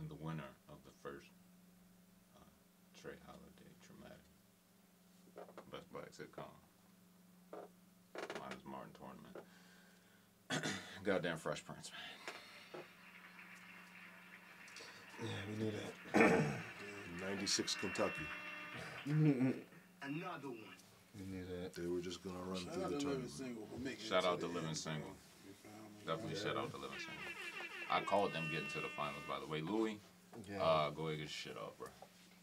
[0.00, 1.28] And the winner of the first
[2.34, 2.40] uh,
[2.98, 4.24] Tra Holiday Tramatic
[5.70, 6.48] Best Black Sitcom.
[8.40, 9.36] Mine is Martin Tournament.
[11.04, 12.82] Goddamn Fresh Prince, man.
[15.22, 16.32] Yeah, we knew that.
[17.28, 18.26] 96 Kentucky.
[19.04, 20.78] Another one.
[21.14, 21.74] We knew that.
[21.74, 23.30] They were just gonna run Shout through the tournament.
[23.30, 23.68] Single
[23.98, 24.74] Shout out to to the Living.
[24.74, 25.12] Single.
[25.44, 26.06] You feel me?
[26.06, 27.29] Definitely shout out to Living Single.
[27.90, 29.60] I called them getting to the finals, by the way.
[29.60, 29.98] Louis,
[30.50, 30.62] Yeah.
[30.62, 31.88] uh, go ahead and get shit up, bro.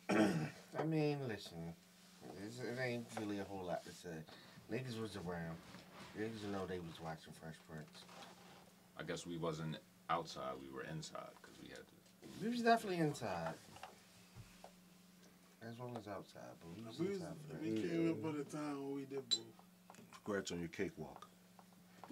[0.79, 1.73] I mean, listen,
[2.45, 4.09] it's, it ain't really a whole lot to say.
[4.71, 5.55] Niggas was around.
[6.19, 8.03] Niggas know they was watching Fresh Prince.
[8.99, 9.77] I guess we wasn't
[10.09, 12.43] outside, we were inside because we had to.
[12.43, 13.53] We was definitely inside.
[15.67, 17.27] As well as outside, but we was We, inside.
[17.49, 19.39] for we came up at a time when we did both.
[20.23, 21.27] Congrats on your cakewalk.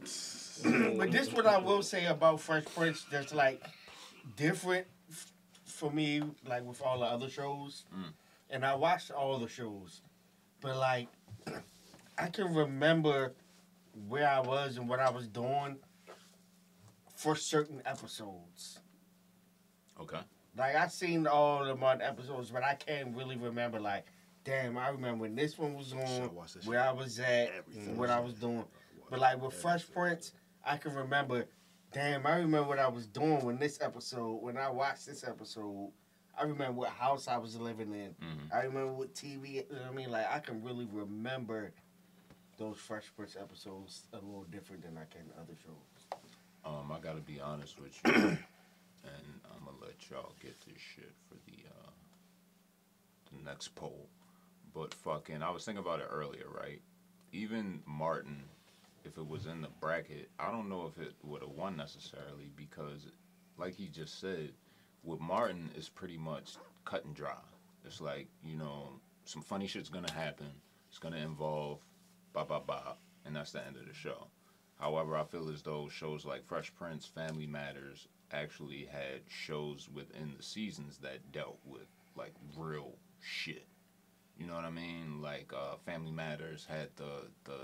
[0.63, 3.63] But this what I will say about Fresh Prince that's like
[4.35, 5.31] different f-
[5.65, 7.85] for me, like with all the other shows.
[7.93, 8.13] Mm.
[8.49, 10.01] And I watched all the shows.
[10.61, 11.07] But like
[12.17, 13.33] I can remember
[14.07, 15.77] where I was and what I was doing
[17.15, 18.79] for certain episodes.
[19.99, 20.19] Okay.
[20.57, 24.05] Like I seen all the month episodes, but I can't really remember like,
[24.43, 27.51] damn, I remember when this one was on, I watched that where I was at,
[27.57, 27.97] Everything.
[27.97, 28.63] what I was doing.
[29.09, 30.31] But like with Fresh Prince,
[30.65, 31.45] I can remember,
[31.91, 35.91] damn, I remember what I was doing when this episode, when I watched this episode.
[36.37, 38.13] I remember what house I was living in.
[38.21, 38.53] Mhm.
[38.53, 40.11] I remember what TV, you know what I mean?
[40.11, 41.71] Like, I can really remember
[42.57, 46.19] those Fresh Prince episodes a little different than I can other shows.
[46.65, 48.37] Um, I gotta be honest with you, and
[49.05, 51.91] I'm gonna let y'all get this shit for the uh,
[53.31, 54.07] the next poll.
[54.73, 56.81] But fucking, I was thinking about it earlier, right?
[57.31, 58.43] Even Martin,
[59.05, 62.51] if it was in the bracket, I don't know if it would have won necessarily
[62.55, 63.07] because,
[63.57, 64.51] like he just said,
[65.03, 67.37] with Martin it's pretty much cut and dry.
[67.85, 68.89] It's like you know,
[69.25, 70.51] some funny shit's gonna happen.
[70.89, 71.79] It's gonna involve,
[72.33, 74.27] bop bop bop, and that's the end of the show.
[74.79, 80.33] However, I feel as though shows like Fresh Prince, Family Matters actually had shows within
[80.35, 83.65] the seasons that dealt with like real shit.
[84.37, 85.21] You know what I mean?
[85.21, 87.59] Like uh, Family Matters had the the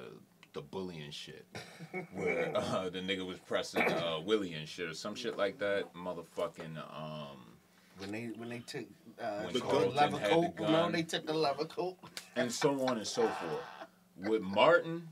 [0.54, 1.46] the bullying shit,
[2.14, 5.94] where uh, the nigga was pressing uh, Willie and shit or some shit like that.
[5.94, 7.38] Motherfucking um,
[8.00, 8.86] When they when they took
[9.22, 11.98] uh, When the Carlton leather had the coat, you know, they took the leather coat.
[12.36, 14.30] and so on and so forth.
[14.30, 15.08] With Martin,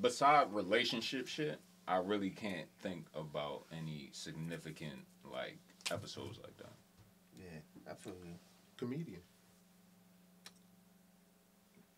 [0.00, 1.58] beside relationship shit,
[1.88, 5.00] I really can't think about any significant
[5.32, 5.58] like
[5.90, 6.72] episodes like that.
[7.38, 8.34] Yeah, I feel you.
[8.76, 9.20] Comedian.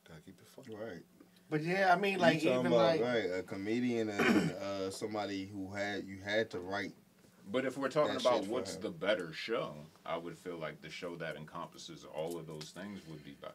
[0.09, 0.65] Gotta keep it fun.
[0.79, 1.03] Right.
[1.49, 5.73] But yeah, I mean, like even about like right a comedian and uh, somebody who
[5.73, 6.93] had you had to write
[7.53, 9.75] But if we're talking about what's the better show,
[10.05, 13.55] I would feel like the show that encompasses all of those things would be better.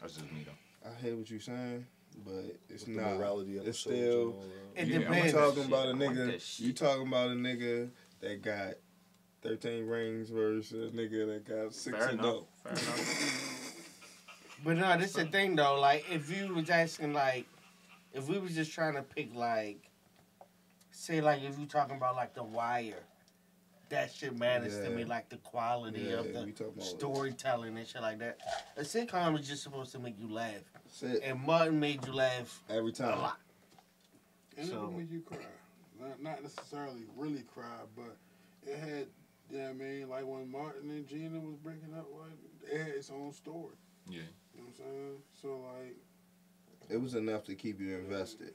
[0.00, 0.88] That's just me though.
[0.90, 1.84] I hear what you're saying,
[2.24, 3.16] but it's With the not.
[3.18, 4.22] morality It's episodes still.
[4.28, 4.44] all
[4.74, 4.82] that.
[4.82, 5.32] It Yeah, I'm You depends.
[5.32, 6.60] talking talking about a nigga?
[6.60, 7.90] You talking about a nigga
[8.20, 8.74] that got
[9.42, 12.36] 13 rings versus a nigga that got six Fair and enough.
[12.36, 12.48] up.
[12.64, 13.46] Fair enough.
[14.64, 15.80] But no, this is the thing though.
[15.80, 17.46] Like, if you was asking, like,
[18.12, 19.88] if we was just trying to pick, like,
[20.90, 23.02] say, like, if you talking about like The Wire,
[23.88, 28.18] that shit matters to me, like the quality Yeah, of the storytelling and shit like
[28.18, 28.38] that.
[28.76, 30.52] A sitcom is just supposed to make you laugh,
[30.84, 31.22] That's it.
[31.24, 33.08] and Martin made you laugh Every time.
[33.08, 33.20] a time.
[33.22, 33.38] lot.
[34.58, 35.38] And So- it would make you cry.
[35.98, 38.16] Not, not necessarily really cry, but
[38.66, 39.06] it had,
[39.50, 40.08] you know what I mean?
[40.08, 43.74] Like when Martin and Gina was breaking up, like, it had its own story.
[44.08, 44.22] Yeah.
[44.54, 45.16] You know what I'm saying?
[45.40, 45.96] So, like,
[46.88, 48.54] It was enough to keep you invested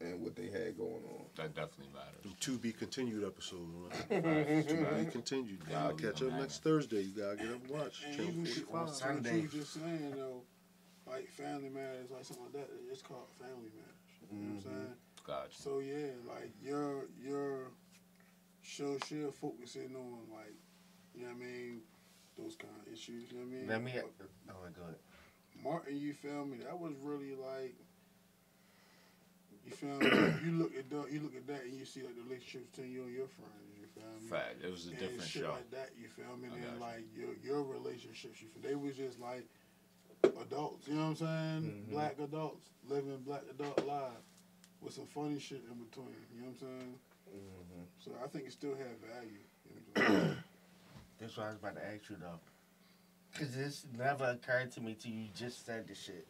[0.00, 1.24] in what they had going on.
[1.36, 2.22] That definitely matters.
[2.22, 3.72] Them to be continued episodes,
[4.10, 4.64] man.
[4.64, 5.58] to be continued.
[5.68, 7.02] You gotta catch up next Thursday.
[7.02, 8.04] You gotta get up and watch.
[8.06, 8.74] and Channel even 45.
[8.74, 9.36] on what Sunday.
[9.36, 10.42] you was just saying, though,
[11.06, 13.96] like Family Matters, like something like that, it's called Family Matters.
[14.30, 14.76] You know what I'm mm-hmm.
[14.76, 14.94] saying?
[15.26, 15.62] Gotcha.
[15.62, 17.70] So yeah, like your your
[18.62, 20.54] show should focus in on like,
[21.14, 21.80] you know what I mean,
[22.38, 23.30] those kind of issues.
[23.30, 23.68] You know what I mean?
[23.68, 23.92] Let me.
[24.50, 24.94] Oh my god.
[25.62, 26.58] Martin, you feel me?
[26.58, 27.74] That was really like,
[29.64, 30.06] you feel me?
[30.44, 32.92] you look at that, you look at that, and you see like the relationship between
[32.92, 33.72] you and your friends.
[33.80, 34.28] You feel me?
[34.28, 34.62] Fact.
[34.62, 35.52] It was a and different shit show.
[35.52, 35.90] like that.
[35.98, 36.48] You feel me?
[36.52, 39.48] And then like your your relationships, you feel they was just like
[40.22, 40.86] adults.
[40.88, 41.86] You know what I'm saying?
[41.88, 41.90] Mhm.
[41.90, 44.22] Black adults living black adult lives
[44.80, 46.14] with some funny shit in between.
[46.34, 46.94] You know what I'm saying?
[47.26, 47.82] Mm-hmm.
[47.98, 49.42] So I think it still had value.
[49.64, 50.36] You know what I'm saying?
[51.18, 52.40] That's what I was about to ask you though.
[53.38, 56.26] Cause this never occurred to me till you just said the shit.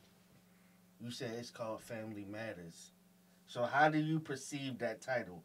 [1.00, 2.90] You said it's called Family Matters.
[3.46, 5.42] So how do you perceive that title?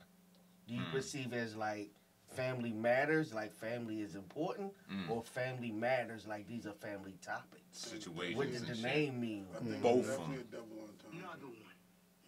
[0.68, 0.92] Do you Hmm.
[0.92, 1.92] perceive as like
[2.36, 5.10] Family Matters, like family is important, Mm.
[5.10, 7.62] or Family Matters, like these are family topics?
[7.78, 8.84] Situations What does the shit.
[8.86, 9.48] name mean?
[9.54, 10.48] I think Both it's of definitely them.
[10.48, 11.52] a double entendre.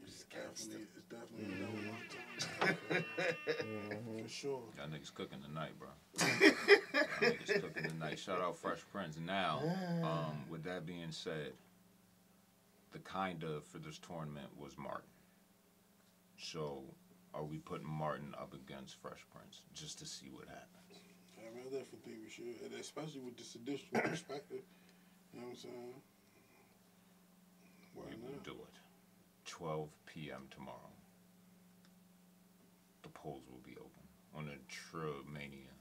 [0.04, 0.78] It's gangster.
[0.78, 2.33] definitely, it's definitely a double entendre.
[2.62, 4.24] Mm-hmm.
[4.24, 4.62] For sure.
[4.78, 5.90] Y'all niggas cooking tonight, bro.
[6.20, 8.20] Y'all niggas cooking tonight.
[8.20, 9.18] Shout out Fresh Prince.
[9.18, 9.62] Now,
[10.04, 11.54] um, with that being said,
[12.92, 15.10] the kind of for this tournament was Martin.
[16.38, 16.84] So,
[17.34, 20.70] are we putting Martin up against Fresh Prince just to see what happens?
[21.38, 24.62] I I definitely think we should, and especially with this additional perspective.
[25.34, 25.94] You know what I'm saying?
[27.94, 28.76] Why we will do it.
[29.46, 30.48] 12 p.m.
[30.52, 30.92] tomorrow.
[33.04, 34.04] The polls will be open
[34.36, 35.72] on the Trumania.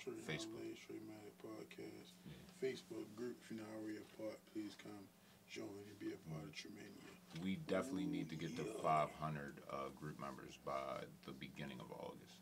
[0.00, 0.60] True Facebook.
[0.84, 2.12] True Manic Podcast.
[2.26, 2.36] Yeah.
[2.60, 3.36] Facebook group.
[3.44, 5.04] If you're not already a part, please come
[5.48, 7.12] join and be a part of Tremania.
[7.42, 12.40] We definitely need to get to 500 uh, group members by the beginning of August.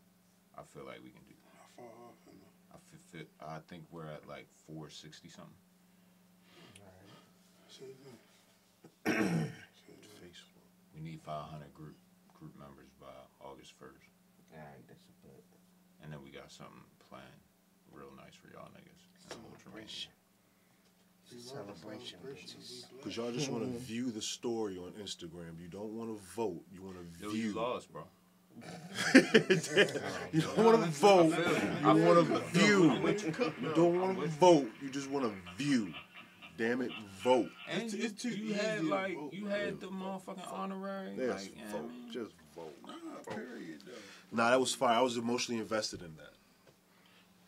[0.59, 1.55] I feel like we can do that.
[1.59, 2.19] How far off?
[2.27, 2.53] I know.
[2.75, 2.79] I,
[3.11, 5.53] fit, I think we're at like 460 something.
[7.69, 9.13] Say that.
[9.13, 10.23] Say that.
[10.23, 10.67] Facebook.
[10.95, 11.97] We need 500 group
[12.43, 14.55] group members by August 1st.
[14.55, 15.45] Alright, that's a bit.
[16.03, 17.25] And then we got something planned
[17.93, 19.33] real nice for y'all niggas.
[19.33, 20.07] in Ultramania.
[21.33, 22.59] We Celebration, celebration.
[22.61, 22.85] bitches.
[22.99, 25.59] Because y'all just want to view the story on Instagram.
[25.61, 26.61] You don't want to vote.
[26.73, 27.43] You want to Yo, view.
[27.49, 28.03] you lost, bro.
[29.15, 31.33] you don't want to vote.
[31.33, 31.89] you.
[31.89, 32.93] You want to view.
[32.93, 33.53] You.
[33.63, 34.71] You don't want to vote.
[34.83, 35.33] You just want to
[35.63, 35.93] view.
[36.59, 36.91] Damn it,
[37.23, 37.49] vote.
[37.71, 39.51] And It's- you, it's too you had like vote, you bro.
[39.51, 41.15] had the motherfucking honorary.
[41.17, 41.89] Yes, like, you know what I vote.
[41.91, 42.13] mean?
[42.13, 42.75] Just vote.
[42.87, 44.37] Nah, period, though.
[44.37, 44.99] Nah, that was fire.
[44.99, 46.33] I was emotionally invested in that.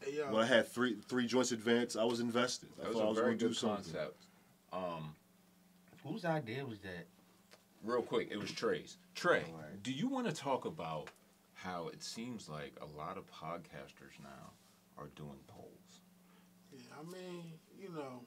[0.07, 2.69] Hey, yo, When I had three three joints advanced, I was invested.
[2.79, 3.93] I That was thought I a was very going to do good something.
[3.93, 4.23] concept.
[4.73, 5.15] Um,
[6.05, 7.07] Whose idea was that?
[7.85, 8.97] real quick, it was Tra's.
[9.15, 9.83] Trey, Alright.
[9.83, 11.09] do you want to talk about
[11.55, 14.51] how it seems like a lot of podcasters now
[14.99, 16.01] are doing polls?
[16.73, 17.45] Yeah, I mean,
[17.81, 18.21] you know,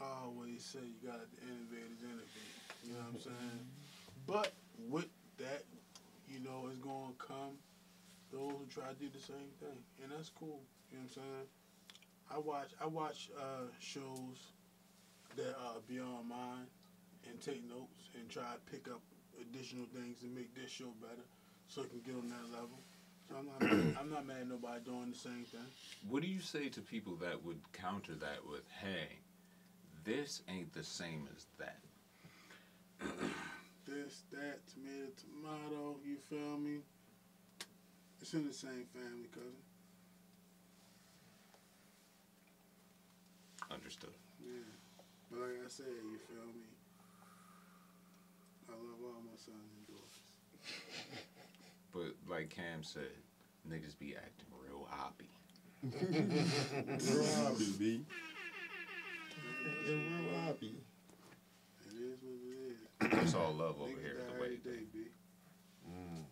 [0.00, 2.26] I always say you got to innovate is innovate.
[2.86, 3.66] You know what I'm saying?
[4.26, 4.52] But
[4.88, 5.08] with
[5.38, 5.64] that,
[6.40, 7.60] you know, it's going to come
[8.32, 10.60] those who try to do the same thing, and that's cool.
[10.90, 11.46] You know what I'm saying?
[12.30, 14.52] I watch I watch uh, shows
[15.36, 16.66] that are beyond mine
[17.28, 19.00] and take notes and try to pick up
[19.40, 21.26] additional things to make this show better,
[21.68, 22.78] so it can get on that level.
[23.28, 25.66] So I'm not mad, I'm not mad at nobody doing the same thing.
[26.08, 29.18] What do you say to people that would counter that with, "Hey,
[30.04, 31.80] this ain't the same as that"?
[33.90, 36.78] this, that, tomato, tomato, you feel me?
[38.20, 39.50] It's in the same family, cousin.
[43.70, 44.10] Understood.
[44.42, 44.62] Yeah.
[45.30, 46.68] But like I said, you feel me?
[48.68, 50.18] I love all my sons and daughters.
[51.92, 53.10] But like Cam said,
[53.68, 55.28] niggas be acting real hoppy.
[55.82, 58.04] Real hobby, B.
[59.86, 60.74] Yeah, real hobby.
[61.86, 62.99] It is what it is.
[63.12, 64.64] It's all love over here die the way wave.
[64.64, 64.98] day, B.
[65.88, 66.24] Mm.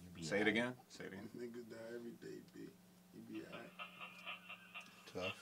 [0.00, 0.72] You be Say it again.
[0.88, 1.28] Say it again.
[1.36, 2.60] Niggas die every day, B.
[3.14, 3.70] You be alright.
[5.12, 5.34] Tough.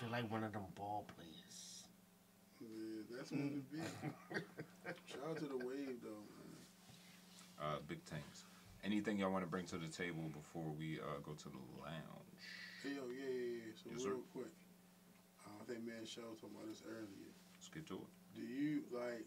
[0.00, 1.84] Feel like one of them ball players.
[2.60, 3.78] Yeah, that's what it be.
[5.06, 6.58] Shout out to the wave though, man.
[7.60, 8.44] Uh, big things.
[8.84, 12.42] Anything y'all want to bring to the table before we uh, go to the lounge?
[12.82, 13.72] Hey yo, yeah, yeah, yeah.
[13.78, 14.08] So Yes, sir.
[14.10, 14.50] real quick,
[15.46, 17.30] uh, I think man Shell talking about this earlier.
[17.54, 18.21] Let's get to it.
[18.34, 19.26] Do you like?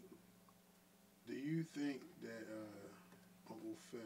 [1.27, 3.99] Do you think that uh, Uncle Phil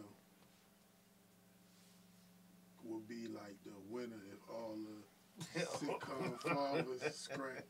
[2.84, 7.64] would be like the winner if all the sitcom fathers scrap?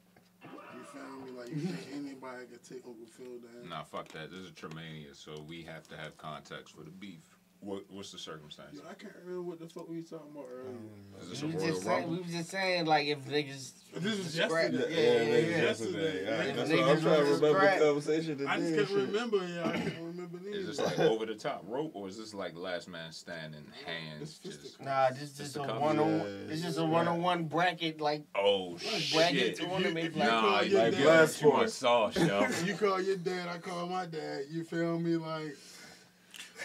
[0.44, 1.32] You found me?
[1.32, 3.70] Like you think anybody could take Uncle Phil down?
[3.70, 4.32] Nah, fuck that.
[4.32, 7.39] This is Tremania, so we have to have context for the beef.
[7.62, 8.76] What, what's the circumstance?
[8.76, 10.78] Yo, I can't remember what the fuck we was talking about earlier.
[11.22, 12.12] Is this We a was, just saying, Rumble?
[12.16, 13.72] we was just saying, like, if niggas.
[13.96, 14.96] This was scrap- yesterday.
[14.96, 15.62] Yeah, yeah, niggas yeah.
[15.64, 16.24] yesterday.
[16.24, 18.50] Yeah, Alright, if that's what I'm trying to remember the conversation today.
[18.50, 19.38] I just can't remember.
[19.46, 20.58] Yeah, I can't remember neither.
[20.58, 24.20] Is this like over the top rope, or is this like last man standing, hands
[24.22, 24.62] This just?
[24.62, 24.86] fisticuffs.
[24.86, 26.10] Nah, this just a one on.
[26.20, 26.24] Yeah,
[26.54, 28.78] It's just a one on one bracket, like Oh
[29.12, 29.56] bracket shit!
[29.58, 29.98] tournament.
[29.98, 31.74] if you like, Nah, call you your Like dad- Blast too much Force.
[31.74, 32.48] sauce, yo.
[32.66, 34.44] you call your dad, I call my dad.
[34.50, 35.18] You feel me?
[35.18, 35.58] Like,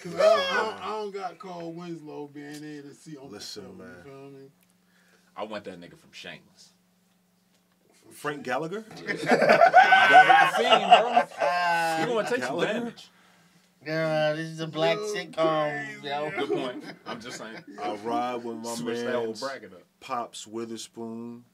[0.05, 3.73] cause I, I, I don't got called Winslow being there to see Uncle Listen, Phil,
[3.75, 3.89] man.
[4.05, 4.47] You feel me?
[5.37, 6.73] I want that nigga from Shameless.
[8.13, 8.85] Frank Gallagher?
[12.01, 13.09] You gonna take some damage.
[13.87, 16.31] Yeah, this is a black Yo, sitcom, crazy, yo.
[16.39, 16.85] Good point.
[17.07, 17.57] I'm just saying.
[17.83, 19.83] I ride with my Switch that whole man bracket up.
[20.01, 21.45] Pops Witherspoon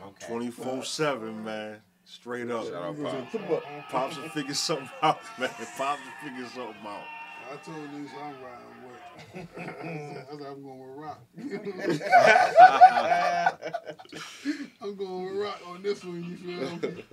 [0.00, 0.26] Okay.
[0.28, 1.76] 24 7, uh, man.
[2.04, 2.64] Straight up.
[2.64, 3.88] Shout out Pop.
[3.90, 5.50] Pops will figure something out, man.
[5.76, 7.02] Pops will figure something out.
[7.50, 9.02] I told niggas I'm riding with.
[9.58, 9.60] I
[10.36, 11.20] said I'm going with Rock.
[14.82, 16.24] I'm going with Rock on this one.
[16.24, 17.04] You feel me?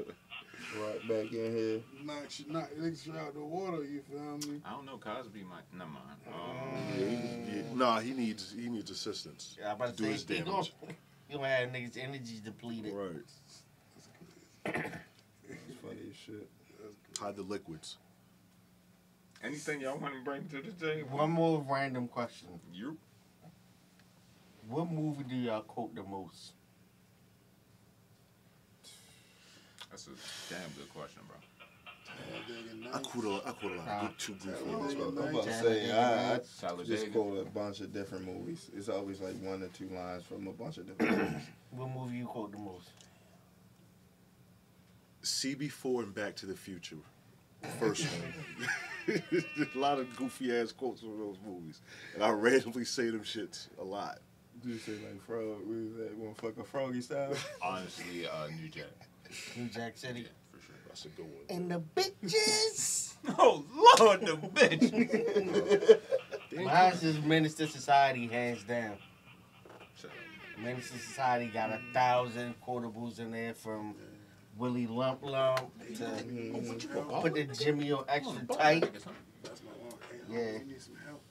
[0.77, 1.79] Right back in here.
[2.03, 3.81] Knock, sh- knock niggas out the water.
[3.83, 4.61] You feel me?
[4.65, 4.97] I don't know.
[4.97, 5.63] Cosby might.
[5.73, 6.19] Never mind.
[6.27, 9.55] Yeah, Um, he- yeah, nah, he needs he needs assistance.
[9.59, 10.73] Yeah, I'm about Do to his say, you gonna, damage.
[11.29, 12.93] you gonna have niggas' energy depleted.
[12.93, 13.11] Right.
[14.65, 16.49] It's funny as shit.
[17.21, 17.97] Hide the liquids.
[19.45, 21.17] Anything y'all want to bring to the table?
[21.17, 22.49] One more random question.
[22.73, 22.97] You
[24.67, 26.53] What movie do y'all quote the most?
[29.89, 31.37] That's a damn good question, bro.
[32.93, 34.99] I quote a, I quote a lot of good, too goofy ones, yeah.
[34.99, 35.07] bro.
[35.09, 38.69] I'm about to say, I, I just quote a bunch of different movies.
[38.75, 41.47] It's always like one or two lines from a bunch of different movies.
[41.71, 42.87] What movie you quote the most?
[45.23, 46.97] CB4 and Back to the Future.
[47.79, 48.33] First one.
[49.75, 51.81] a lot of goofy ass quotes from those movies.
[52.15, 54.19] And I randomly say them shits a lot.
[54.63, 55.59] Did you say like frog?
[55.65, 56.17] What is that?
[56.17, 57.33] One fucking froggy style?
[57.61, 58.85] Honestly, uh, New Jack.
[59.55, 60.27] New Jack Yeah, City.
[60.51, 60.75] for sure.
[60.87, 61.43] That's a good one.
[61.49, 63.11] And the bitches.
[63.39, 63.65] Oh
[63.99, 65.99] Lord, the bitch.
[66.63, 68.97] Mine's is Menace to Society, hands down.
[69.99, 70.63] Shut up.
[70.63, 73.95] Menace to Society got a thousand quotables in there from
[74.57, 75.59] Willie Lump Lump
[75.95, 77.21] to Mhm.
[77.21, 78.81] put the Jimmy on extra tight.
[79.43, 79.99] That's my mom.
[80.09, 80.39] Hey, Yeah.
[80.39, 80.59] yeah.
[80.59, 81.21] You need some help.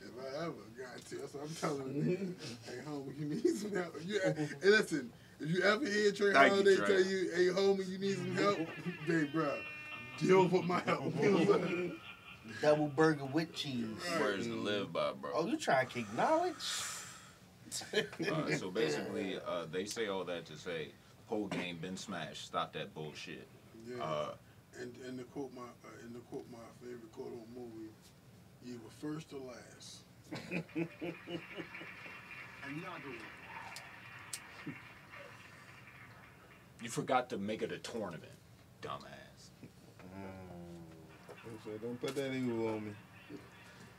[0.00, 2.34] If I ever got to, that's what I'm telling you.
[2.66, 3.96] hey, homie, you need some help.
[4.04, 6.86] You, hey, listen, if you ever hear Tra Thank you, Holiday Tra.
[6.86, 8.58] tell you, hey, homie, you need some help,
[9.06, 9.58] hey, bro,
[10.18, 11.14] deal with my help.
[11.22, 11.92] You know what I'm saying?
[12.62, 13.86] Double burger with cheese.
[14.20, 15.30] Words to live by, bro.
[15.34, 16.54] Oh, you trying to kick knowledge?
[18.30, 20.88] Uh, so basically, uh, they say all that to say,
[21.26, 22.46] whole game been smashed.
[22.46, 23.46] Stop that bullshit.
[23.88, 24.02] yeah.
[24.02, 24.34] Uh,
[24.80, 27.90] and and to quote my uh, and to quote my favorite quote on movie,
[28.64, 30.02] you were first or last.
[32.68, 32.82] And
[36.82, 38.32] you forgot to make it a tournament,
[38.82, 39.50] dumbass.
[41.64, 42.92] So don't put that evil on me.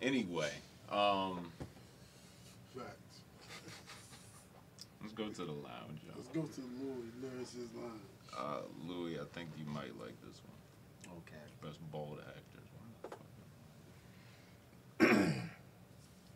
[0.02, 0.52] Anyway,
[0.92, 1.52] um,
[2.76, 3.22] Facts.
[5.02, 6.02] Let's go to the lounge.
[6.06, 6.14] yo.
[6.16, 8.02] Let's go to Louis Lyricist line.
[8.38, 11.18] Uh, Louis, I think you might like this one.
[11.20, 11.44] Okay.
[11.64, 12.54] Best bald actors.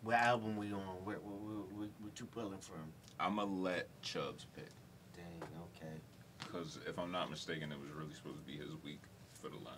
[0.04, 1.06] What album we on?
[1.06, 2.92] Where, what, what, what you pulling from?
[3.20, 4.70] I'm gonna let Chubbs pick.
[5.16, 5.94] Dang, okay.
[6.40, 9.02] Because if I'm not mistaken, it was really supposed to be his week
[9.34, 9.78] for the lounge.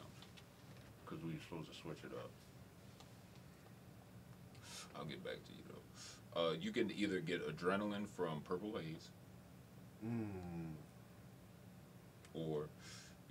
[1.03, 2.31] Because we were supposed to switch it up.
[4.95, 5.72] I'll get back to you though.
[6.35, 9.09] Uh, you can either get adrenaline from Purple Haze,
[10.05, 10.73] Mm.
[12.33, 12.67] or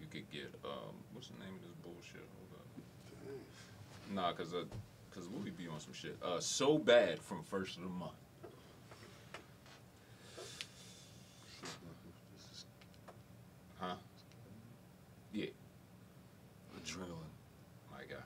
[0.00, 2.26] you could get um, what's the name of this bullshit?
[2.38, 4.14] Hold up.
[4.14, 4.64] Nah, cause uh,
[5.14, 6.16] cause Louis be on some shit.
[6.22, 8.12] Uh, so bad from first of the month.
[13.78, 13.94] Huh?
[15.32, 15.46] Yeah,
[16.78, 17.32] Adrenaline.
[17.90, 18.16] my guy.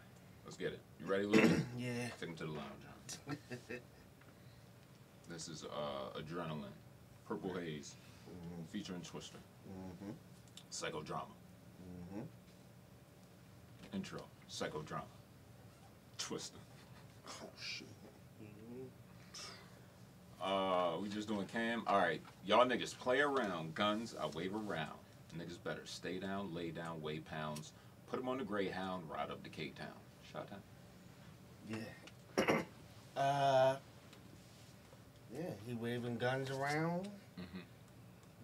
[0.44, 0.80] Let's get it.
[1.00, 1.50] You ready, Louis?
[1.78, 2.08] Yeah.
[2.20, 3.38] Take him to the lounge.
[5.36, 6.64] This is uh, Adrenaline,
[7.28, 7.96] Purple Haze,
[8.72, 9.36] featuring Twister.
[9.68, 10.12] Mm-hmm.
[10.72, 11.28] Psychodrama.
[12.14, 12.22] Mm-hmm.
[13.94, 14.22] Intro.
[14.50, 15.02] Psychodrama.
[16.16, 16.56] Twister.
[17.28, 17.86] Oh shit.
[20.42, 21.82] Uh, we just doing cam.
[21.86, 23.74] All right, y'all niggas play around.
[23.74, 24.96] Guns, I wave around.
[25.38, 27.72] Niggas better stay down, lay down, weigh pounds.
[28.08, 29.88] Put them on the Greyhound, ride up to Cape Town.
[30.32, 31.82] Shot down.
[32.38, 32.62] Yeah.
[33.20, 33.76] uh.
[35.36, 37.08] Yeah, he waving guns around.
[37.38, 37.60] Mhm.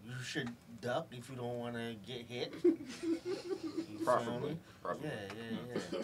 [0.06, 0.51] You should
[0.81, 2.52] duck if you don't want to get hit.
[3.93, 4.51] You feel Preferably.
[4.51, 4.56] me?
[4.82, 5.10] Preferably.
[5.39, 6.02] Yeah, yeah,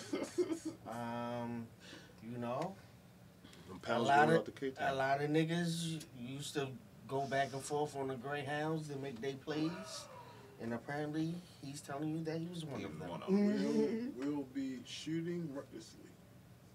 [0.86, 0.92] yeah.
[1.42, 1.66] um,
[2.30, 2.74] you know,
[3.88, 6.68] a lot of out the Cape a lot of niggas used to
[7.08, 10.04] go back and forth on the Greyhounds to make their plays,
[10.62, 11.34] and apparently
[11.64, 13.08] he's telling you that he was one He of them.
[13.08, 14.12] one of 'em.
[14.16, 16.04] We'll, we'll be shooting recklessly.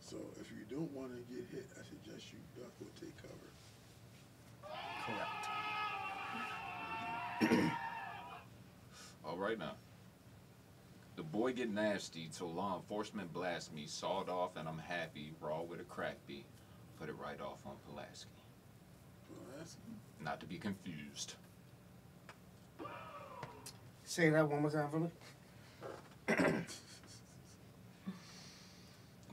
[0.01, 3.22] So if you don't want to get hit, I suggest you duck or take cover.
[5.05, 5.47] Correct.
[9.25, 9.73] All right now.
[11.15, 15.33] The boy get nasty till law enforcement blast me, sawed off, and I'm happy.
[15.39, 16.45] Raw with a crack beat.
[16.99, 18.29] Put it right off on Pulaski.
[19.57, 19.77] That's
[20.19, 21.35] Not to be confused.
[24.05, 26.63] Say that one more time for me.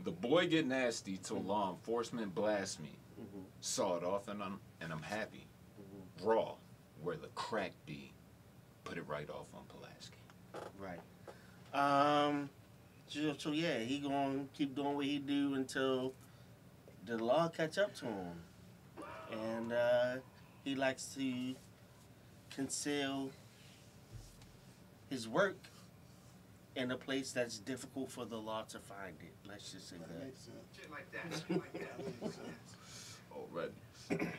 [0.02, 2.96] The boy get nasty till law enforcement blast me.
[3.20, 3.44] Mhm.
[3.60, 5.46] Sawed off and I'm and I'm happy.
[6.22, 6.54] Raw,
[7.02, 8.12] where the crack be.
[8.84, 10.18] Put it right off on Pulaski.
[10.78, 11.00] Right.
[11.72, 12.50] Um.
[13.06, 16.14] So, so yeah, he gonna keep doing what he do until
[17.06, 18.42] the law catch up to him,
[19.32, 20.16] and uh,
[20.64, 21.54] he likes to
[22.54, 23.30] conceal
[25.08, 25.56] his work
[26.76, 29.34] in a place that's difficult for the law to find it.
[29.48, 30.24] Let's just say that that.
[30.24, 30.56] makes sense.
[30.76, 31.44] Shit like that.
[31.48, 31.98] Shit like that.
[31.98, 33.16] That makes sense.
[33.32, 34.32] Already.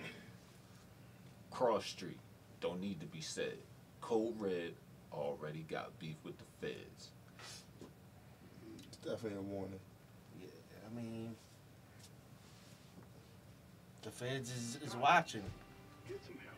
[1.62, 2.18] Cross Street.
[2.60, 3.58] Don't need to be said.
[4.02, 4.74] Code Red
[5.14, 7.10] already got beef with the feds.
[8.88, 9.80] It's definitely a warning.
[10.42, 10.48] Yeah,
[10.90, 11.36] I mean,
[14.02, 15.44] the feds is, is watching.
[16.10, 16.56] Get some help.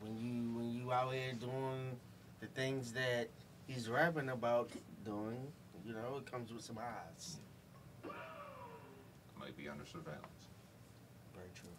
[0.00, 1.96] when you when you out here doing
[2.40, 3.28] the things that
[3.68, 4.70] he's rapping about
[5.04, 5.38] doing,
[5.86, 7.36] you know, it comes with some odds.
[9.38, 10.48] Might be under surveillance.
[11.32, 11.70] Very true.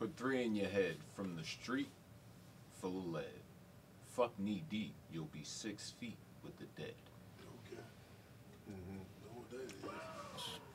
[0.00, 1.90] Put three in your head from the street
[2.80, 3.24] full of lead.
[4.08, 6.94] Fuck knee deep, you'll be six feet with the dead.
[7.66, 7.82] Okay.
[8.70, 8.96] Mm-hmm.
[9.24, 9.50] Know what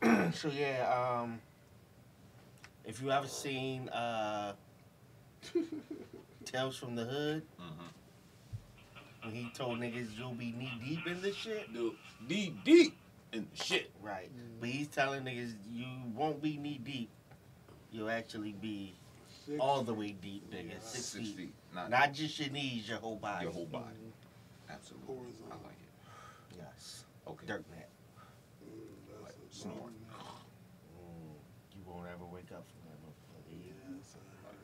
[0.03, 0.35] that is.
[0.39, 1.39] so yeah, um,
[2.85, 4.53] if you ever seen uh,
[6.45, 9.27] Tales from the Hood, Mm-hmm.
[9.31, 11.93] when he told niggas you'll be knee deep in this shit, Dude,
[12.29, 12.95] knee deep
[13.33, 13.89] in the shit.
[14.03, 14.29] right?
[14.59, 17.09] But he's telling niggas you won't be knee deep,
[17.91, 18.93] you'll actually be
[19.45, 19.59] Six.
[19.59, 20.79] all the way deep, nigga, Yeah.
[20.79, 21.35] six, Six feet.
[21.37, 21.53] feet.
[21.73, 23.43] Not, Not just your knees, your whole body.
[23.45, 23.95] your whole body.
[24.69, 25.15] Absolutely.
[25.51, 26.57] I like it.
[26.57, 27.05] Yes.
[27.27, 27.45] Okay.
[27.45, 27.89] Dirt nap.
[28.65, 29.95] Mm, Like that's snoring.
[30.97, 31.35] Mm,
[31.77, 33.65] you won't ever wake up from that motherfucker.
[33.87, 33.99] nap.
[33.99, 34.15] Yes,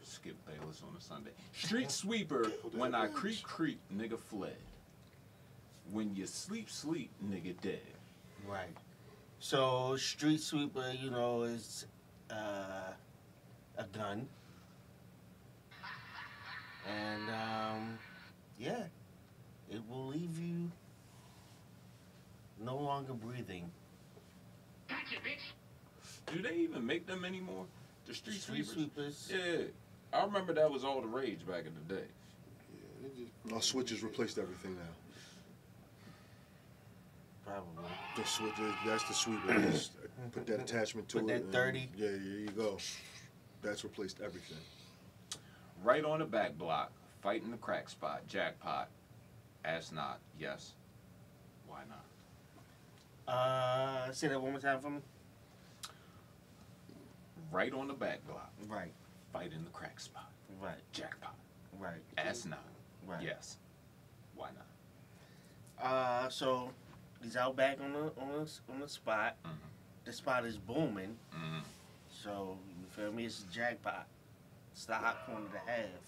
[0.04, 1.32] Skip Bayless on a Sunday.
[1.54, 4.56] Street sweeper, when I creep, creep, nigga fled.
[5.92, 7.82] When you sleep, sleep, nigga dead.
[8.48, 8.76] Right.
[9.40, 11.86] So street sweeper, you know, is
[12.32, 12.94] uh,
[13.78, 14.28] a gun.
[16.88, 18.00] And um,
[18.60, 18.84] yeah,
[19.70, 20.72] it will leave you
[22.64, 23.70] no longer breathing.
[24.90, 26.34] Gotcha, bitch.
[26.34, 27.66] Do they even make them anymore?
[28.08, 29.18] The street, Street sweepers?
[29.18, 29.32] sweepers.
[30.14, 30.20] Yeah.
[30.20, 32.04] I remember that was all the rage back in the day.
[32.74, 34.82] Yeah, they just No, switches replaced everything now.
[37.46, 37.84] Probably.
[38.16, 38.54] The switch,
[38.86, 39.60] that's the sweeper.
[39.72, 39.92] Just
[40.32, 41.52] put that attachment to Put it.
[41.52, 41.90] that 30.
[41.98, 42.78] Yeah, there you go.
[43.62, 44.58] That's replaced everything.
[45.84, 46.92] Right on the back block,
[47.22, 48.90] fighting the crack spot, jackpot.
[49.66, 50.74] Ask not, yes.
[51.68, 53.34] Why not?
[53.34, 55.00] Uh, say that one more time for me.
[57.52, 58.94] Right on the back block, Right.
[59.34, 60.30] fighting the crack spot,
[60.60, 60.80] Right.
[60.94, 61.36] jackpot.
[61.80, 62.02] Right.
[62.18, 62.60] Ask not,
[63.06, 63.22] Right.
[63.24, 63.58] yes.
[64.36, 65.86] Why not?
[65.86, 66.72] Uh, so
[67.22, 69.36] he's out back on the on the, on the spot.
[69.44, 69.58] Mhm.
[70.06, 71.18] The spot is booming.
[71.34, 71.64] Mm.
[72.10, 73.26] So you feel me?
[73.26, 74.06] It's a jackpot.
[74.72, 76.04] It's the hot corner to have.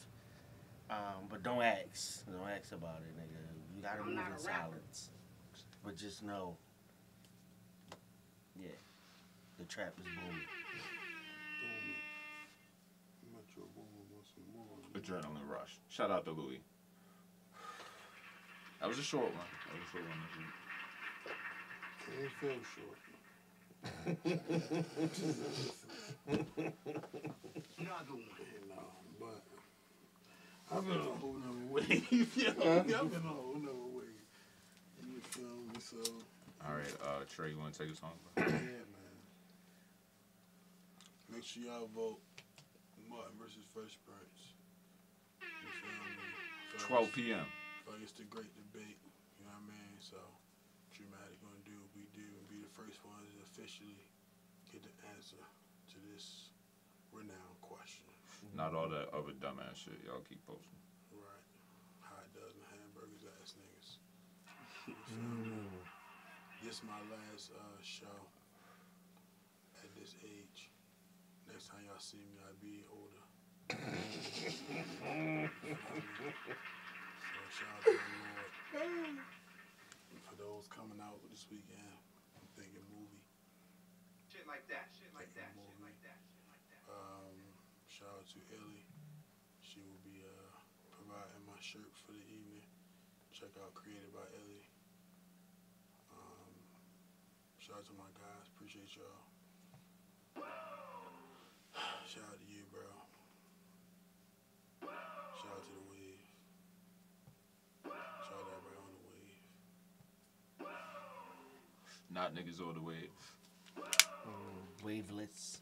[0.89, 2.25] Um, but don't ask.
[2.25, 3.39] Don't ask about it, nigga.
[3.75, 5.09] You gotta I'm move in silence.
[5.83, 6.57] But just know
[8.59, 8.67] Yeah.
[9.59, 10.47] The trap is booming.
[11.61, 11.95] Boom.
[13.33, 14.79] Metro Boomin wants some more.
[14.95, 15.79] Adrenaline rush.
[15.89, 16.61] Shout out to Louis.
[18.79, 19.47] That was a short one.
[19.67, 20.19] That was a short one.
[20.27, 20.53] this week.
[22.03, 23.02] Can't feel short.
[27.77, 28.23] Another one.
[28.39, 29.43] You but
[30.71, 32.37] I've been on a whole nother wave.
[32.37, 32.49] yo.
[32.49, 34.07] I've been on a whole nother wave.
[35.05, 35.79] You feel me?
[35.79, 35.97] So,
[36.65, 38.17] All right, uh, Tra, you want to take us home?
[38.37, 39.15] yeah, man.
[41.29, 42.19] Make sure y'all vote
[43.09, 44.53] Martin versus Fresh Prince.
[45.41, 46.15] You feel me?
[46.77, 47.45] Feel 12 p.m.
[47.89, 48.97] like it's the great debate.
[49.37, 49.93] You know what I mean?
[49.99, 50.17] So,
[50.93, 54.01] Tramatic gonna do what we do and be the first ones officially
[54.73, 55.37] get the answer
[55.85, 56.49] to this
[57.13, 58.09] renowned question.
[58.57, 60.81] Not all that other dumbass shit y'all keep posting.
[61.13, 61.45] Right.
[62.01, 64.01] Hot dozen hamburgers ass niggas.
[64.89, 65.69] You feel?
[66.65, 68.17] This my last uh, show
[69.77, 70.73] at this age.
[71.45, 73.21] Next time y'all see me, I'll be older.
[73.69, 73.77] so
[77.53, 79.21] shout out to the Lord.
[80.25, 82.02] For those coming out this weekend, I'm thinking movie.
[84.43, 86.83] Shit like that, shit like that, shit like that, shit like that.
[86.91, 87.31] Um,
[87.87, 88.83] shout out to Ellie.
[89.63, 90.51] She will be uh,
[90.91, 92.67] providing my shirt for the evening.
[93.31, 94.67] Check out Created by Ellie.
[96.11, 96.51] Um,
[97.55, 98.51] shout out to my guys.
[98.51, 99.23] Appreciate y'all.
[102.03, 102.83] Shout out to you, bro.
[104.83, 106.19] Shout out to the wave.
[107.87, 109.39] Shout out to everybody on the wave.
[112.11, 113.07] Not niggas all the way.
[114.83, 115.59] Waveless.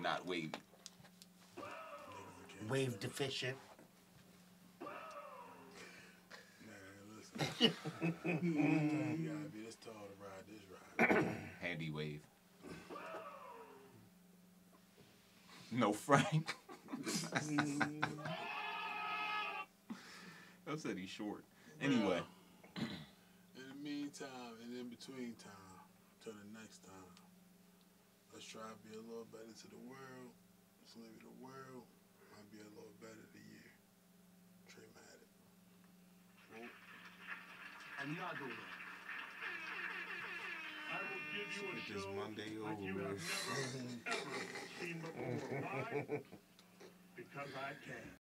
[0.00, 0.48] Not wavy.
[0.48, 0.54] Niggas
[1.58, 3.56] that can't Wave deficient.
[4.80, 4.88] Man,
[7.16, 7.72] listen.
[8.24, 10.62] you gotta be this tall to ride this
[11.20, 11.36] ride.
[11.60, 12.20] Handy wave.
[15.70, 16.54] No Frank.
[20.66, 21.44] I said he's short.
[21.82, 22.20] Anyway,
[22.76, 22.86] In
[23.56, 24.28] the meantime
[24.62, 25.84] and in between time,
[26.22, 26.83] till the next time,
[28.44, 30.28] let's try to be a little better to the world.
[30.84, 31.88] Let's live in the world.
[32.28, 33.64] Might be a little better to you.
[34.68, 35.32] Tramatic.
[38.04, 38.68] Another one.
[40.92, 44.04] I will give you a Get this show Monday like you over have with.
[44.04, 45.40] never, ever seen before.
[45.64, 46.20] Why?
[47.16, 48.20] Because I can.